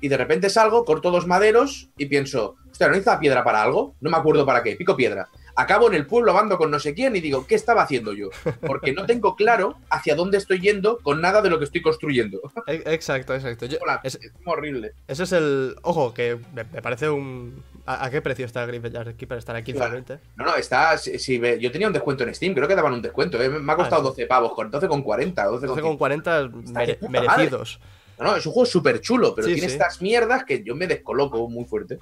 [0.01, 3.95] Y de repente salgo, corto dos maderos y pienso, hostia, ¿no necesita piedra para algo?
[4.01, 5.27] No me acuerdo para qué, pico piedra.
[5.55, 8.29] Acabo en el pueblo hablando con no sé quién y digo, ¿qué estaba haciendo yo?
[8.65, 12.39] Porque no tengo claro hacia dónde estoy yendo con nada de lo que estoy construyendo.
[12.67, 13.65] E- Exacto, exacto.
[13.65, 14.93] Yo- Hola, es- es horrible.
[15.07, 15.75] ese es el.
[15.83, 17.63] Ojo, que me, me parece un.
[17.85, 19.37] ¿A, a qué precio está Graveyard Keeper?
[19.39, 19.93] ¿Estará a 15 o Claro.
[19.95, 20.19] 20?
[20.37, 20.97] No, no, está.
[20.97, 23.41] Si, yo tenía un descuento en Steam, creo que daban un descuento.
[23.41, 24.21] eh, Me ha costado Ah, sí.
[24.21, 27.79] 12 pavos, con 12 con 40, 12 con 12 con 40 mere- merecidos.
[28.17, 29.73] No, no, es un juego súper chulo, pero Sí, tiene sí.
[29.73, 31.97] estas mierdas que yo me descoloco muy fuerte.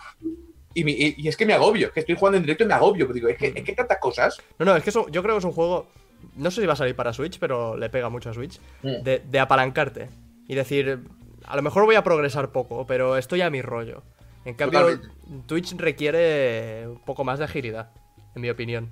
[0.73, 2.67] Y, mi- y- y es que me agobio, es que estoy jugando en directo y
[2.67, 3.05] me agobio.
[3.07, 4.37] Porque digo, es que, es que tantas cosas.
[4.59, 5.87] No, no, es que yo creo que es un juego.
[6.35, 8.59] No sé si va a salir para Switch, pero le pega mucho a Switch.
[8.83, 9.03] Mm.
[9.03, 10.09] De, de apalancarte.
[10.47, 10.99] Y decir.
[11.45, 14.03] a lo mejor voy a progresar poco, pero estoy a mi rollo.
[14.45, 15.47] En cambio, Totalmente.
[15.47, 17.91] Twitch requiere un poco más de agilidad,
[18.35, 18.89] en mi opinión.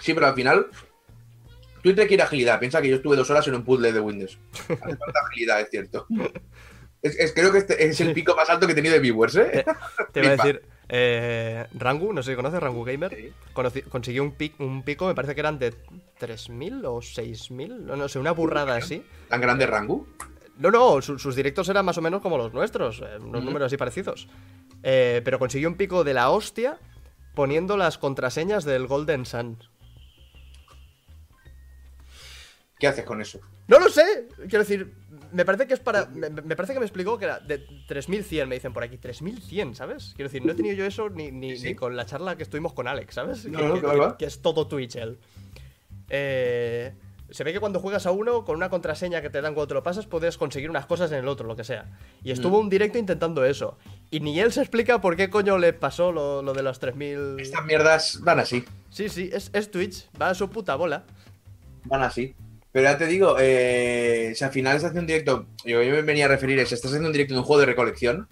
[0.00, 0.66] Sí, pero al final.
[1.82, 2.60] Twitter quiere agilidad.
[2.60, 4.38] Piensa que yo estuve dos horas en un puzzle de Windows.
[4.68, 6.06] Hace falta agilidad, es cierto.
[7.02, 9.34] Es, es- creo que este es el pico más alto que he tenido de viewers,
[9.36, 9.64] ¿eh?
[10.12, 10.62] Te iba a decir,
[10.94, 13.82] eh, Rangu, no sé si conoces Rangu Gamer, Sí.
[13.88, 15.72] consiguió un, pic- un pico, me parece que eran de
[16.20, 19.02] 3.000 o 6.000, no, no sé, una burrada así.
[19.28, 20.06] ¿Tan grande Rangu?
[20.58, 23.66] No, no, su- sus directos eran más o menos como los nuestros, eh, unos números
[23.68, 24.28] así parecidos.
[24.82, 26.78] Eh, pero consiguió un pico de la hostia
[27.34, 29.56] poniendo las contraseñas del Golden Sun.
[32.78, 33.40] ¿Qué haces con eso?
[33.68, 34.92] No lo sé, quiero decir,
[35.32, 36.06] me parece que es para.
[36.06, 37.58] Me, me parece que me explicó que era de
[37.88, 38.98] 3100, me dicen por aquí.
[38.98, 40.12] 3100, ¿sabes?
[40.16, 41.68] Quiero decir, no he tenido yo eso ni, ni, Sí.
[41.68, 43.44] ni con la charla que estuvimos con Alex, ¿sabes?
[43.46, 44.16] No, que, no, que- que va, va.
[44.18, 45.18] que es todo Twitch él.
[46.10, 46.92] Eh,
[47.30, 49.74] se ve que cuando juegas a uno, con una contraseña que te dan cuando te
[49.74, 51.86] lo pasas, puedes conseguir unas cosas en el otro, lo que sea.
[52.22, 52.64] Y estuvo Mm.
[52.64, 53.78] un directo intentando eso.
[54.10, 57.36] Y ni él se explica por qué coño le pasó lo, lo de los 3000.
[57.40, 58.64] Estas mierdas van así.
[58.90, 61.04] Sí, sí, es, es Twitch, va a su puta bola.
[61.84, 62.34] Van así.
[62.72, 66.02] Pero ya te digo, eh, si al final estás haciendo un directo, yo, yo me
[66.02, 68.28] venía a referir es, estás haciendo un directo de un juego de recolección.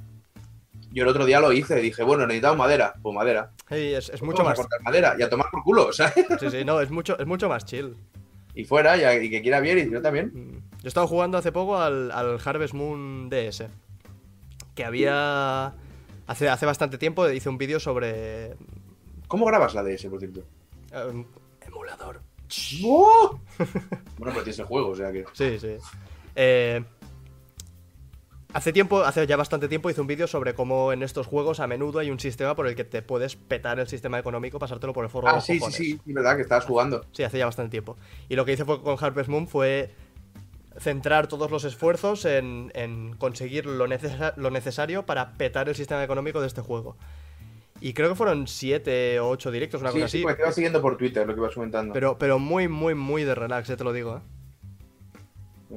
[0.93, 3.53] Yo el otro día lo hice, dije, bueno, necesitamos madera, pues madera.
[3.69, 4.57] Sí, es, es Vamos mucho a más.
[4.59, 6.15] cortar madera y a tomar por culo, ¿sabes?
[6.41, 7.95] Sí, sí, no, es mucho, es mucho más chill.
[8.55, 10.33] Y fuera, y, a- y que quiera bien, y yo también.
[10.35, 10.81] Mm.
[10.83, 13.65] Yo estaba jugando hace poco al, al Harvest Moon DS.
[14.75, 15.75] Que había.
[16.27, 18.55] Hace, hace bastante tiempo hice un vídeo sobre.
[19.29, 20.41] ¿Cómo grabas la DS, por cierto?
[20.93, 21.25] eh,
[21.67, 22.21] emulador.
[22.85, 23.39] ¡Oh!
[23.59, 23.73] bueno,
[24.19, 25.25] pero tienes el juego, o sea que.
[25.33, 25.77] Sí, sí.
[26.37, 26.83] Eh,
[28.53, 31.67] hace tiempo, hace ya bastante tiempo hice un vídeo sobre cómo en estos juegos a
[31.67, 35.05] menudo hay un sistema por el que te puedes petar el sistema económico, pasártelo por
[35.05, 35.77] el forro de Ah, los sí, sí, cojones.
[35.77, 37.05] sí, es verdad que estabas jugando.
[37.13, 37.97] Sí, hace ya bastante tiempo.
[38.29, 39.91] Y lo que hice fue con Harvest Moon fue
[40.79, 46.03] centrar todos los esfuerzos en, en conseguir lo, necesa- lo necesario para petar el sistema
[46.03, 46.97] económico de este juego.
[47.81, 50.23] Y creo que fueron 7 o 8 directos, una Sí, cosa sí, así.
[50.23, 51.93] porque te ibas siguiendo por Twitter lo que ibas comentando.
[51.95, 54.17] Pero, pero muy, muy, muy de relax, eh, te lo digo.
[54.19, 54.21] ¿eh?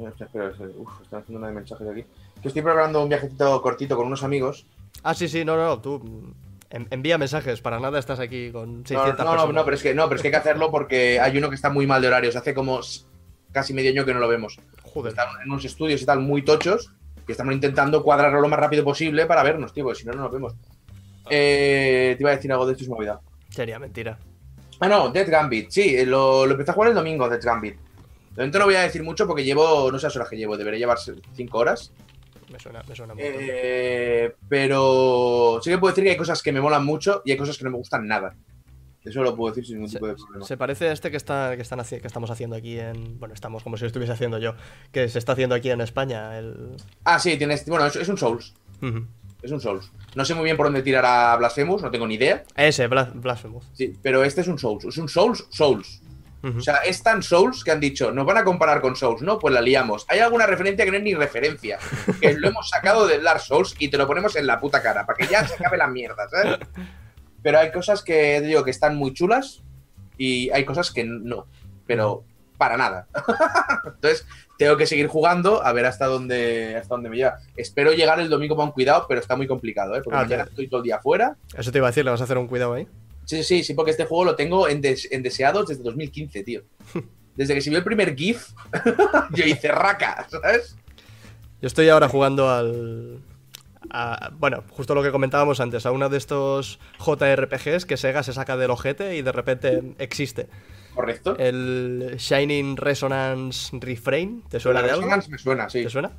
[0.05, 2.03] Eh, Espera, uf, están haciendo una de mensajes aquí.
[2.41, 4.65] Que estoy preparando un viajecito cortito con unos amigos.
[5.03, 6.33] Ah, sí, sí, no, no, tú
[6.69, 9.55] en- envía mensajes, para nada estás aquí con No, 600 no, no, personas.
[9.55, 11.55] no, pero es que no, pero es que hay que hacerlo porque hay uno que
[11.55, 12.35] está muy mal de horarios.
[12.35, 12.79] Hace como
[13.51, 14.59] casi medio año que no lo vemos.
[14.83, 15.11] Joder.
[15.11, 16.91] Están en unos estudios y tal muy tochos
[17.27, 20.23] y estamos intentando cuadrarlo lo más rápido posible para vernos, tío, porque si no, no
[20.23, 20.53] nos vemos.
[21.29, 23.21] Eh, te iba a decir algo de esto y se me olvidado.
[23.49, 24.17] Sería mentira.
[24.79, 25.69] Ah, no, Death Gambit.
[25.69, 27.75] Sí, eh, lo, lo empecé a jugar el domingo, Death Gambit.
[27.75, 30.57] De momento no voy a decir mucho porque llevo, no sé las horas que llevo,
[30.57, 31.93] debería llevar 5 horas.
[32.51, 33.25] Me suena, me suena mucho.
[33.29, 37.37] Eh, pero sí que puedo decir que hay cosas que me molan mucho y hay
[37.37, 38.35] cosas que no me gustan nada.
[39.03, 40.45] Eso lo puedo decir sin ningún Se, tipo de problema.
[40.45, 43.19] se parece a este que, está, que, están que estamos haciendo aquí en.
[43.19, 44.55] Bueno, estamos como si lo estuviese haciendo yo.
[44.91, 46.37] Que se está haciendo aquí en España.
[46.39, 46.77] El.
[47.03, 47.65] Ah, sí, tienes.
[47.67, 48.53] Bueno, es, es un Souls.
[48.81, 49.05] Ujú.
[49.43, 49.91] Es un Souls.
[50.15, 52.43] No sé muy bien por dónde tirar a Blasphemous, no tengo ni idea.
[52.55, 53.69] Ese, Bla- Blasphemous.
[53.73, 54.85] Sí, pero este es un Souls.
[54.85, 56.01] Es un Souls, Souls.
[56.57, 59.39] O sea, es tan Souls que han dicho, nos van a comparar con Souls, ¿no?
[59.39, 60.05] Pues la liamos.
[60.09, 61.79] Hay alguna referencia que no es ni referencia.
[62.19, 65.05] Que lo hemos sacado del Dark Souls y te lo ponemos en la puta cara,
[65.05, 66.57] para que ya se acabe la mierda, ¿sabes?
[67.41, 69.63] Pero hay cosas que digo que están muy chulas
[70.17, 71.47] y hay cosas que no.
[71.87, 72.25] Pero
[72.57, 73.07] para nada.
[73.85, 74.25] Entonces,
[74.57, 77.37] tengo que seguir jugando a ver hasta dónde, hasta dónde me lleva.
[77.55, 80.01] Espero llegar el domingo con cuidado, pero está muy complicado, ¿eh?
[80.03, 81.35] Porque Ah, mañana estoy todo el día fuera.
[81.57, 82.87] Eso te iba a decir, le vas a hacer un cuidado ahí.
[83.25, 86.61] Sí, sí, sí, porque este juego lo tengo en, des- en deseados desde 2015, tío.
[87.35, 88.49] Desde que se vio el primer GIF,
[89.31, 90.75] yo hice raca, ¿sabes?
[91.61, 93.19] Yo estoy ahora jugando al.
[93.89, 98.33] a- bueno, justo lo que comentábamos antes, a uno de estos JRPGs que Sega se
[98.33, 100.47] saca del ojete y de repente existe.
[100.95, 101.35] Correcto.
[101.37, 105.01] El Shining Resonance Refrain, ¿te suena La de algo?
[105.03, 105.83] Resonance me suena, sí.
[105.83, 106.11] ¿Te suena?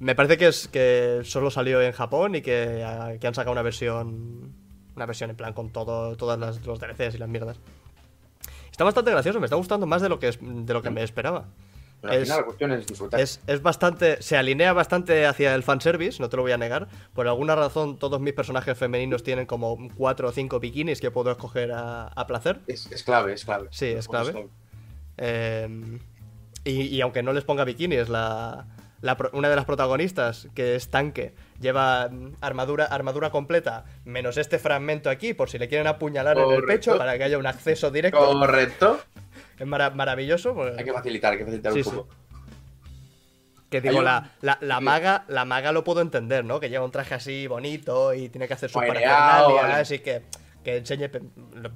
[0.00, 2.84] Me parece que es que solo salió en Japón y que,
[3.20, 4.52] que han sacado una versión.
[4.96, 7.56] Una versión en plan con todo, todas las, los DLCs y las mierdas.
[8.70, 11.02] Está bastante gracioso, me está gustando más de lo que, es- de lo que me
[11.02, 11.46] esperaba.
[12.02, 13.18] Pero al es- final la cuestión es disfrutar.
[13.20, 14.20] Es, es bastante.
[14.20, 16.88] Se alinea bastante hacia el fanservice, no te lo voy a negar.
[17.14, 21.30] Por alguna razón, todos mis personajes femeninos tienen como cuatro o cinco bikinis que puedo
[21.30, 22.58] escoger a, a placer.
[22.66, 23.68] Es, es clave, es clave.
[23.70, 24.48] Sí, es clave.
[25.16, 25.98] Eh,
[26.64, 28.66] y, y aunque no les ponga bikinis, la,
[29.00, 34.58] la una de las protagonistas, que es tanque, lleva mm, armadura, armadura completa, menos este
[34.58, 37.90] fragmento aquí, por si le quieren apuñalar en el pecho para que haya un acceso
[37.90, 38.18] directo.
[38.38, 39.00] Correcto.
[39.62, 40.54] Es mara- maravilloso.
[40.54, 41.90] pues- Hay que facilitar, hay que facilitar Sí, un sí.
[43.70, 46.58] Que digo, un- la, la, la maga, la maga lo puedo entender, ¿no?
[46.60, 49.00] Que lleva un traje así bonito y tiene que hacer sus vale.
[49.94, 50.22] y que,
[50.64, 51.08] que enseñe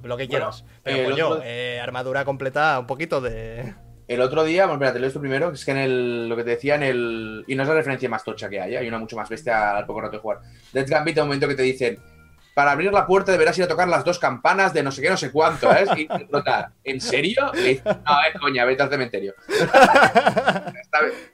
[0.03, 0.63] lo, que quieras.
[0.83, 3.73] Pero coño, otro- eh, armadura completa, un poquito de.
[4.07, 6.35] El otro día, bueno, espera, te leo esto primero, que es que en el, lo
[6.37, 7.43] que te decía en el...
[7.47, 8.77] Y no es la referencia más tocha que hay, ¿eh?
[8.77, 10.39] hay una mucho más bestia al poco rato de jugar.
[10.71, 11.99] Death Gambit, un momento que te dicen,
[12.57, 15.11] para abrir la puerta deberás ir a tocar las dos campanas de no sé qué,
[15.11, 15.89] no sé cuánto, ¿sabes?
[15.95, 17.51] Y explota, ¿en serio?
[17.53, 19.35] No, es coña, vete al cementerio.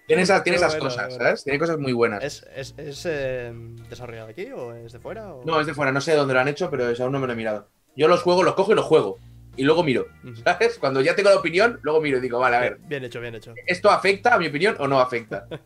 [0.06, 1.24] Tiene esas, tiene Qué esas bueno, cosas, bueno.
[1.24, 1.44] ¿sabes?
[1.46, 2.22] Tiene cosas muy buenas.
[2.26, 3.54] ¿Es, es, es, eh,
[3.90, 5.34] desarrollado aquí o es de fuera?
[5.34, 7.28] o- No, es de fuera, no sé dónde lo han hecho, pero aún no me
[7.28, 7.70] lo he mirado.
[7.96, 9.18] Yo los juego, los cojo y los juego.
[9.56, 10.08] Y luego miro.
[10.44, 10.78] ¿sabes?
[10.78, 13.22] Cuando ya tengo la opinión, luego miro y digo, vale, a ver, Bien, bien hecho,
[13.22, 13.54] bien hecho.
[13.66, 15.48] ¿esto afecta a mi opinión o no afecta?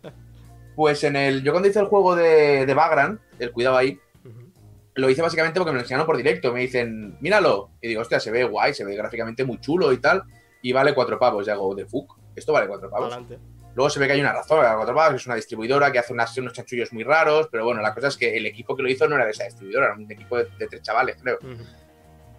[0.76, 1.42] Pues en el.
[1.42, 4.00] Yo cuando hice el juego de, de Vagrant, el cuidado ahí.
[4.98, 6.52] Lo hice básicamente porque me lo enseñaron por directo.
[6.54, 7.70] Me dicen, míralo.
[7.82, 10.24] Y digo, hostia, se ve guay, se ve gráficamente muy chulo y tal.
[10.62, 11.48] Y vale cuatro pavos.
[11.48, 13.14] Y hago, de fuck, esto vale cuatro pavos.
[13.14, 13.40] Adelante.
[13.76, 16.00] Luego se ve que hay una razón, vale cuatro pavos, que es una distribuidora que
[16.00, 17.48] hace unas- unos chanchullos muy raros.
[17.52, 19.44] Pero bueno, la cosa es que el equipo que lo hizo no era de esa
[19.46, 21.38] distribuidora, era un equipo de, de tres chavales, creo.
[21.42, 21.64] Ujú.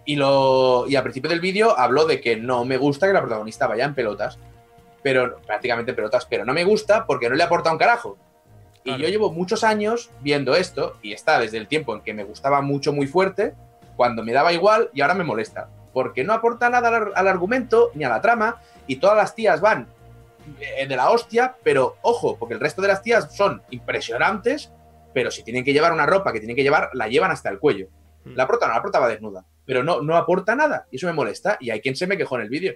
[0.05, 3.21] Y, lo, y al principio del vídeo habló de que no me gusta que la
[3.21, 4.37] protagonista vaya en pelotas.
[5.01, 8.17] Pero prácticamente en pelotas, pero no me gusta porque no le aporta un carajo.
[8.97, 12.23] Y yo llevo muchos años viendo esto, y está desde el tiempo en que me
[12.23, 13.53] gustaba mucho, muy fuerte,
[13.95, 15.69] cuando me daba igual y ahora me molesta.
[15.93, 19.87] Porque no aporta nada al argumento ni a la trama, y todas las tías van
[20.59, 24.71] eh, de la hostia, pero ojo, porque el resto de las tías son impresionantes,
[25.13, 27.59] pero si tienen que llevar una ropa que tienen que llevar, la llevan hasta el
[27.59, 27.87] cuello.
[28.25, 28.35] Mm.
[28.35, 31.13] La prota no, la prota va desnuda, pero no, no aporta nada, y eso me
[31.13, 32.75] molesta, y hay quien se me quejó en el vídeo.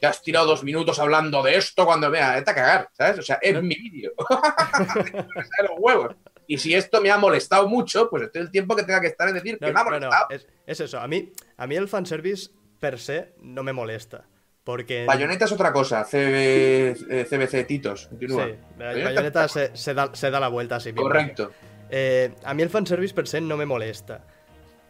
[0.00, 3.18] Te has tirado dos minutos hablando de esto cuando vea, vete a cagar, ¿sabes?
[3.18, 4.12] O sea, es mi vídeo.
[5.62, 6.16] Los huevos.
[6.46, 9.28] Y si esto me ha molestado mucho, pues estoy el tiempo que tenga que estar
[9.28, 10.26] en decir No, que me ha no, no, molestado.
[10.30, 10.98] es, es eso.
[10.98, 12.50] A mí, a mí el fanservice
[12.80, 14.26] per se no me molesta.
[14.64, 15.04] Porque.
[15.06, 18.08] Bayonetta es otra cosa, CB, eh, CBC Titos.
[18.08, 18.46] Continúa.
[18.46, 21.02] Sí, Bayonetta se, se da, se da la vuelta a sí mismo.
[21.02, 21.52] Correcto.
[21.90, 24.24] Eh, a mí el fanservice per se no me molesta.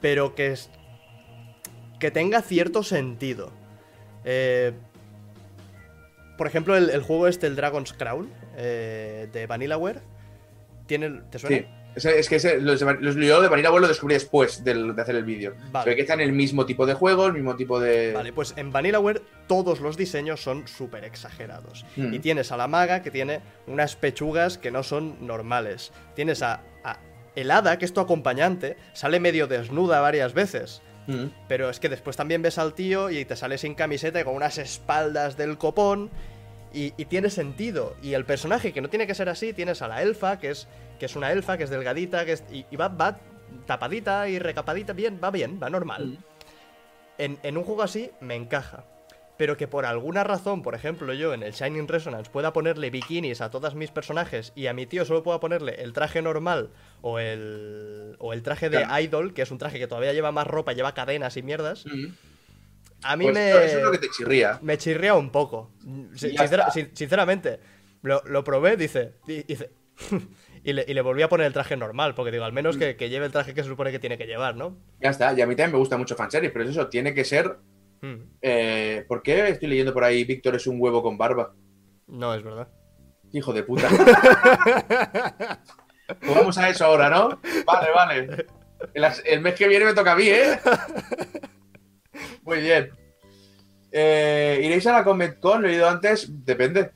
[0.01, 0.71] Pero que es.
[1.99, 3.53] Que tenga cierto sentido.
[4.25, 4.73] Eh,
[6.41, 10.01] por ejemplo, el, el juego este, el Dragon's Crown, eh, de Vanillaware.
[10.87, 11.59] Tiene, ¿Te suena?
[11.59, 11.67] Sí.
[12.09, 15.17] Es que ese, los, de- los yo de Vanilla World lo descubrí después de hacer
[15.17, 15.55] el vídeo.
[15.71, 15.91] Vale.
[15.91, 18.13] Ve que están en el mismo tipo de juego, el mismo tipo de.
[18.15, 21.85] Vale, pues en Vanillaware todos los diseños son súper exagerados.
[21.97, 22.15] Mm.
[22.15, 25.93] Y tienes a la maga que tiene unas pechugas que no son normales.
[26.17, 27.01] Tienes a, a
[27.37, 30.81] el hada, que es tu acompañante, sale medio desnuda varias veces.
[31.09, 31.27] Mm.
[31.49, 34.37] Pero es que después también ves al tío y te sale sin camiseta y con
[34.37, 36.09] unas espaldas del copón.
[36.73, 37.97] Y, y tiene sentido.
[38.03, 40.69] Y el personaje que no tiene que ser así, tienes a la elfa, que es,
[40.99, 43.19] que es una elfa, que es delgadita, que es, y, y va, va
[43.67, 46.07] tapadita y recapadita, bien, va bien, va normal.
[46.07, 46.17] Mm.
[47.19, 48.85] En, en un juego así me encaja.
[49.37, 53.41] Pero que por alguna razón, por ejemplo, yo en el Shining Resonance pueda ponerle bikinis
[53.41, 56.69] a todos mis personajes y a mi tío solo pueda ponerle el traje normal
[57.01, 59.01] o el, o el traje de Claro.
[59.03, 62.09] idol, que es un traje que todavía lleva más ropa, lleva cadenas y mierdas, Mm.
[63.03, 64.59] A mí Pues me, Eso es lo que te chirría.
[64.63, 65.71] me chirría un poco.
[66.15, 67.61] Sincera- sinceramente,
[68.03, 69.71] lo, lo probé, dice, di- dice
[70.65, 72.97] y, le, y le volví a poner el traje normal, porque digo, al menos que,
[72.97, 74.77] que lleve el traje que se supone que tiene que llevar, ¿no?
[75.01, 75.33] Ya está.
[75.33, 77.57] Y a mí también me gusta mucho fanseries, pero es eso, tiene que ser.
[78.03, 81.55] Mm, eh, ¿Por qué estoy leyendo por ahí Víctor es un huevo con barba?
[82.07, 82.69] No, es verdad.
[83.33, 83.89] Hijo de puta.
[86.21, 87.41] Pues vamos a eso ahora, ¿no?
[87.65, 88.47] Vale, vale.
[88.95, 90.59] El, el mes que viene me toca a mí, ¿eh?
[92.43, 92.91] Muy bien.
[93.93, 95.63] Eh, ¿Iréis a la Comic Con?
[95.63, 96.29] Lo he oído antes.
[96.45, 96.93] Depende.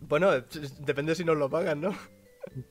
[0.00, 0.30] Bueno,
[0.80, 1.90] depende si nos lo pagan, ¿no?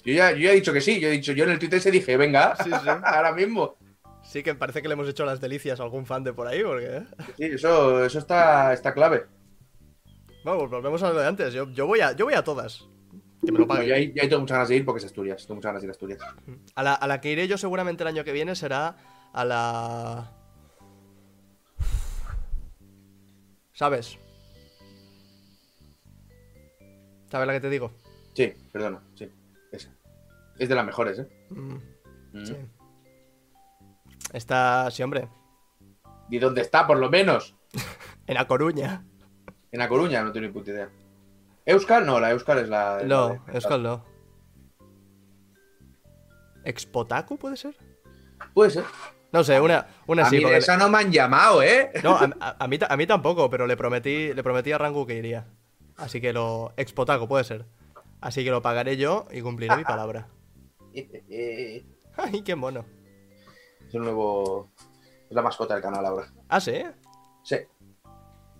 [0.04, 1.00] Yo ya, yo ya he dicho que sí.
[1.00, 2.90] Yo he dicho, yo en el Twitter se dije, venga, Sí, sí.
[3.04, 3.78] ahora mismo.
[4.24, 6.62] Sí que parece que le hemos hecho las delicias a algún fan de por ahí,
[6.64, 6.98] porque...
[6.98, 7.04] ¿eh?
[7.38, 9.26] Sí, eso, eso está, está clave.
[10.44, 11.54] Bueno, pues volvemos a lo de antes.
[11.54, 12.86] Yo, yo, voy, a, yo voy a todas.
[13.46, 13.88] Que me lo No, paguen.
[13.88, 15.44] yo ahí, yo tengo muchas ganas de ir porque es Asturias.
[15.44, 16.20] Tengo muchas ganas de ir a Asturias.
[16.76, 18.98] A la, a la que iré yo seguramente el año que viene será
[19.32, 20.32] a la...
[23.78, 24.18] ¿Sabes?
[27.30, 27.92] ¿Sabes la que te digo?
[28.34, 29.32] Sí, perdona, sí.
[29.72, 29.94] Esa.
[30.58, 31.28] Es de las mejores, ¿eh?
[31.52, 31.76] Mm,
[32.34, 32.46] Mm.
[32.46, 32.56] sí.
[34.34, 35.30] Está, sí, hombre,
[36.30, 37.56] ¿Y dónde está, por lo menos?
[38.28, 39.06] en A Coruña.
[39.72, 40.90] En La Coruña, no tengo ni puta idea.
[41.66, 42.04] ¿Euskal?
[42.06, 42.98] No, la Euskal es la.
[42.98, 44.04] la No, de- Euskal no.
[46.66, 47.78] ¿Expotaku puede ser?
[48.56, 48.86] Puede ser.
[49.38, 50.38] No sé, una, una a sí.
[50.38, 51.92] mí de esa no me han llamado, ¿eh?
[52.04, 55.06] No, a, a- a mí, a mí tampoco, pero le prometí, le prometí a Rangu
[55.06, 55.46] que iría.
[55.96, 56.74] Así que lo.
[56.76, 57.66] Expotaco, puede ser.
[58.20, 60.28] Así que lo pagaré yo y cumpliré mi palabra.
[60.92, 61.06] es
[62.18, 62.84] ¡Ay, qué mono!
[63.94, 64.72] el nuevo.
[65.30, 66.28] Es la mascota del canal ahora.
[66.50, 66.82] Ah, sí.
[67.44, 67.58] Sí,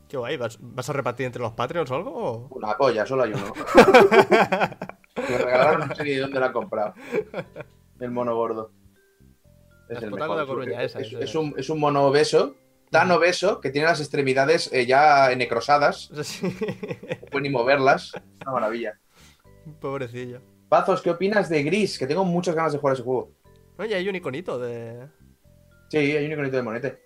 [0.08, 0.38] Qué guay.
[0.38, 2.48] ¿Vas, vas a repartir entre los Patreons o algo?
[2.52, 3.52] una polla, solo hay uno.
[5.18, 6.94] Me regalaron, no sé ni de dónde lo han comprado.
[8.00, 8.72] El mono gordo.
[9.90, 10.40] Es el mejor.
[10.40, 11.20] de Coruña, es, esa, es- esa.
[11.24, 12.56] es un, es un mono obeso
[12.90, 16.10] tan obeso que tiene las extremidades eh, ya necrosadas.
[16.24, 16.48] Sí.
[16.48, 18.12] No puede ni moverlas.
[18.16, 19.00] Es una maravilla.
[19.82, 20.42] Pobrecillo.
[20.70, 21.98] Pazos, ¿qué opinas de Gris?
[22.00, 23.32] Que tengo muchas ganas de jugar a ese juego.
[23.78, 25.08] Oye, hay un iconito de.
[25.90, 27.00] Sí, hay un iconito de monete.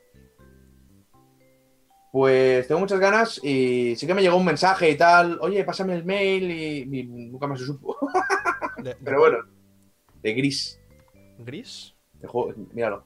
[2.11, 5.37] Pues tengo muchas ganas y sí que me llegó un mensaje y tal.
[5.41, 7.95] Oye, pásame el mail y, y nunca más se supo.
[8.83, 9.37] de- Pero bueno,
[10.21, 10.77] de Gris.
[11.39, 11.95] ¿Gris?
[12.21, 13.05] El juego, míralo.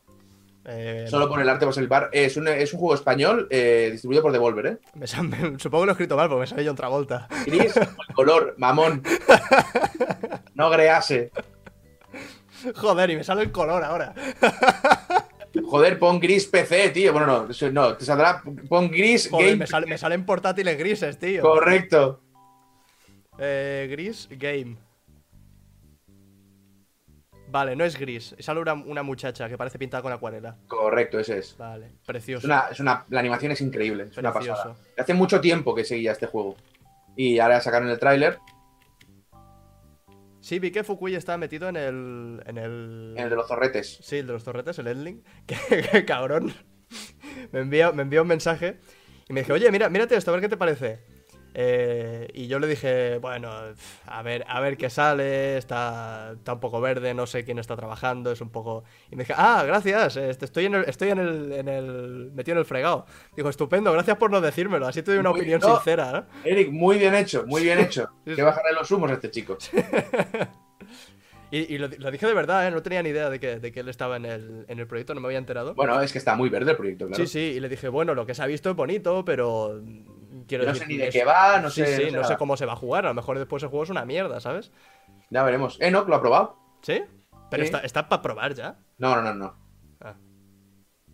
[0.68, 2.10] Eh, Solo por el arte vas el bar.
[2.12, 4.78] Es un, es un juego español eh, distribuido por Devolver, ¿eh?
[4.96, 7.28] me sal- me- supongo que lo he escrito mal porque me sale John Travolta.
[7.46, 9.04] Gris, el color, mamón.
[10.56, 11.32] No grease.
[12.76, 14.14] Joder, y me sale el color ahora.
[15.68, 17.12] Joder, pon gris PC, tío.
[17.14, 18.42] Bueno, no, no, te saldrá.
[18.68, 19.58] Pon gris Joder, game.
[19.58, 21.42] me, sale- me salen portátiles grises, tío.
[21.42, 22.22] Correcto.
[23.38, 24.78] Eh, gris Game.
[27.56, 28.36] Vale, no es gris.
[28.38, 30.58] Sale una, una muchacha que parece pintada con acuarela.
[30.68, 31.56] Correcto, ese es.
[31.58, 32.46] Vale, Es precioso.
[32.48, 34.76] una, es una, la animación es increíble, es una pasada.
[34.98, 36.58] Hace mucho tiempo que seguía este juego.
[37.16, 38.40] Y ahora sacaron el tráiler,
[40.42, 42.44] Sí, vi que Fukui estaba metido en el.
[42.46, 43.14] En el.
[43.16, 44.00] en el de los zorretes.
[44.04, 45.24] Sí, el de los torretes, el Endling.
[45.48, 46.54] Que, cabrón.
[47.54, 48.80] Me envió, me envió un mensaje
[49.30, 51.00] y me dijo, oye, mira, mírate esto, a ver qué te parece.
[51.58, 53.50] Eh, y yo le dije, bueno,
[54.08, 57.78] a ver, a ver qué sale, está, está un poco verde, no sé quién está
[57.78, 58.84] trabajando, es un poco...
[59.10, 62.32] Y me dije, ah, gracias, este, estoy, en el, estoy en el, en el...
[62.34, 63.06] metido en el fregado.
[63.38, 65.76] Digo, estupendo, gracias por no decírmelo, así te doy una Muy- opinión no.
[65.76, 66.28] sincera.
[66.44, 66.52] ¿eh?
[66.52, 68.10] Eric, muy bien hecho, muy bien hecho.
[68.26, 69.58] Que bajarle los humos a este chico.
[71.52, 72.72] Y, y lo, lo dije de verdad, ¿eh?
[72.72, 75.14] no tenía ni idea de que, de que él estaba en el, en el proyecto,
[75.14, 75.76] no me había enterado.
[75.76, 77.24] Bueno, es que está muy verde el proyecto, claro.
[77.24, 79.80] Sí, sí, y le dije, bueno, lo que se ha visto es bonito, pero.
[80.48, 81.86] Quiero No decir, sé ni de es- qué va, no sé.
[81.86, 82.38] Sí, no sé no sé nada.
[82.38, 83.06] cómo se va a jugar.
[83.06, 84.72] A lo mejor después el juego es una mierda, ¿sabes?
[85.30, 85.78] Ya veremos.
[85.82, 86.58] Enoch lo ha probado.
[86.82, 87.02] ¿Sí?
[87.50, 87.68] Pero Sí.
[87.68, 88.78] está, está para probar ya.
[88.98, 89.56] No, no, no, no.
[90.02, 90.16] Ah.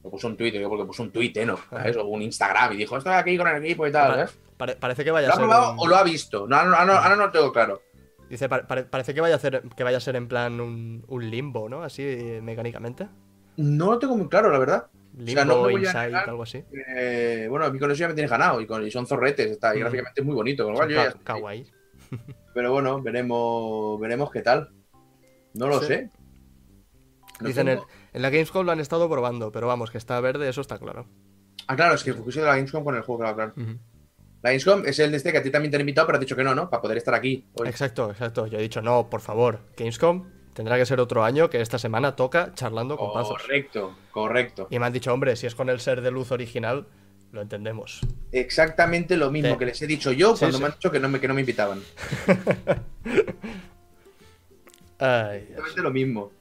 [0.04, 1.78] Lo puso un Twitter, porque puso un tweet, Enoch, Ah.
[1.78, 1.98] ¿sabes?
[1.98, 4.38] O un Instagram y dijo, estoy aquí con el equipo y tal, ¿sabes?
[4.58, 5.46] pare- parece que vaya ¿Lo a ha ser.
[5.48, 6.48] probado un- o lo ha visto?
[6.48, 7.82] No, ahora, ahora- ahora no lo tengo claro.
[8.30, 11.04] Dice, pare- pare- parece que vaya a, hacer, que vaya a ser en plan un,
[11.08, 11.84] un limbo, ¿no?
[11.84, 13.08] Así eh, mecánicamente.
[13.58, 14.88] No lo tengo muy claro, la verdad.
[15.26, 16.30] Limbo, sea, no me voy a Inside, negar.
[16.30, 16.64] algo así.
[16.96, 19.52] Eh, bueno, a mí con eso ya me tienes ganado y, con, y son zorretes,
[19.52, 19.82] está, y Mm.
[19.82, 20.64] gráficamente es muy bonito.
[20.64, 21.66] Con lo cual yo ya kawaii.
[22.54, 24.70] Pero bueno, veremos, veremos qué tal.
[25.54, 25.88] No lo Sí.
[25.88, 26.10] sé.
[27.40, 30.20] No Dicen, en, tengo- en la Gamescom lo han estado probando, pero vamos, que está
[30.22, 31.08] verde, eso está claro.
[31.68, 33.54] Ah, claro, es que Fukushi de la Gamescom con el juego, claro, claro.
[33.58, 33.80] Ujú.
[34.44, 36.22] La Gamescom es el de este que a ti también te han invitado, pero has
[36.22, 36.70] dicho que no, ¿no?
[36.70, 37.48] Para poder estar aquí.
[37.56, 37.68] hoy.
[37.68, 38.46] Exacto, exacto.
[38.48, 42.16] Yo he dicho, no, por favor, Gamescom tendrá que ser otro año que esta semana
[42.16, 43.42] toca charlando con pazos.
[43.42, 44.68] Correcto, correcto.
[44.70, 46.86] Y me han dicho, hombre, si es con el ser de luz original,
[47.32, 48.02] lo entendemos.
[48.32, 49.58] Exactamente lo mismo Sí.
[49.58, 50.62] que les he dicho yo Sí, cuando sí.
[50.64, 51.82] me han dicho que no me, que no me invitaban.
[55.00, 55.38] Ay.
[55.50, 56.32] Exactamente lo mismo.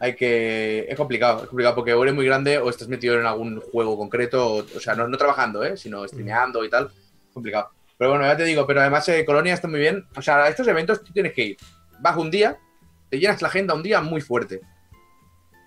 [0.00, 0.86] Hay que.
[0.88, 3.96] Es complicado, es complicado porque o eres muy grande o estás metido en algún juego
[3.96, 5.76] concreto, o, o sea, no, no trabajando, ¿eh?
[5.76, 6.90] sino streameando y tal.
[7.32, 7.70] Complicado.
[7.96, 10.04] Pero bueno, ya te digo, pero además eh, Colonia está muy bien.
[10.16, 11.56] O sea, a estos eventos tú tienes que ir.
[12.02, 12.58] Vas un día,
[13.08, 14.60] te llenas la agenda un día muy fuerte.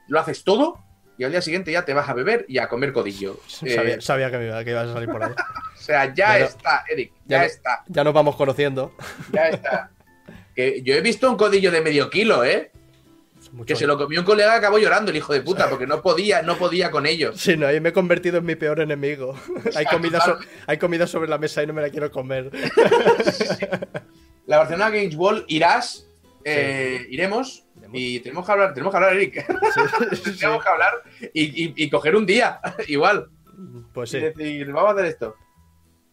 [0.07, 0.77] Lo haces todo
[1.17, 3.39] y al día siguiente ya te vas a beber y a comer codillo.
[3.63, 5.31] Eh, Sabía, sabía que, me iba, que ibas a salir por ahí.
[5.75, 7.83] o sea, ya Ya no- está, Eric, ya está.
[7.87, 8.93] Ya nos vamos conociendo.
[9.31, 9.91] Ya está.
[10.55, 12.71] Que yo he visto un codillo de medio kilo, ¿eh?
[13.51, 15.85] Mucho- Que se lo comió un colega y acabó llorando el hijo de puta, porque
[15.87, 17.39] no podía, no podía con ellos.
[17.39, 19.35] Sí, no, ahí me he convertido en mi peor enemigo.
[19.75, 20.37] hay, comida so-
[20.67, 22.51] hay comida sobre la mesa y no me la quiero comer.
[24.47, 26.07] La Barcelona Games World irás,
[26.45, 29.45] eh, iremos y tenemos que hablar, tenemos que hablar, Eric.
[30.15, 30.93] Sí, tenemos que hablar
[31.33, 33.29] y, y- y coger un día, igual.
[33.93, 35.35] Pues Y sí, decir, vamos a hacer esto.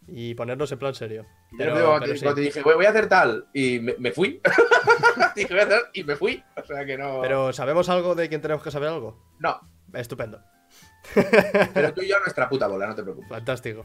[0.08, 1.26] y ponernos en plan serio.
[1.52, 4.10] Y yo Pero, pero te, cuando te dije, voy a hacer tal, y me, me
[4.12, 4.40] fui.
[5.36, 6.42] dije, voy a hacer y me fui.
[6.56, 7.20] O sea que no.
[7.20, 9.22] Pero ¿sabemos algo de quién tenemos que saber algo?
[9.40, 9.60] No,
[9.92, 10.40] Estupendo.
[11.74, 13.28] pero tú y yo nuestra puta bola, no te preocupes.
[13.28, 13.84] Fantástico.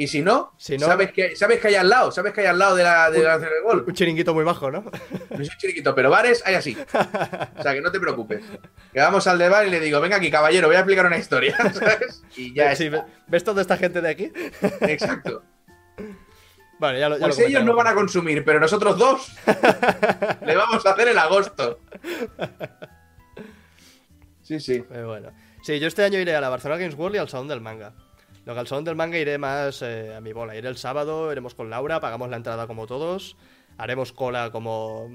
[0.00, 2.12] Y si no, Si no- ¿sabes, que, ¿sabes que hay al lado?
[2.12, 3.84] ¿Sabes que hay al lado de la, de la Nacional de Gol?
[3.84, 4.82] Un chiringuito muy bajo, ¿no?
[4.82, 6.76] No soy chiquito, pero bares hay así.
[7.56, 8.44] O sea, que no te preocupes.
[8.92, 11.18] Que vamos al de bar y le digo, venga aquí, caballero, voy a explicar una
[11.18, 11.56] historia.
[11.74, 12.22] ¿sabes?
[12.36, 12.98] Y ya Sí, está.
[12.98, 14.32] ¿ves- ¿Ves toda esta gente de aquí?
[14.82, 15.42] Exacto.
[16.78, 19.32] Vale, ya lo, ya Pues lo ellos no van a consumir, pero nosotros dos
[20.46, 21.80] le vamos a hacer el agosto.
[24.42, 24.84] Sí, sí.
[24.92, 25.32] Eh, bueno.
[25.62, 27.94] Sí, yo este año iré a la Barcelona Games World y al Salón del Manga.
[28.48, 30.56] Lo que al Salón del Manga iré más eh, a mi bola.
[30.56, 33.36] Iré el sábado, iremos con Laura, pagamos la entrada como todos,
[33.76, 35.06] haremos cola como,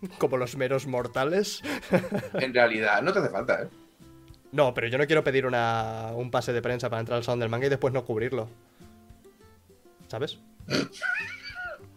[0.18, 1.60] como los meros mortales.
[2.32, 3.68] En realidad, no te hace falta, ¿eh?
[4.52, 7.40] No, pero yo no quiero pedir una, un pase de prensa para entrar al Salón
[7.40, 8.48] del Manga y después no cubrirlo.
[10.08, 10.38] ¿Sabes?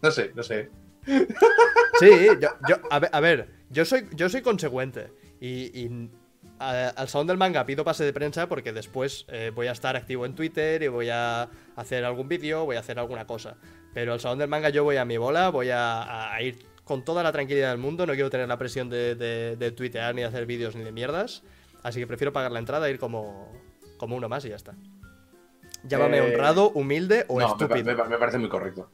[0.02, 0.70] No sé, no sé.
[1.06, 2.10] Sí,
[2.42, 5.14] yo, yo- a, ver, a ver, yo soy, yo soy consecuente.
[5.40, 6.10] Y,
[6.60, 10.26] al Salón del Manga pido pase de prensa porque después eh, voy a estar activo
[10.26, 13.58] en Twitter y voy a hacer algún vídeo, voy a hacer alguna cosa.
[13.94, 17.24] Pero al Salón del Manga yo voy a mi bola, voy a, ir con toda
[17.24, 20.28] la tranquilidad del mundo, no quiero tener la presión de, de, de tuitear ni de
[20.28, 21.44] hacer vídeos ni de mierdas.
[21.84, 23.52] Así que prefiero pagar la entrada e ir como,
[23.98, 24.74] como uno más y ya está.
[25.84, 28.08] Llámame Eh, honrado, humilde o no, estúpido.
[28.08, 28.90] me parece muy correcto.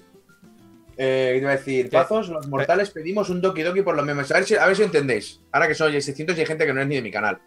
[1.01, 1.89] Eh, ¿qué te iba a decir?
[1.89, 4.29] Pazos, los mortales pedimos un Doki Doki por los memes.
[4.31, 5.39] A ver, si, a ver si entendéis.
[5.49, 7.39] Ahora que soy 600 y hay gente que no es ni de mi canal.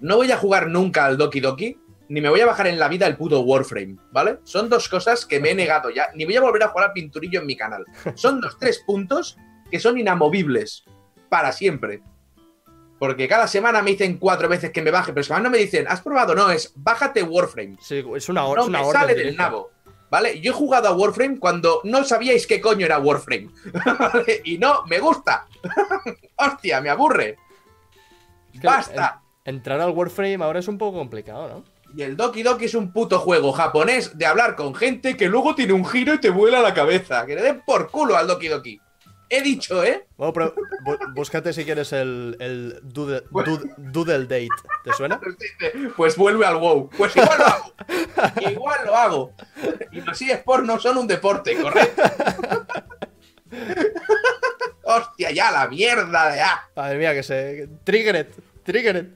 [0.00, 1.78] No voy a jugar nunca al Doki Doki,
[2.08, 4.38] ni me voy a bajar en la vida el puto Warframe, ¿vale?
[4.44, 6.08] Son dos cosas que me he negado ya.
[6.14, 7.84] Ni voy a volver a jugar al pinturillo en mi canal.
[8.14, 9.36] Son los tres puntos
[9.70, 10.84] que son inamovibles.
[11.28, 12.00] Para siempre.
[12.98, 15.84] Porque cada semana me dicen cuatro veces que me baje, pero semana no me dicen,
[15.86, 16.34] ¿has probado?
[16.34, 19.36] No, es bájate Warframe Sí, es una, hora no es una me orden sale del
[19.36, 19.70] nabo.
[20.10, 20.40] ¿Vale?
[20.40, 23.48] Yo he jugado a Warframe cuando no sabíais qué coño era Warframe.
[23.98, 24.40] ¿Vale?
[24.44, 25.46] Y no, me gusta.
[26.36, 27.36] Hostia, me aburre.
[28.54, 29.22] Es que Basta.
[29.44, 31.64] en- entrar al Warframe ahora es un poco complicado, ¿no?
[31.96, 35.54] Y el Doki Doki es un puto juego japonés de hablar con gente que luego
[35.54, 37.24] tiene un giro y te vuela la cabeza.
[37.26, 38.80] Que le den por culo al Doki Doki.
[39.28, 40.06] He dicho, ¿eh?
[40.16, 40.54] Bueno, pero
[41.14, 43.56] búscate si quieres el, el doodle, Bueno.
[43.58, 44.48] dood- doodle Date.
[44.84, 45.20] ¿Te suena?
[45.96, 46.88] Pues vuelve al WoW.
[46.96, 47.72] Pues igual lo hago.
[48.50, 49.32] igual lo hago.
[49.92, 52.02] Y los eSports no son un deporte, ¿correcto?
[54.84, 56.68] Hostia, ya la mierda de ah.
[56.76, 57.68] Madre mía, que se.
[57.84, 58.26] Triggered.
[58.62, 59.06] Triggered.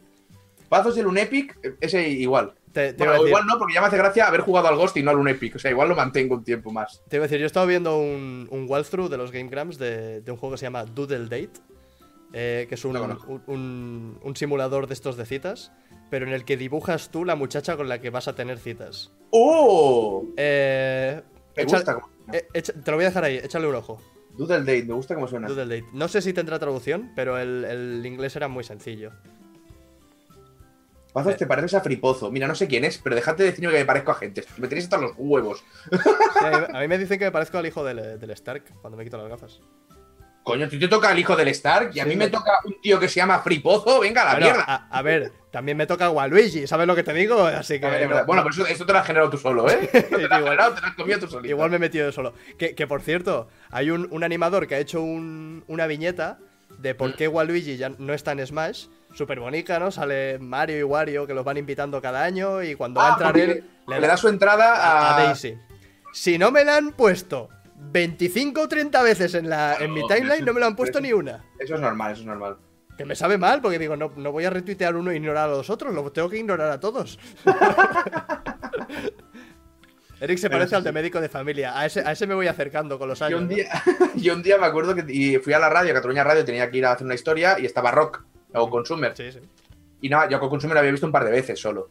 [0.69, 2.55] Pazos del Unepic, ese igual.
[2.73, 4.69] Te, te Bueno, iba a decir, igual no, porque ya me hace gracia haber jugado
[4.69, 5.57] al Ghost y no al Unepic.
[5.57, 7.03] O sea, igual lo mantengo un tiempo más.
[7.09, 9.77] te iba a decir, yo he estado viendo un, un walkthrough de los Game Grumps
[9.79, 11.51] de, de un juego que se llama Doodle Date.
[12.33, 12.97] eh, que es un,
[14.23, 15.73] un, simulador de estos de citas.
[16.11, 19.13] Pero en el que dibujas tú la muchacha con la que vas a tener citas.
[19.31, 20.25] ¡Oh!
[20.37, 21.21] Eh,
[21.57, 22.01] Me echa- gusta.
[22.33, 24.01] eh, echa- te lo voy a dejar ahí, échale un ojo.
[24.37, 25.47] Doodle Date, me gusta cómo suena.
[25.49, 25.89] Doodle Date.
[25.93, 29.13] No sé si tendrá traducción, pero el, el inglés era muy sencillo.
[31.13, 32.31] Pazos, te pareces a Fripozo.
[32.31, 34.45] Mira, no sé quién es, pero déjate de decirme que me parezco a gente.
[34.59, 35.65] Me tenéis hasta los huevos.
[35.91, 35.99] Sí,
[36.45, 39.05] a, mí, a me dicen que me parezco al hijo del, del Stark cuando me
[39.05, 39.61] quito las gafas.
[40.43, 42.51] Coño, a ti te toca el hijo del Stark y a mí me- me toca
[42.65, 44.01] un tío que se llama Fripozo.
[44.01, 44.65] Venga, a la Bueno, mierda.
[44.67, 47.45] a, a ver, también me toca Waluigi, ¿sabes lo que te digo?
[47.45, 47.87] Así que.
[47.87, 48.25] A ver, no-.
[48.25, 49.87] Bueno, pero eso, eso te lo has generado tú solo, ¿eh?
[49.93, 51.49] Te lo has generado, te lo has comido tú solito.
[51.51, 52.33] Igual me he metido yo solo.
[52.59, 56.39] Que, que, por cierto, hay un, un animador que ha hecho un- una viñeta
[56.79, 56.97] de Mm.
[56.97, 58.87] por qué Waluigi ya no está en Smash.
[59.13, 59.91] Súper bonita, ¿no?
[59.91, 63.13] Sale Mario y Wario que los van invitando cada año y cuando va a Ah,
[63.15, 65.57] entrar él le, da su entrada a, a, Daisy.
[66.13, 70.45] Si no me la han puesto 25 o 30 veces en, la, en mi timeline,
[70.45, 71.45] no me lo han puesto eso- ni una.
[71.59, 72.57] Eso es normal, eso es normal.
[72.97, 75.53] Que me sabe mal, porque digo, no, no voy a retuitear uno e ignorar a
[75.53, 77.19] los otros, lo tengo que ignorar a todos.
[80.21, 81.79] Eric se Pero parece sí, al de médico de familia.
[81.79, 83.39] A ese, a ese me voy acercando con los años.
[83.41, 83.55] Yo un, ¿no?
[83.55, 83.71] día,
[84.17, 86.79] yo un día me acuerdo que y fui a la radio, Cataluña Radio, tenía que
[86.79, 88.23] ir a hacer una historia y estaba Rock,
[88.55, 89.17] o Consumer.
[89.17, 89.39] Sí, sí.
[90.03, 91.91] Y nada, yo con Consumer había visto un par de veces solo.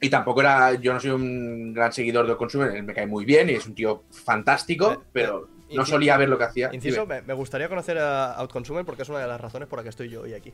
[0.00, 3.24] Y tampoco era, yo no soy un gran seguidor de Consumer, él me cae muy
[3.24, 6.44] bien y es un tío fantástico, Eh, pero eh, no inci- solía ver lo que
[6.44, 6.70] hacía.
[6.72, 9.84] Inciso, me, me gustaría conocer a Outconsumer porque es una de las razones por las
[9.84, 10.52] que estoy yo hoy aquí.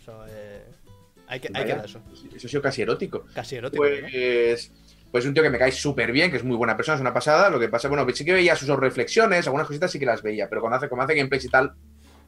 [0.00, 0.64] O sea, eh,
[1.28, 2.00] hay que, hay que dar eso.
[2.34, 3.24] Eso ha sido casi erótico.
[3.34, 3.84] Casi erótico.
[3.84, 3.90] ¿no?
[5.10, 7.00] Pues, pues un tío que me cae súper bien, que es muy buena persona, es
[7.00, 7.48] una pasada.
[7.48, 10.48] Lo que pasa, bueno, sí que veía sus reflexiones, algunas cositas sí que las veía,
[10.48, 11.72] pero cuando hace, como hace gameplays y tal,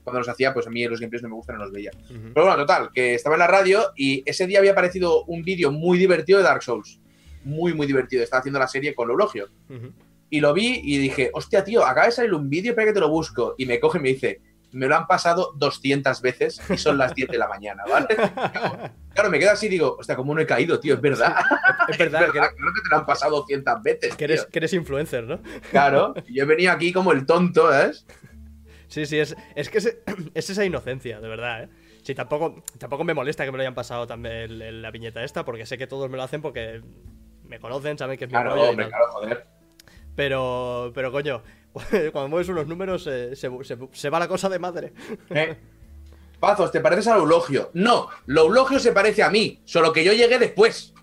[0.05, 1.91] cuando los hacía, pues a mí los gameplays no me gustan, no los veía.
[2.09, 5.71] Pero bueno, total, que estaba en la radio y ese día había aparecido un vídeo
[5.71, 6.99] muy divertido de Dark Souls.
[7.45, 8.23] Muy, muy divertido.
[8.23, 9.49] Estaba haciendo la serie con Lologio.
[9.69, 9.93] Ujú.
[10.31, 13.01] Y lo vi y dije, hostia, tío, acaba de salir un vídeo, espera que te
[13.01, 13.55] lo busco.
[13.59, 14.41] Y me coge y me dice,
[14.73, 18.07] me lo han pasado 200 veces y son las 10 de la mañana, ¿vale?
[19.15, 20.95] Claro, me quedo así y digo, hostia, ¿cómo no he caído, tío?
[20.95, 21.35] Es verdad.
[21.89, 24.15] Es verdad, que, Claro que te lo han pasado 200 veces.
[24.15, 24.51] que eres, tío.
[24.51, 25.41] que eres influencer, ¿no?
[25.71, 28.07] Claro, yo he venido aquí como el tonto, ¿sabes?
[28.89, 29.97] Sí, sí, es, es que es,
[30.35, 31.69] es esa inocencia, de verdad, ¿eh?
[32.03, 35.67] Sí, tampoco, tampoco me molesta que me lo hayan pasado también la viñeta esta, porque
[35.67, 36.81] sé que todos me lo hacen porque
[37.45, 39.47] me conocen, saben que es mi Claro, rollo hombre, claro, joder.
[40.15, 41.43] Pero, pero coño,
[42.13, 44.93] cuando mueves unos números eh, se, se- se va la cosa de madre.
[45.31, 45.57] ¿Eh?
[46.41, 47.71] Pazos, ¿te pareces a Loulogio?
[47.75, 50.95] No, Loulogio se parece a mí, solo que yo llegué después.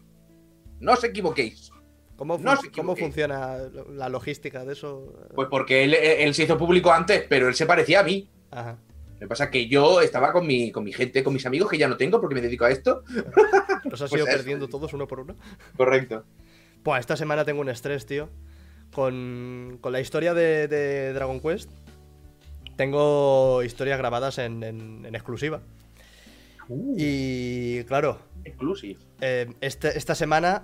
[0.80, 1.72] No os equivoquéis.
[2.16, 3.06] ¿Cómo, No fun- os ¿Cómo equivoquéis.
[3.08, 3.58] funciona
[3.94, 5.14] la logística de eso?
[5.36, 8.30] Pues porque él, él se hizo público antes, pero él se parecía a mí.
[8.52, 8.78] Ajá.
[9.16, 11.70] Lo que pasa es que yo estaba con mi, con mi gente, con mis amigos,
[11.70, 13.04] que ya no tengo porque me dedico a esto.
[13.86, 15.36] Los has Pues ido perdiendo todos uno por uno.
[15.76, 16.24] Correcto.
[16.84, 18.30] Pues esta semana tengo un estrés, tío.
[18.94, 21.70] Con, con la historia de, de Dragon Quest.
[22.76, 25.62] Tengo historias grabadas en, en- en exclusiva.
[26.98, 28.98] Y claro, Exclusive.
[29.22, 30.64] eh, este- esta semana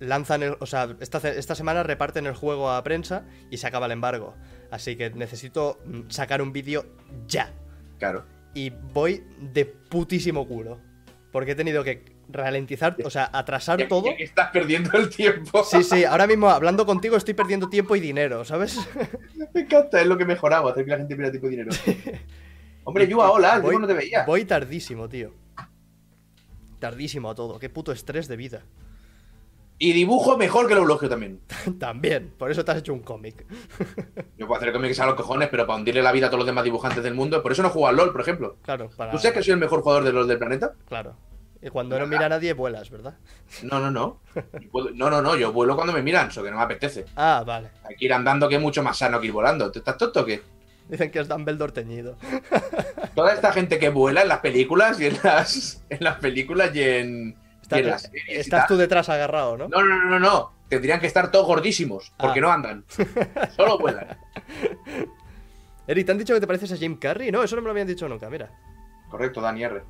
[0.00, 3.86] lanzan el, o sea, esta, esta semana reparten el juego a prensa y se acaba
[3.86, 4.34] el embargo.
[4.70, 6.86] Así que necesito mm, sacar un vídeo
[7.26, 7.52] ya.
[7.98, 8.24] Claro.
[8.54, 10.80] Y voy de putísimo culo.
[11.32, 14.06] porque he tenido que ralentizar, o sea, atrasar Ya- todo.
[14.06, 15.64] ya que estás perdiendo el tiempo.
[15.70, 18.78] Sí, sí, ahora mismo hablando contigo estoy perdiendo tiempo y dinero, ¿sabes?
[19.54, 21.70] Me encanta, es lo que mejoraba, hacer que la gente pierda tiempo y dinero.
[22.84, 24.24] Hombre, Yua, hola, Voy- yo no te veía.
[24.24, 25.32] Voy tardísimo, tío.
[26.78, 27.58] Tardísimo a todo.
[27.58, 28.62] Qué puto estrés de vida.
[29.80, 31.40] Y dibujo mejor que el eulogio también.
[31.78, 33.46] También, por eso te has hecho un cómic.
[34.36, 36.46] Yo puedo hacer cómics a los cojones, pero para hundirle la vida a todos los
[36.46, 37.42] demás dibujantes del mundo.
[37.42, 38.56] Por eso no juego al LOL, por ejemplo.
[38.62, 39.12] Claro, para.
[39.12, 40.72] ¿Tú sabes que soy el mejor jugador de LOL del planeta?
[40.88, 41.14] Claro.
[41.60, 43.14] Y cuando no mira a nadie, vuelas, ¿verdad?
[43.62, 44.20] No, no, no.
[44.70, 47.04] Puedo- No, no, no, yo vuelo cuando me miran, eso que no me apetece.
[47.16, 47.70] Ah, vale.
[47.84, 49.70] Hay que ir andando que es mucho más sano que ir volando.
[49.72, 50.40] ¿Tú estás tonto o qué?
[50.88, 52.16] Dicen que es Dumbledore teñido.
[53.14, 56.82] Toda esta gente que vuela en las películas y en las, en las películas y
[56.82, 57.36] en,
[57.70, 59.68] y en las Estás, series estás tú detrás agarrado, ¿no?
[59.68, 60.52] No, no, no, no, no.
[60.68, 62.42] Tendrían que estar todos gordísimos, porque Ah.
[62.42, 62.84] no andan.
[63.56, 64.16] Solo vuelan.
[65.86, 67.32] Eric, ¿te han dicho que te pareces a Jim Carrey?
[67.32, 68.50] No, eso no me lo habían dicho nunca, mira.
[69.10, 69.82] Correcto, Dani R.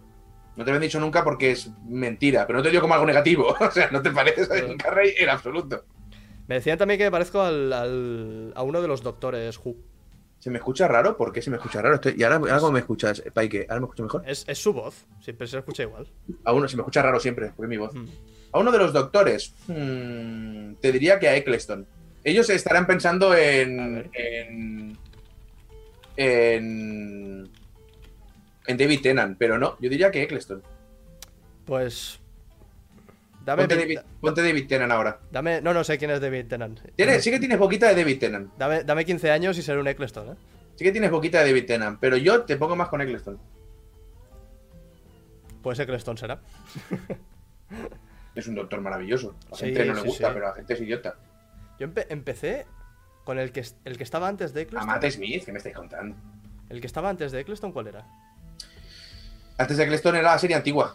[0.59, 3.07] No te lo han dicho nunca porque es mentira, pero no te digo como algo
[3.07, 3.55] negativo.
[3.61, 5.85] O sea, no te pareces a Jim Carrey en absoluto.
[6.49, 9.77] Me decían también que me parezco al, al- a uno de los doctores Who.
[10.41, 11.17] ¿Se me escucha raro?
[11.17, 11.97] ¿Por qué se me escucha raro?
[11.97, 13.67] Estoy- ¿Y ahora, ahora cómo me escuchas, Paike?
[13.69, 14.23] ¿Ahora me escucho mejor?
[14.27, 16.07] Es, es su voz, siempre se escucha igual.
[16.45, 17.95] A uno se me escucha raro siempre, porque es mi voz.
[17.95, 18.07] Mm.
[18.53, 21.87] A uno de los doctores, hmm, te diría que a Eccleston.
[22.25, 24.11] Ellos estarán pensando en.
[24.15, 24.99] en.
[26.17, 27.49] en.
[28.69, 30.63] En David Tennant, pero no, yo diría que Eccleston.
[31.65, 32.21] Pues.
[33.45, 35.21] Dame, Ponte David, ponte David Tennant ahora.
[35.33, 35.61] dame.
[35.63, 36.81] No, no sé quién es David Tennant.
[36.97, 38.53] Tiene- sí que tienes boquita de David Tennant.
[38.59, 40.37] Dame, dame 15 años y seré un Eccleston, ¿eh?
[40.77, 43.39] Sí que tienes boquita de David Tennant, pero yo te pongo más con Eccleston.
[45.63, 46.41] Pues Eccleston será.
[48.35, 49.35] Es un doctor maravilloso.
[49.49, 50.35] A la Sí, gente no le sí, gusta, sí.
[50.35, 51.17] pero a la gente es idiota.
[51.81, 52.67] Yo empe- empecé
[53.25, 54.87] con el que, el que estaba antes de A Eccleston.
[54.87, 56.17] Matt Smith, ¿qué me estáis contando?
[56.69, 58.07] El que estaba antes de Eccleston, ¿cuál era?
[59.59, 60.95] Antes de Eccleston era la serie antigua.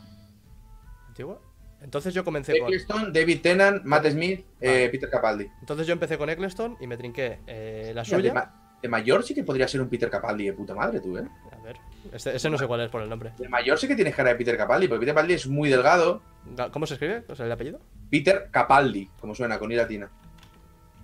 [1.08, 1.40] ¿Antigua?
[1.82, 2.68] Entonces yo comencé con.
[2.70, 4.88] Eccleston, David Tennant, Matt Smith, eh.
[4.92, 5.48] Peter Capaldi.
[5.60, 8.34] Entonces yo empecé con Eccleston y me trinqué eh, la Mira, de, suya.
[8.34, 11.28] ma- de mayor sí que podría ser un Peter Capaldi de puta madre, tú, ¿eh?
[11.52, 11.76] A ver,
[12.14, 13.34] este- ese no sé cuál es por el nombre.
[13.38, 16.22] De mayor sí que tienes cara de Peter Capaldi, porque Peter Capaldi es muy delgado.
[16.56, 17.26] Ga- ¿Cómo se escribe?
[17.28, 17.82] O sea, el apellido.
[18.10, 20.10] Peter Capaldi, como suena, con I latina.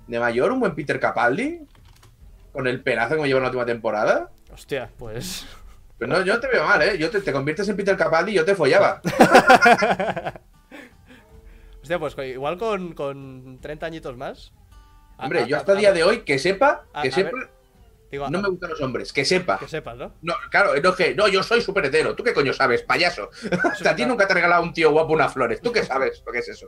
[0.08, 1.60] De mayor, un buen Peter Capaldi.
[2.54, 4.32] Con el pelazo que me lleva en la última temporada.
[4.52, 5.46] Hostia, pues.
[6.00, 6.98] Pero no, yo no te veo mal, ¿eh?
[6.98, 9.02] Yo te, te conviertes en Peter Capaldi y yo te follaba.
[11.82, 14.54] Hostia, pues igual con, con 30 añitos más.
[15.18, 17.38] A- Hombre, a- yo hasta a- día de hoy, que sepa, que sepa,
[18.12, 19.58] digo, no me gustan los hombres, que sepa.
[19.60, 20.14] que sepas, ¿no?
[20.22, 22.16] No, claro, no, que, no, yo soy súper hetero.
[22.16, 23.30] ¿Tú qué coño sabes, payaso?
[23.74, 25.62] Eso a ti nunca te ha regalado un tío guapo unas flores.
[25.62, 26.68] ¿Tú qué sabes lo que es eso?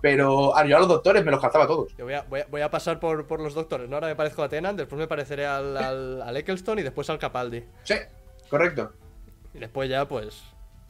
[0.00, 1.96] Pero yo a los doctores me los calzaba todos.
[1.96, 3.96] Yo voy a, voy a- voy a pasar por, por los doctores, ¿no?
[3.96, 7.18] Ahora me parezco a Tennant, después me pareceré al, al, al Eccleston y después al
[7.18, 7.64] Capaldi.
[7.84, 7.94] Sí,
[8.48, 8.92] correcto.
[9.52, 10.42] Y después ya, pues,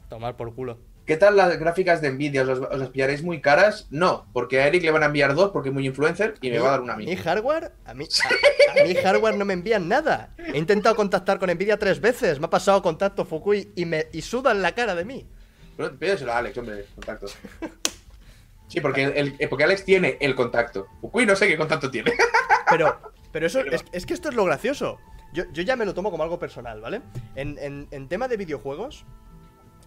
[0.09, 0.79] tomar por culo.
[1.07, 2.45] ¿Qué tal las gráficas de Nvidia?
[2.45, 3.87] ¿Os, os las pillaréis muy caras?
[3.91, 6.59] No, porque a Eric le van a enviar dos porque es muy influencer y me
[6.59, 7.05] va a dar una a mí.
[7.05, 7.73] ¿Mi hardware?
[7.85, 10.35] A mí, a, a mí hardware no me envían nada.
[10.39, 12.41] He intentado contactar con Nvidia tres veces.
[12.41, 15.27] Me ha pasado contacto Fukui y, me, y sudan la cara de mí.
[15.77, 17.27] Pero pídeselo a Alex, hombre, contacto.
[18.69, 20.87] Sí, porque, el, el- porque Alex tiene el contacto.
[21.03, 22.13] Uy, no sé qué contacto tiene.
[22.71, 22.99] Pero,
[23.31, 24.99] pero eso, es, es que esto es lo gracioso.
[25.35, 27.03] Yo, yo ya me lo tomo como algo personal, ¿vale?
[27.35, 29.05] En, en- en tema de videojuegos,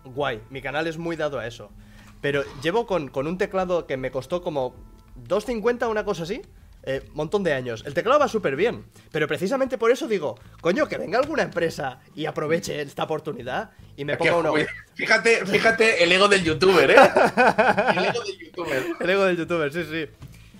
[0.03, 1.71] guay, mi canal es muy dado a eso.
[2.21, 4.75] Pero llevo con, con un teclado que me costó como
[5.27, 6.41] 2.50, una cosa así,
[6.83, 7.83] eh, montón de años.
[7.85, 11.99] El teclado va súper bien, pero precisamente por eso digo, coño, que venga alguna empresa
[12.15, 14.53] y aproveche esta oportunidad y me ponga uno...
[14.95, 16.95] fíjate, fíjate el ego del youtuber, ¿eh?
[17.97, 18.85] El ego del youtuber.
[18.99, 20.05] El ego del youtuber, sí, sí.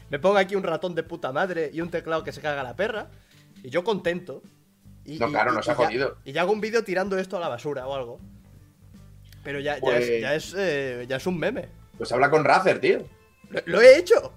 [0.09, 2.76] Me pongo aquí un ratón de puta madre y un teclado que se caga la
[2.76, 3.09] perra.
[3.64, 4.41] Y yo contento.
[5.08, 6.18] Y, No, claro, y- nos y ha ya- jodido.
[6.26, 8.20] Y ya hago un vídeo tirando esto a la basura o algo.
[9.44, 11.70] Pero ya, ya Pues- es, ya, es, eh, ya es un meme.
[11.98, 13.08] Pues habla con Razer, tío.
[13.50, 14.34] Lo, lo he hecho.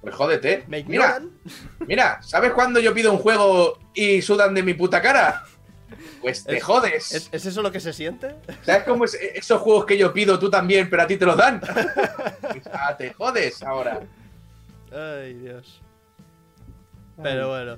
[0.00, 0.64] Pues jódete.
[0.68, 1.20] Me Mira,
[1.86, 5.44] mira, ¿sabes cuándo yo pido un juego y sudan de mi puta cara?
[6.20, 7.12] Pues te Es- jodes.
[7.12, 8.36] ¿Es, es eso lo que se siente?
[8.62, 11.36] ¿Sabes cómo es esos juegos que yo pido tú también, pero a ti te los
[11.36, 11.60] dan?
[12.72, 14.00] Ah, te jodes ahora.
[14.92, 15.80] Ay, Dios.
[17.22, 17.76] Pero bueno.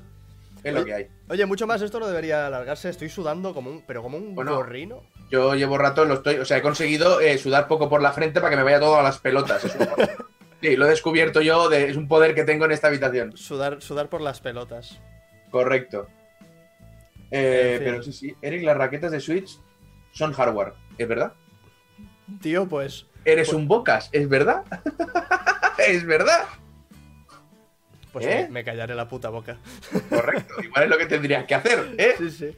[0.65, 1.07] Es lo que hay.
[1.28, 2.89] Oye, mucho más esto no debería alargarse.
[2.89, 3.82] Estoy sudando como un.
[3.86, 4.57] Pero como un Bueno.
[4.57, 5.03] gorrino.
[5.31, 8.41] Yo llevo rato, lo estoy, o sea, he conseguido eh, sudar poco por la frente
[8.41, 9.62] para que me vaya todo a las pelotas.
[10.62, 13.36] Sí, lo he descubierto yo, de- es un poder que tengo en esta habitación.
[13.36, 14.99] Sudar, sudar por las pelotas.
[15.51, 16.07] Correcto.
[17.31, 19.59] Eh, pero sí, sí, Eric, las raquetas de Switch
[20.12, 21.35] son hardware, ¿es verdad?
[22.41, 23.07] Tío, pues.
[23.27, 24.62] Eres Pues- un bocas, ¿es verdad?
[25.78, 26.45] ¿Es verdad?
[28.15, 28.47] Pues ¿Eh?
[28.51, 29.59] me, callaré la puta boca.
[30.09, 32.15] Correcto, igual es lo que tendrías que hacer, ¿eh?
[32.16, 32.57] Sí, sí.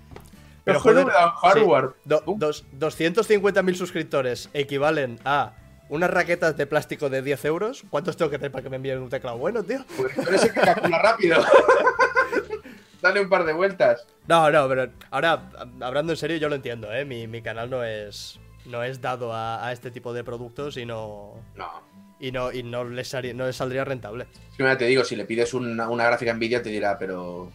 [0.64, 1.90] Pero joder, hardware.
[2.04, 2.36] Do- Uh.
[2.38, 5.54] dos- 250.000 suscriptores equivalen a
[5.88, 7.84] unas raquetas de plástico de 10 euros.
[7.88, 9.78] ¿Cuántos tengo que tener para que me envíen un teclado bueno, tío?
[9.96, 11.42] Pues tú eres el que calcula rápido.
[13.00, 14.06] Dale un par de vueltas.
[14.26, 15.50] No, no, pero ahora,
[15.80, 17.04] hablando en serio, yo lo entiendo, ¿eh?
[17.04, 20.84] Mi, mi canal no es, no es dado a, a este tipo de productos y
[20.84, 21.82] no, No.
[22.18, 24.26] Y no, y no, les, haría- no les saldría rentable.
[24.50, 27.52] Es que mira, te digo, si le pides una, una gráfica Nvidia, te dirá, pero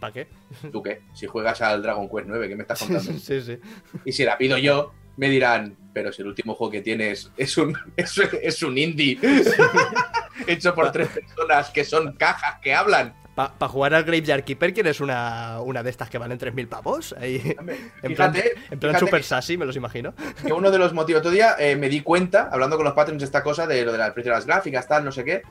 [0.00, 0.26] ¿Para qué?
[0.72, 1.02] ¿tú qué?
[1.14, 3.12] Si juegas al Dragon Quest 9, ¿qué me estás contando?
[3.20, 3.58] sí, sí.
[4.04, 7.56] Y si la pido yo, me dirán, pero si el último juego que tienes es
[7.58, 9.18] un, es, es un indie
[10.46, 13.14] hecho por tres personas que son cajas que hablan.
[13.34, 17.14] Para jugar al Graveyard Keeper, ¿quieres una, una de estas que valen 3.000 pavos?
[17.18, 17.56] Ahí,
[18.02, 18.34] en plan,
[18.70, 20.12] en plan super sassy, me los imagino.
[20.44, 23.20] que uno de los motivos, otro día eh, me di cuenta, hablando con los patrons
[23.20, 25.42] de esta cosa, de lo de la de las gráficas, tal, no sé qué,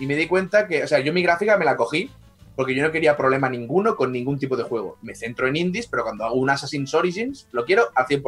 [0.00, 2.10] y me di cuenta que, o sea, yo mi gráfica me la cogí
[2.56, 4.98] porque yo no quería problema ninguno con ningún tipo de juego.
[5.02, 8.22] Me centro en indies, pero cuando hago un Assassin's Origins, lo quiero al 100%.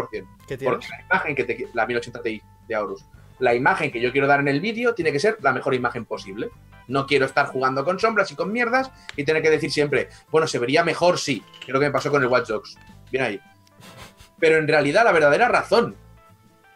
[0.47, 0.65] ¿Qué tienes?
[0.65, 3.05] Porque la imagen que te, la 1080 Ti de Aorus,
[3.43, 6.05] la imagen que yo quiero dar en el vídeo tiene que ser la mejor imagen
[6.05, 6.51] posible.
[6.86, 10.47] No quiero estar jugando con sombras y con mierdas y tener que decir siempre, bueno,
[10.47, 12.78] se vería mejor sí, que es lo que me pasó con el Watch Dogs.
[13.10, 13.40] Bien ahí.
[14.39, 15.97] Pero en realidad la verdadera razón,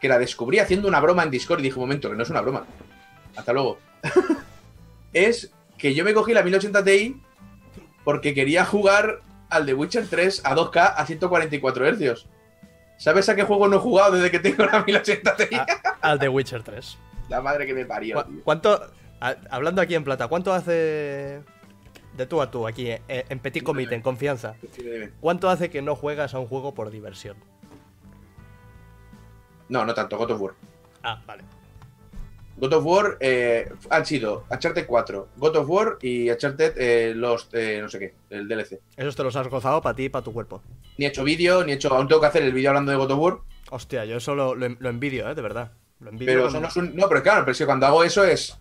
[0.00, 2.30] que la descubrí haciendo una broma en Discord y dije, un momento, que no es
[2.30, 2.66] una broma.
[3.36, 3.78] Hasta luego.
[5.12, 7.22] es que yo me cogí la 1080 Ti
[8.02, 9.20] porque quería jugar
[9.50, 12.26] al The Witcher 3 a 2K a 144 Hz.
[12.98, 15.44] ¿Sabes a qué juego no he jugado desde que tengo la 1080 Ti?
[16.00, 16.98] Al The Witcher 3.
[17.28, 18.22] La madre que me parió.
[18.22, 18.40] ¿Cu- tío.
[18.44, 18.80] ¿Cuánto,
[19.20, 21.42] a- hablando aquí en plata, cuánto hace
[22.16, 24.54] de tú a tú aquí eh, en petit comité, en confianza?
[25.20, 27.36] ¿Cuánto hace que no juegas a un juego por diversión?
[29.68, 30.54] No, no tanto, God of War.
[31.02, 31.42] Ah, vale.
[32.56, 37.48] God of War eh, han sido Uncharted 4, God of War y Uncharted eh, los
[37.52, 38.80] eh, no sé qué, el DLC.
[38.96, 40.62] Esos te los has gozado para ti y para tu cuerpo.
[40.98, 41.92] Ni he hecho vídeo, ni he hecho.
[41.92, 43.38] Aún tengo que hacer el vídeo hablando de God of War.
[43.70, 45.34] Hostia, yo eso lo, lo, lo envidio, ¿eh?
[45.34, 45.72] De verdad.
[46.00, 46.48] Lo envidio.
[46.48, 46.94] Pero no es un.
[46.94, 48.58] No, pero claro, pero que cuando hago eso es.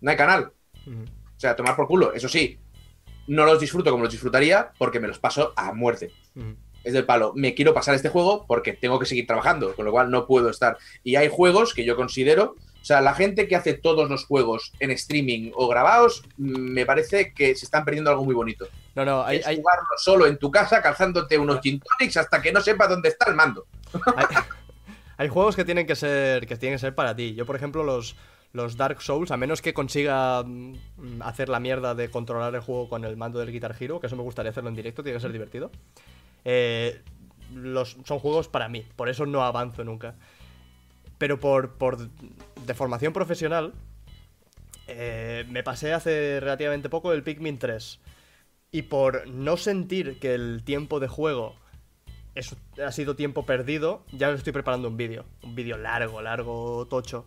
[0.00, 0.52] No hay canal.
[0.86, 2.12] O sea, tomar por culo.
[2.12, 2.58] Eso sí,
[3.26, 6.10] no los disfruto como los disfrutaría porque me los paso a muerte.
[6.82, 7.32] Es del palo.
[7.34, 10.50] Me quiero pasar este juego porque tengo que seguir trabajando, con lo cual no puedo
[10.50, 10.76] estar.
[11.02, 12.56] Y hay juegos que yo considero.
[12.84, 16.84] O sea, la gente que hace todos los juegos en streaming o grabados, mm, me
[16.84, 18.68] parece que se están perdiendo algo muy bonito.
[18.94, 22.42] No, no, hay, es hay, jugarlo solo en tu casa, calzándote unos gin tonics hasta
[22.42, 23.64] que no sepa dónde está el mando.
[24.16, 24.26] hay,
[25.16, 27.34] hay juegos que tienen que ser que tienen que ser para ti.
[27.34, 28.16] Yo, por ejemplo, los,
[28.52, 32.90] los Dark Souls, a menos que consiga mm, hacer la mierda de controlar el juego
[32.90, 35.22] con el mando del Guitar Hero, que eso me gustaría hacerlo en directo, tiene que
[35.22, 35.70] ser divertido.
[36.44, 37.00] eh,
[37.54, 40.16] los, son juegos para mí, por eso no avanzo nunca.
[41.24, 43.72] Pero por, por de formación profesional,
[44.88, 47.98] eh, me pasé hace relativamente poco el Pikmin 3.
[48.70, 51.54] Y por no sentir que el tiempo de juego
[52.34, 55.24] es- ha sido tiempo perdido, ya estoy preparando un vídeo.
[55.42, 57.24] Un vídeo largo, largo, tocho.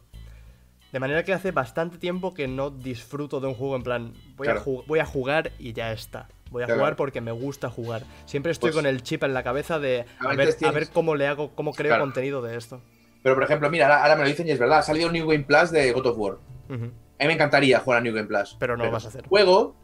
[0.92, 4.50] De manera que hace bastante tiempo que no disfruto de un juego en plan, voy,
[4.50, 6.30] a, ju- voy a jugar y ya está.
[6.52, 6.82] Voy a Claro.
[6.82, 8.04] jugar porque me gusta jugar.
[8.28, 10.90] Siempre estoy Pues- con el chip en la cabeza de a A ver, a ver
[10.92, 12.04] cómo le hago, cómo creo Claro.
[12.04, 12.80] contenido de esto.
[13.28, 14.78] Pero, por ejemplo, mira, ahora, ahora me lo dicen y es verdad.
[14.78, 16.38] Ha salido un New Game Plus de God of War.
[16.70, 16.90] A mí
[17.20, 18.56] me encantaría jugar a New Game Plus.
[18.58, 19.28] Pero no lo vas a hacer.
[19.28, 19.76] Juego,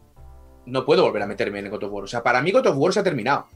[0.66, 2.04] no puedo volver a meterme en el God of War.
[2.06, 3.48] O sea, para mí God of War se ha terminado.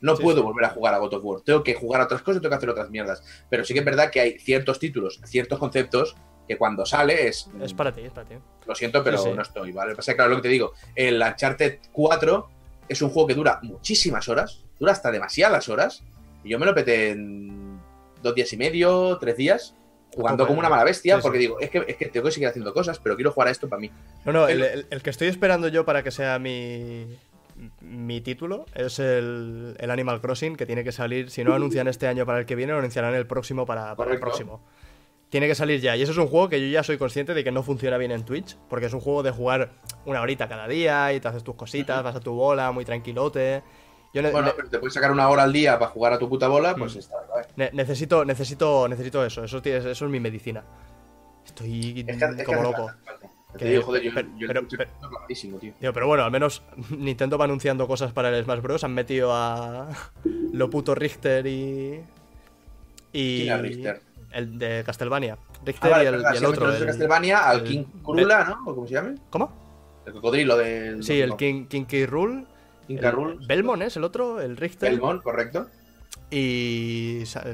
[0.00, 0.42] No Sí, puedo sí.
[0.44, 1.40] volver a jugar a God of War.
[1.40, 3.20] Tengo que jugar a otras cosas, tengo que hacer otras mierdas.
[3.50, 6.14] Pero sí que es verdad que hay ciertos títulos, ciertos conceptos
[6.46, 7.50] que cuando sale es.
[7.60, 8.36] Es para ti, es para ti.
[8.64, 9.96] Lo siento, pero Sí, no estoy, ¿vale?
[9.96, 12.48] Pasa que, claro, lo que te digo, el Uncharted 4
[12.88, 16.04] es un juego que dura muchísimas horas, dura hasta demasiadas horas,
[16.44, 17.61] y yo me lo peté en
[18.22, 19.74] dos días y medio, tres días,
[20.14, 22.48] jugando como una mala bestia, Sí, porque digo, es que, es que tengo que seguir
[22.48, 23.90] haciendo cosas, pero quiero jugar a esto para mí.
[24.24, 27.06] No, no, el, El- el- el que estoy esperando yo para que sea mi,
[27.80, 32.06] mi título es el, el Animal Crossing, que tiene que salir, si no anuncian este
[32.08, 34.60] año para el que viene, lo anunciarán el próximo para, para el próximo.
[35.30, 37.42] Tiene que salir ya, y eso es un juego que yo ya soy consciente de
[37.42, 39.70] que no funciona bien en Twitch, porque es un juego de jugar
[40.04, 43.62] una horita cada día y te haces tus cositas, vas a tu bola, muy tranquilote.
[44.14, 46.46] Yo Bueno, pero te puedes sacar una hora al día para jugar a tu puta
[46.48, 46.98] bola, pues Mm.
[46.98, 47.16] está,
[47.56, 49.58] ne- necesito, necesito, necesito eso, eso,
[49.90, 50.62] es mi medicina.
[51.46, 52.90] Estoy Es que, es que como loco.
[53.56, 54.66] Te digo, joder, yo, pero- yo pero- el
[55.58, 55.72] tío.
[55.78, 58.84] Tío, pero bueno, al menos Nintendo va anunciando cosas para el Smash Bros.
[58.84, 59.88] Han metido a
[60.52, 62.00] lo puto Richter y.
[63.12, 63.42] Y.
[63.44, 64.00] ¿Quién Richter?
[64.32, 65.36] El de Castlevania.
[65.40, 66.54] Ah, Richter vale, y el, verdad, y el otro.
[66.64, 68.70] entonces de el- Castlevania al el- King Krula, ¿no?
[68.70, 69.14] ¿O cómo se llama?
[69.30, 69.52] ¿Cómo?
[70.06, 71.02] El cocodrilo del.
[71.04, 72.06] Sí, el King, King K.
[72.06, 72.46] Rool.
[72.98, 73.46] El-.
[73.46, 74.90] Belmont es el otro, el Richter.
[74.90, 75.68] Belmont, correcto.
[76.30, 77.22] Y.
[77.26, 77.44] Sa-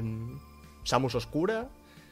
[0.83, 1.69] Samus Oscura.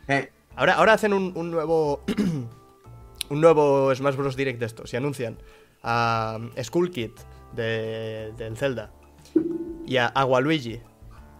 [0.07, 2.03] Eh, Ahora, ahora hacen un, un nuevo.
[3.29, 4.35] un nuevo Smash Bros.
[4.35, 4.93] Direct de estos.
[4.93, 5.37] Y anuncian
[5.83, 7.11] a Skull Kid
[7.55, 8.91] de, del Zelda.
[9.85, 10.81] Y a Agualuigi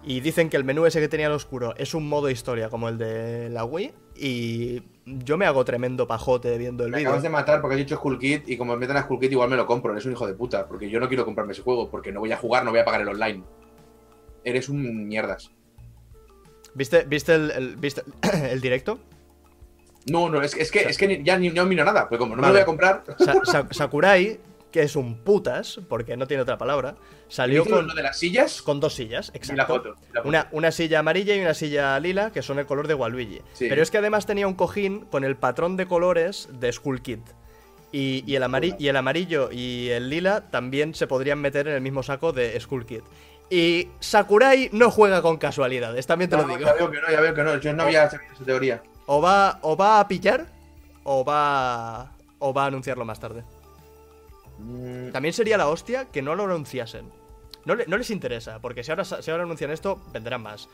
[0.04, 2.90] Y dicen que el menú ese que tenía en oscuro es un modo historia como
[2.90, 3.94] el de la Wii.
[4.16, 4.84] Y
[5.24, 7.10] yo me hago tremendo pajote viendo el Me vídeo.
[7.10, 9.32] acabas de matar porque has dicho Skull Kid y como me meten a Skull Kid
[9.32, 9.92] igual me lo compro.
[9.94, 10.68] Eres un hijo de puta.
[10.68, 12.86] Porque yo no quiero comprarme ese juego porque no voy a jugar, no voy a
[12.86, 13.44] pagar el online.
[14.44, 15.52] Eres un mierdas.
[16.74, 18.04] ¿Viste, viste, el, el- viste
[18.52, 19.00] el directo?
[20.10, 22.04] No, no, es, es que, es que ya ni, no miro nada.
[22.08, 23.04] Porque como no me lo voy a comprar.
[23.18, 24.40] Sa- Sa- Sakurai,
[24.72, 26.96] que es un putas, porque no tiene otra palabra,
[27.30, 28.62] salió ¿Viste con, lo de las sillas?
[28.62, 29.66] con dos sillas, Y la exacto.
[29.76, 29.90] foto.
[30.14, 30.28] la foto.
[30.28, 33.42] Una, una silla amarilla y una silla lila, que son el color de Waluigi.
[33.54, 33.68] Sí.
[33.70, 37.20] Pero es que además tenía un cojín con el patrón de colores de Skull Kid.
[37.94, 41.76] Y, y el amari- y el amarillo y el lila también se podrían meter en
[41.76, 43.02] el mismo saco de Skull Kid.
[43.50, 46.68] Y Sakurai no juega con casualidades, también te No, lo digo.
[46.68, 47.58] Ya veo que no, ya veo que no.
[47.58, 48.84] Yo no había sabido esa teoría.
[49.06, 50.46] O va, o va a pillar
[51.06, 53.44] o va, o va a anunciarlo más tarde.
[54.60, 57.12] Mm, También sería la hostia que no lo anunciasen.
[57.66, 60.70] No, le- no les interesa, porque si ahora, si ahora anuncian esto, vendrán más.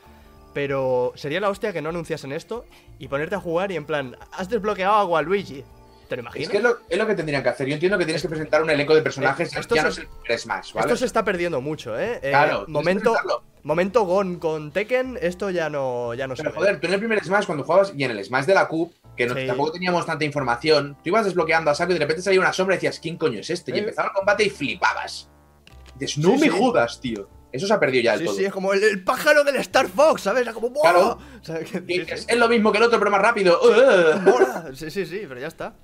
[0.53, 2.65] Pero sería la hostia que no anunciasen esto
[2.99, 5.63] y ponerte a jugar y en plan, has desbloqueado a Waluigi.
[6.07, 6.43] ¿Te lo imaginas?
[6.47, 7.67] Es que es lo, es lo que tendrían que hacer.
[7.67, 9.55] Yo entiendo que tienes que presentar un elenco de personajes.
[9.55, 10.85] Eh, esto ya se- no es el primer Smash, ¿vale?
[10.85, 12.19] Esto se está perdiendo mucho, ¿eh?
[12.21, 13.15] Eh, Claro, momento,
[13.63, 16.57] momento Gon con Tekken, esto ya no, ya no se Pero ve.
[16.59, 18.91] joder, tú en el primer Smash, cuando jugabas y en el Smash de la Cube,
[19.15, 19.47] que no- Sí.
[19.47, 22.75] tampoco teníamos tanta información, tú ibas desbloqueando a saco y de repente salía una sombra
[22.75, 23.71] y decías, ¿quién coño es este?
[23.71, 23.79] Y Eh.
[23.79, 25.29] empezaba el combate y flipabas.
[25.95, 26.49] Dices, no Sí, me sí.
[26.49, 27.29] jodas, tío.
[27.51, 28.33] Eso se ha perdido ya Sí, todo.
[28.35, 30.41] sí, es como el, el pájaro del Star Fox, ¿sabes?
[30.41, 30.81] Era como ¡buah!
[30.81, 31.17] Claro.
[31.41, 32.25] O sea, que- Y sí, dices, sí.
[32.29, 33.59] Es lo mismo que el otro, pero más rápido.
[34.73, 35.75] Sí, sí, sí, pero ya está.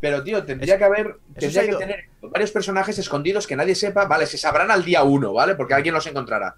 [0.00, 1.16] Pero, tío, tendría Es- que haber.
[1.34, 4.06] Tendría que tener varios personajes escondidos que nadie sepa.
[4.06, 5.54] Vale, se sabrán al día uno, ¿vale?
[5.56, 6.56] Porque alguien los encontrará.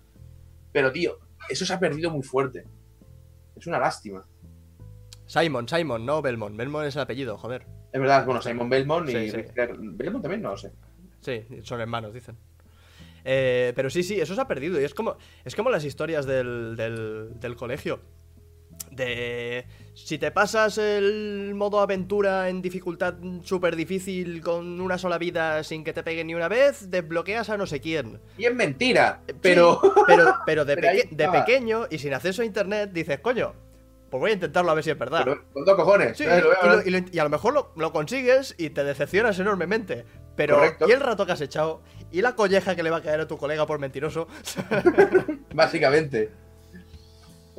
[0.72, 1.18] Pero, tío,
[1.48, 2.64] eso se ha perdido muy fuerte.
[3.56, 4.24] Es una lástima.
[5.26, 6.56] Simon, Simon, no Belmont.
[6.56, 7.66] Belmont es el apellido, joder.
[7.92, 9.36] Es verdad, bueno, Simon Belmont y Sí, sí.
[9.36, 10.72] Richter- Belmont también, no lo sé.
[11.20, 12.36] Sí, son hermanos, dicen.
[13.24, 14.80] Eh, pero sí, sí, eso se ha perdido.
[14.80, 18.00] Y es como, es como las historias del, del, del colegio.
[18.90, 23.14] De si te pasas el modo aventura en dificultad
[23.44, 27.56] súper difícil con una sola vida sin que te pegue ni una vez, desbloqueas a
[27.56, 28.20] no sé quién.
[28.36, 29.78] Y es mentira, pero.
[29.82, 31.44] Sí, pero, pero de, Pero ahí peque- de estaba.
[31.44, 33.52] pequeño y sin acceso a internet dices, coño,
[34.10, 35.22] pues voy a intentarlo a ver si es verdad.
[35.24, 36.18] pero con dos cojones.
[36.18, 36.24] Sí.
[36.24, 36.86] Lo a y, lo- ver.
[36.88, 40.04] y lo- y a lo mejor lo, lo consigues y te decepcionas enormemente.
[40.34, 40.88] Pero, Correcto.
[40.88, 41.82] ¿y el rato que has echado?
[42.10, 44.26] ¿Y la colleja que le va a caer a tu colega por mentiroso?
[45.54, 46.30] Básicamente.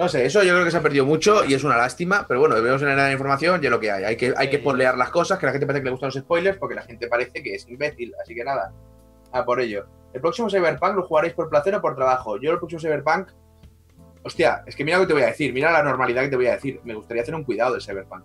[0.02, 2.40] No sé, eso yo creo que se ha perdido mucho y es una lástima, pero
[2.40, 4.04] bueno, debemos tener la información y es lo que hay.
[4.04, 4.58] Hay que, hay que
[4.98, 7.44] las cosas, que la gente parece que le gustan los spoilers, porque la gente parece
[7.44, 8.74] que es imbécil, así que nada,
[9.32, 9.86] a por ello.
[10.12, 12.38] El próximo Cyberpunk lo jugaréis por placer o por trabajo.
[12.42, 13.30] Yo el próximo Cyberpunk.
[14.24, 16.36] Hostia, es que mira lo que te voy a decir, mira la normalidad que te
[16.36, 16.82] voy a decir.
[16.84, 18.24] Me gustaría hacer un cuidado del Cyberpunk.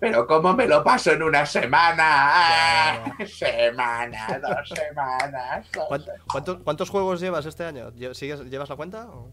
[0.00, 2.04] Pero ¿cómo me lo paso en una semana?
[2.04, 5.66] Ah, semana, dos semanas.
[5.72, 7.92] dos ¿Cuán- ¿Cuántos, cuántos juegos llevas este año?
[7.92, 9.06] ¿Lle- ¿Sigues, ¿Llevas la cuenta?
[9.08, 9.30] o?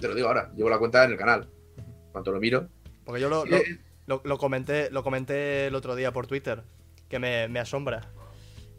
[0.00, 1.48] Te lo digo ahora, llevo la cuenta en el canal.
[2.12, 2.68] Cuanto lo miro.
[3.04, 3.58] Porque yo lo, lo,
[4.06, 6.62] lo- lo comenté, lo comenté el otro día por Twitter,
[7.08, 8.08] que me, me asombra.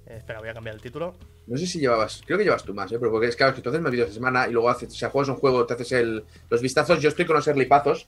[0.06, 1.16] Eh, espera, voy a cambiar el título.
[1.48, 2.98] No sé si llevabas, creo que llevas tú más, ¿eh?
[3.00, 4.96] Pero porque es claro, que tú haces más vídeos de semana y luego haces, o
[4.96, 7.00] sea, juegas un juego, te haces el, los vistazos.
[7.02, 8.08] Yo estoy con los earlypazos,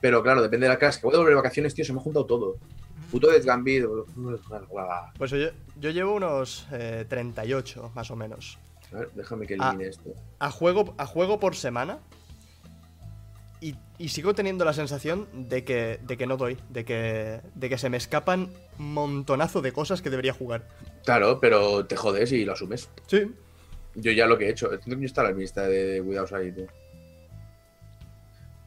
[0.00, 1.00] pero claro, depende de la clase.
[1.00, 2.56] Que voy a volver de vacaciones, tío, se me ha juntado todo.
[3.10, 3.84] Puto Gambit.
[5.18, 5.38] Pues yo,
[5.78, 8.58] yo llevo unos eh, 38, más o menos.
[8.92, 10.14] A ver, déjame que elimine esto.
[10.38, 11.98] a juego, a juego por semana.
[13.60, 17.68] Y, y sigo teniendo la sensación de que, de que no doy, de que, de
[17.68, 20.68] que se me escapan montonazo de cosas que debería jugar.
[21.04, 22.90] Claro, pero te jodes y lo asumes.
[23.06, 23.30] Sí.
[23.94, 24.70] Yo ya lo que he hecho.
[24.84, 26.66] ¿Dónde está la lista de cuidados ahí, tío?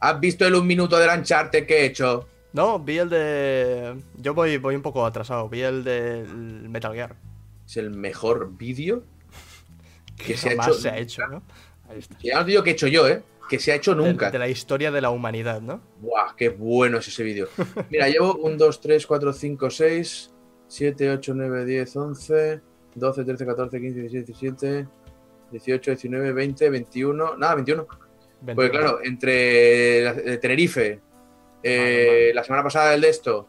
[0.00, 2.26] ¿Has visto el un minuto del Uncharted que he hecho?
[2.52, 3.96] No, vi el de...
[4.16, 7.14] Yo voy, voy un poco atrasado, vi el de Metal Gear.
[7.66, 9.04] Es el mejor vídeo
[10.16, 10.74] que se ha hecho.
[10.74, 11.42] se ha hecho, ¿no?
[11.88, 12.16] Ahí está.
[12.20, 13.22] Ya te digo que he hecho yo, ¿eh?
[13.50, 14.30] Que se ha hecho De- nunca.
[14.30, 15.80] De, la historia de la humanidad, ¿no?
[16.00, 17.48] Buah, qué bueno es ese vídeo.
[17.90, 20.30] Mira, llevo 1, 2, 3, 4, 5, 6,
[20.68, 22.60] 7, 8, 9, 10, 11,
[22.94, 24.88] 12, 13, 14, 15, 16, 17,
[25.50, 27.36] 18, 19, 20, 21.
[27.36, 27.84] Nada, 21.
[27.86, 28.70] Porque 21.
[28.70, 31.00] claro, entre la- eh, Tenerife,
[31.62, 33.48] eh, la semana pasada el de esto,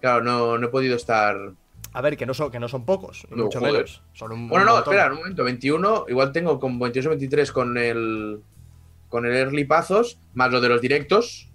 [0.00, 1.36] claro, no, no he podido estar.
[1.92, 3.74] A ver, que no son, que no son pocos, No, mucho joder.
[3.74, 4.02] menos.
[4.12, 4.92] Son un, Bueno, un no, montón.
[4.94, 8.40] espera, un momento, 21, igual tengo con 22 o 23 con el.
[9.08, 11.48] Con el Early Pazos, más lo de los directos.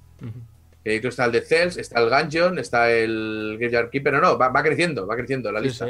[0.84, 4.14] Eh, está el de Cells, está el Gungeon, está el Graveyard Keeper.
[4.14, 5.86] No, no, va, va creciendo, va creciendo la Sí, lista.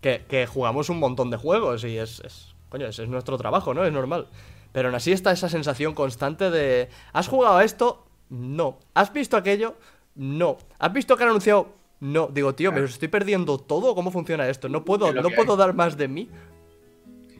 [0.00, 3.74] que, que jugamos un montón de juegos y es, es- coño, ese es nuestro trabajo,
[3.74, 3.84] ¿no?
[3.84, 4.28] Es normal.
[4.72, 8.04] Pero aún así está esa sensación constante de, ¿has jugado a esto?
[8.28, 8.78] No.
[8.94, 9.74] ¿Has visto aquello?
[10.14, 10.58] No.
[10.78, 11.72] ¿Has visto que han anunciado?
[12.00, 12.28] No.
[12.32, 13.94] Digo, tío, me estoy perdiendo todo.
[13.94, 14.68] ¿Cómo funciona esto?
[14.68, 15.58] No puedo, no puedo hay.
[15.58, 16.28] dar más de mí.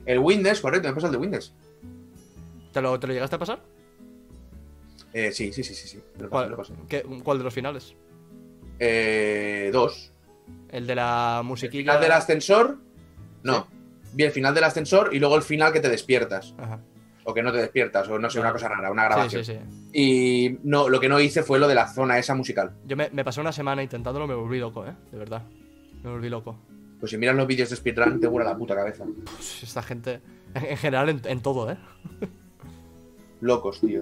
[0.05, 1.53] El Windows, correcto, me pasa el de Windows.
[2.71, 3.59] ¿Te lo, ¿Te lo llegaste a pasar?
[5.13, 5.99] Eh, sí, sí, sí, sí, sí.
[6.19, 6.73] Lo ¿Cuál, me lo pasé.
[6.87, 7.95] qué- cuál de los finales?
[8.79, 10.11] Eh, dos.
[10.69, 11.93] El de la El musiquilla.
[11.93, 12.77] final del ascensor.
[13.43, 13.67] No.
[14.13, 16.53] Vi el final del ascensor y luego el final que te despiertas.
[16.57, 16.79] Ajá.
[17.25, 19.45] O que no te despiertas, o no sé, una cosa rara, una Sí, grabación.
[19.45, 19.59] sí, sí.
[19.93, 22.71] Y no, lo que no hice fue lo de la zona esa musical.
[22.85, 24.93] Yo me, me pasé una semana intentándolo, me volví loco, ¿eh?
[25.11, 25.43] De verdad.
[26.03, 26.57] Me volví loco.
[26.99, 29.05] Pues si miras los vídeos de speedrun, te vuela la puta cabeza.
[29.25, 30.21] Pues esta gente,
[30.55, 31.77] en, en general, en, en todo, ¿eh?
[33.41, 34.01] Locos, tío.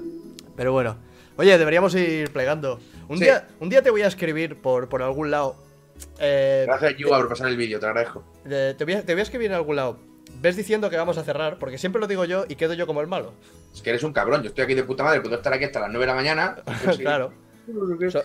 [0.55, 0.97] Pero bueno.
[1.37, 2.79] Oye, deberíamos ir plegando.
[3.07, 3.25] Un, Sí.
[3.25, 5.55] día, un día te voy a escribir por, por algún lado.
[6.19, 8.23] Eh, Gracias, Yuba, por pasar el vídeo, te agradezco.
[8.49, 9.97] eh, te, voy a, te voy a escribir en algún lado.
[10.41, 13.01] Ves diciendo que vamos a cerrar, porque siempre lo digo yo y quedo yo como
[13.01, 13.33] el malo.
[13.73, 14.41] Es que eres un cabrón.
[14.43, 16.55] Yo estoy aquí de puta madre, puedo estar aquí hasta las 9 de la mañana.
[16.97, 17.31] claro.
[18.11, 18.23] So-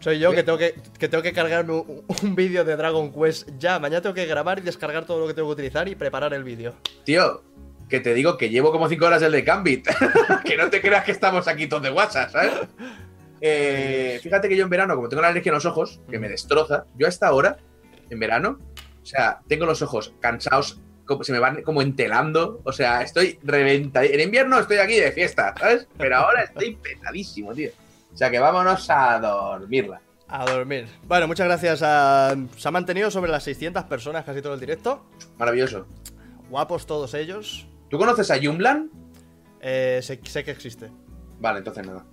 [0.00, 3.48] soy yo que tengo que, que tengo que cargarme un, un vídeo de Dragon Quest
[3.58, 3.78] ya.
[3.78, 6.42] Mañana tengo que grabar y descargar todo lo que tengo que utilizar y preparar el
[6.44, 6.74] vídeo.
[7.04, 7.42] Tío,
[7.94, 9.86] que te digo que llevo como 5 horas el de Gambit.
[10.44, 12.52] que no te creas que estamos aquí todos de WhatsApp, ¿sabes?
[13.40, 16.28] Eh, fíjate que yo en verano, como tengo la alergia en los ojos, que me
[16.28, 17.58] destroza, yo a esta hora,
[18.10, 18.58] en verano,
[19.00, 23.38] o sea, tengo los ojos cansados, como, se me van como entelando, o sea, estoy
[23.44, 24.06] reventado.
[24.06, 25.86] En invierno estoy aquí de fiesta, ¿sabes?
[25.96, 27.70] Pero ahora estoy pesadísimo, tío.
[28.12, 30.00] O sea, que vámonos a dormirla.
[30.26, 30.88] A dormir.
[31.06, 32.34] Bueno, muchas gracias a...
[32.56, 35.04] Se ha mantenido sobre las 600 personas casi todo el directo.
[35.38, 35.86] Maravilloso.
[36.50, 37.68] Guapos todos ellos.
[37.94, 38.90] ¿Tú conoces a Jumlan?
[39.60, 40.90] Eh, sé, sé que existe.
[41.38, 42.04] Vale, entonces nada.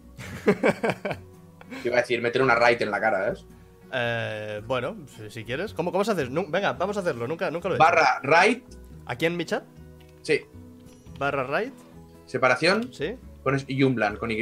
[0.45, 0.59] Te
[1.87, 3.47] iba a decir, meter una raid en la cara, ¿ves?
[3.91, 5.73] Eh, bueno, si, si quieres.
[5.73, 6.25] ¿Cómo, cómo se hace?
[6.25, 7.27] Venga, vamos a hacerlo.
[7.27, 7.83] Nunca, nunca lo he hecho.
[7.83, 8.59] Barra raid,
[9.07, 9.63] Aquí en mi chat.
[10.21, 10.41] sí.
[11.17, 11.73] Barra right.
[12.27, 13.17] Separación, Sí.
[13.43, 14.35] pones Jumlan con Y.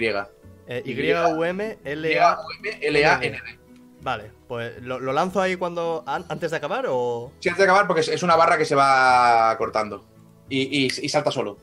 [0.67, 2.37] Eh, Y- Y-U-M-L-A.
[2.81, 3.59] L-A-N-D.
[4.01, 7.31] Vale, pues ¿lo, lo lanzo ahí cuando an- antes de acabar o...?
[7.39, 10.05] Sí, antes de acabar, porque es- es una barra que se va cortando.
[10.49, 11.57] Y, y- y salta solo.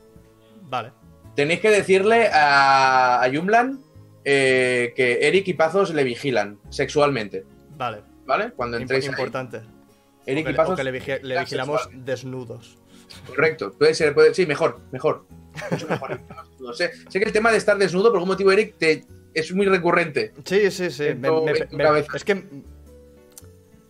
[0.63, 0.91] Vale.
[1.35, 3.79] Tenéis que decirle a, a Jumlan
[4.25, 7.45] eh, que Eric y Pazos le vigilan sexualmente.
[7.77, 8.01] Vale.
[8.25, 8.51] ¿Vale?
[8.55, 9.11] Cuando entréis ahí.
[9.11, 9.61] importante.
[10.25, 10.73] Eric o que, y Pazos.
[10.73, 12.77] o que le, vigi- le vigilan vigilamos desnudos.
[13.27, 13.71] Correcto.
[13.71, 15.25] Puede ser, puede, sí, mejor, mejor.
[15.71, 16.19] Mucho mejor.
[16.59, 19.53] No sé, sé que el tema de estar desnudo, por algún motivo, Eric, te, es
[19.53, 20.33] muy recurrente.
[20.43, 21.03] Sí, sí, sí.
[21.15, 22.43] Me- me- es que...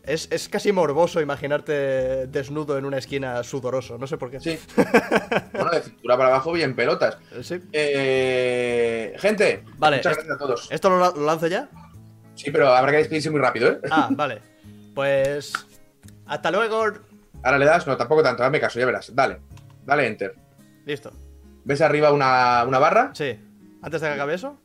[0.07, 3.97] Es, es casi morboso imaginarte desnudo en una esquina sudoroso.
[3.97, 4.39] No sé por qué.
[4.39, 4.57] Sí.
[5.53, 7.17] bueno, de cintura para abajo, bien pelotas.
[7.33, 7.61] Eh, sí.
[7.73, 10.67] Eh, gente, Vale, muchas gracias a todos.
[10.71, 11.69] ¿Esto lo, lo lanzo ya?
[12.35, 13.79] Sí, pero habrá que despedirse muy rápido, ¿eh?
[13.91, 14.41] Ah, vale.
[14.95, 15.51] Pues...
[16.25, 16.85] Hasta luego.
[17.43, 19.13] Ahora le das, no, tampoco tanto, hazme caso, ya verás.
[19.13, 19.41] Dale,
[19.85, 20.35] dale enter.
[20.85, 21.11] Listo.
[21.65, 23.11] ¿Ves arriba una, una barra?
[23.13, 23.37] Sí.
[23.81, 24.57] Antes de que acabe eso,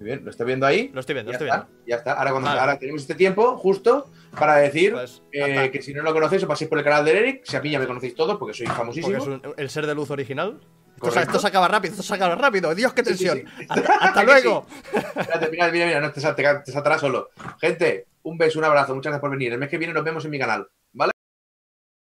[0.00, 0.90] Muy bien, lo estoy viendo ahí.
[0.92, 1.86] lo estoy viendo, ya lo estoy está, viendo.
[1.86, 2.12] ya está.
[2.14, 2.60] Ahora, cuando, Vale.
[2.60, 6.48] ahora tenemos este tiempo justo para decir Pues, eh, que si no lo conocéis, os
[6.48, 7.42] paséis por el canal de Eric.
[7.44, 9.16] Si a mí ya me conocéis todos porque soy porque famosísimo.
[9.18, 10.58] es un- el ser de luz original.
[11.02, 12.74] Esto, se acaba rápido, esto se acaba rápido.
[12.74, 13.50] Dios, qué Sí, sí, tensión.
[13.58, 13.66] sí.
[13.68, 14.66] Hasta, luego.
[14.92, 17.30] Espérate, mira, mira, mira, no te, te, te saltará solo.
[17.60, 19.52] Gente, un beso, un abrazo, muchas gracias por venir.
[19.52, 20.66] El mes que viene nos vemos en mi canal.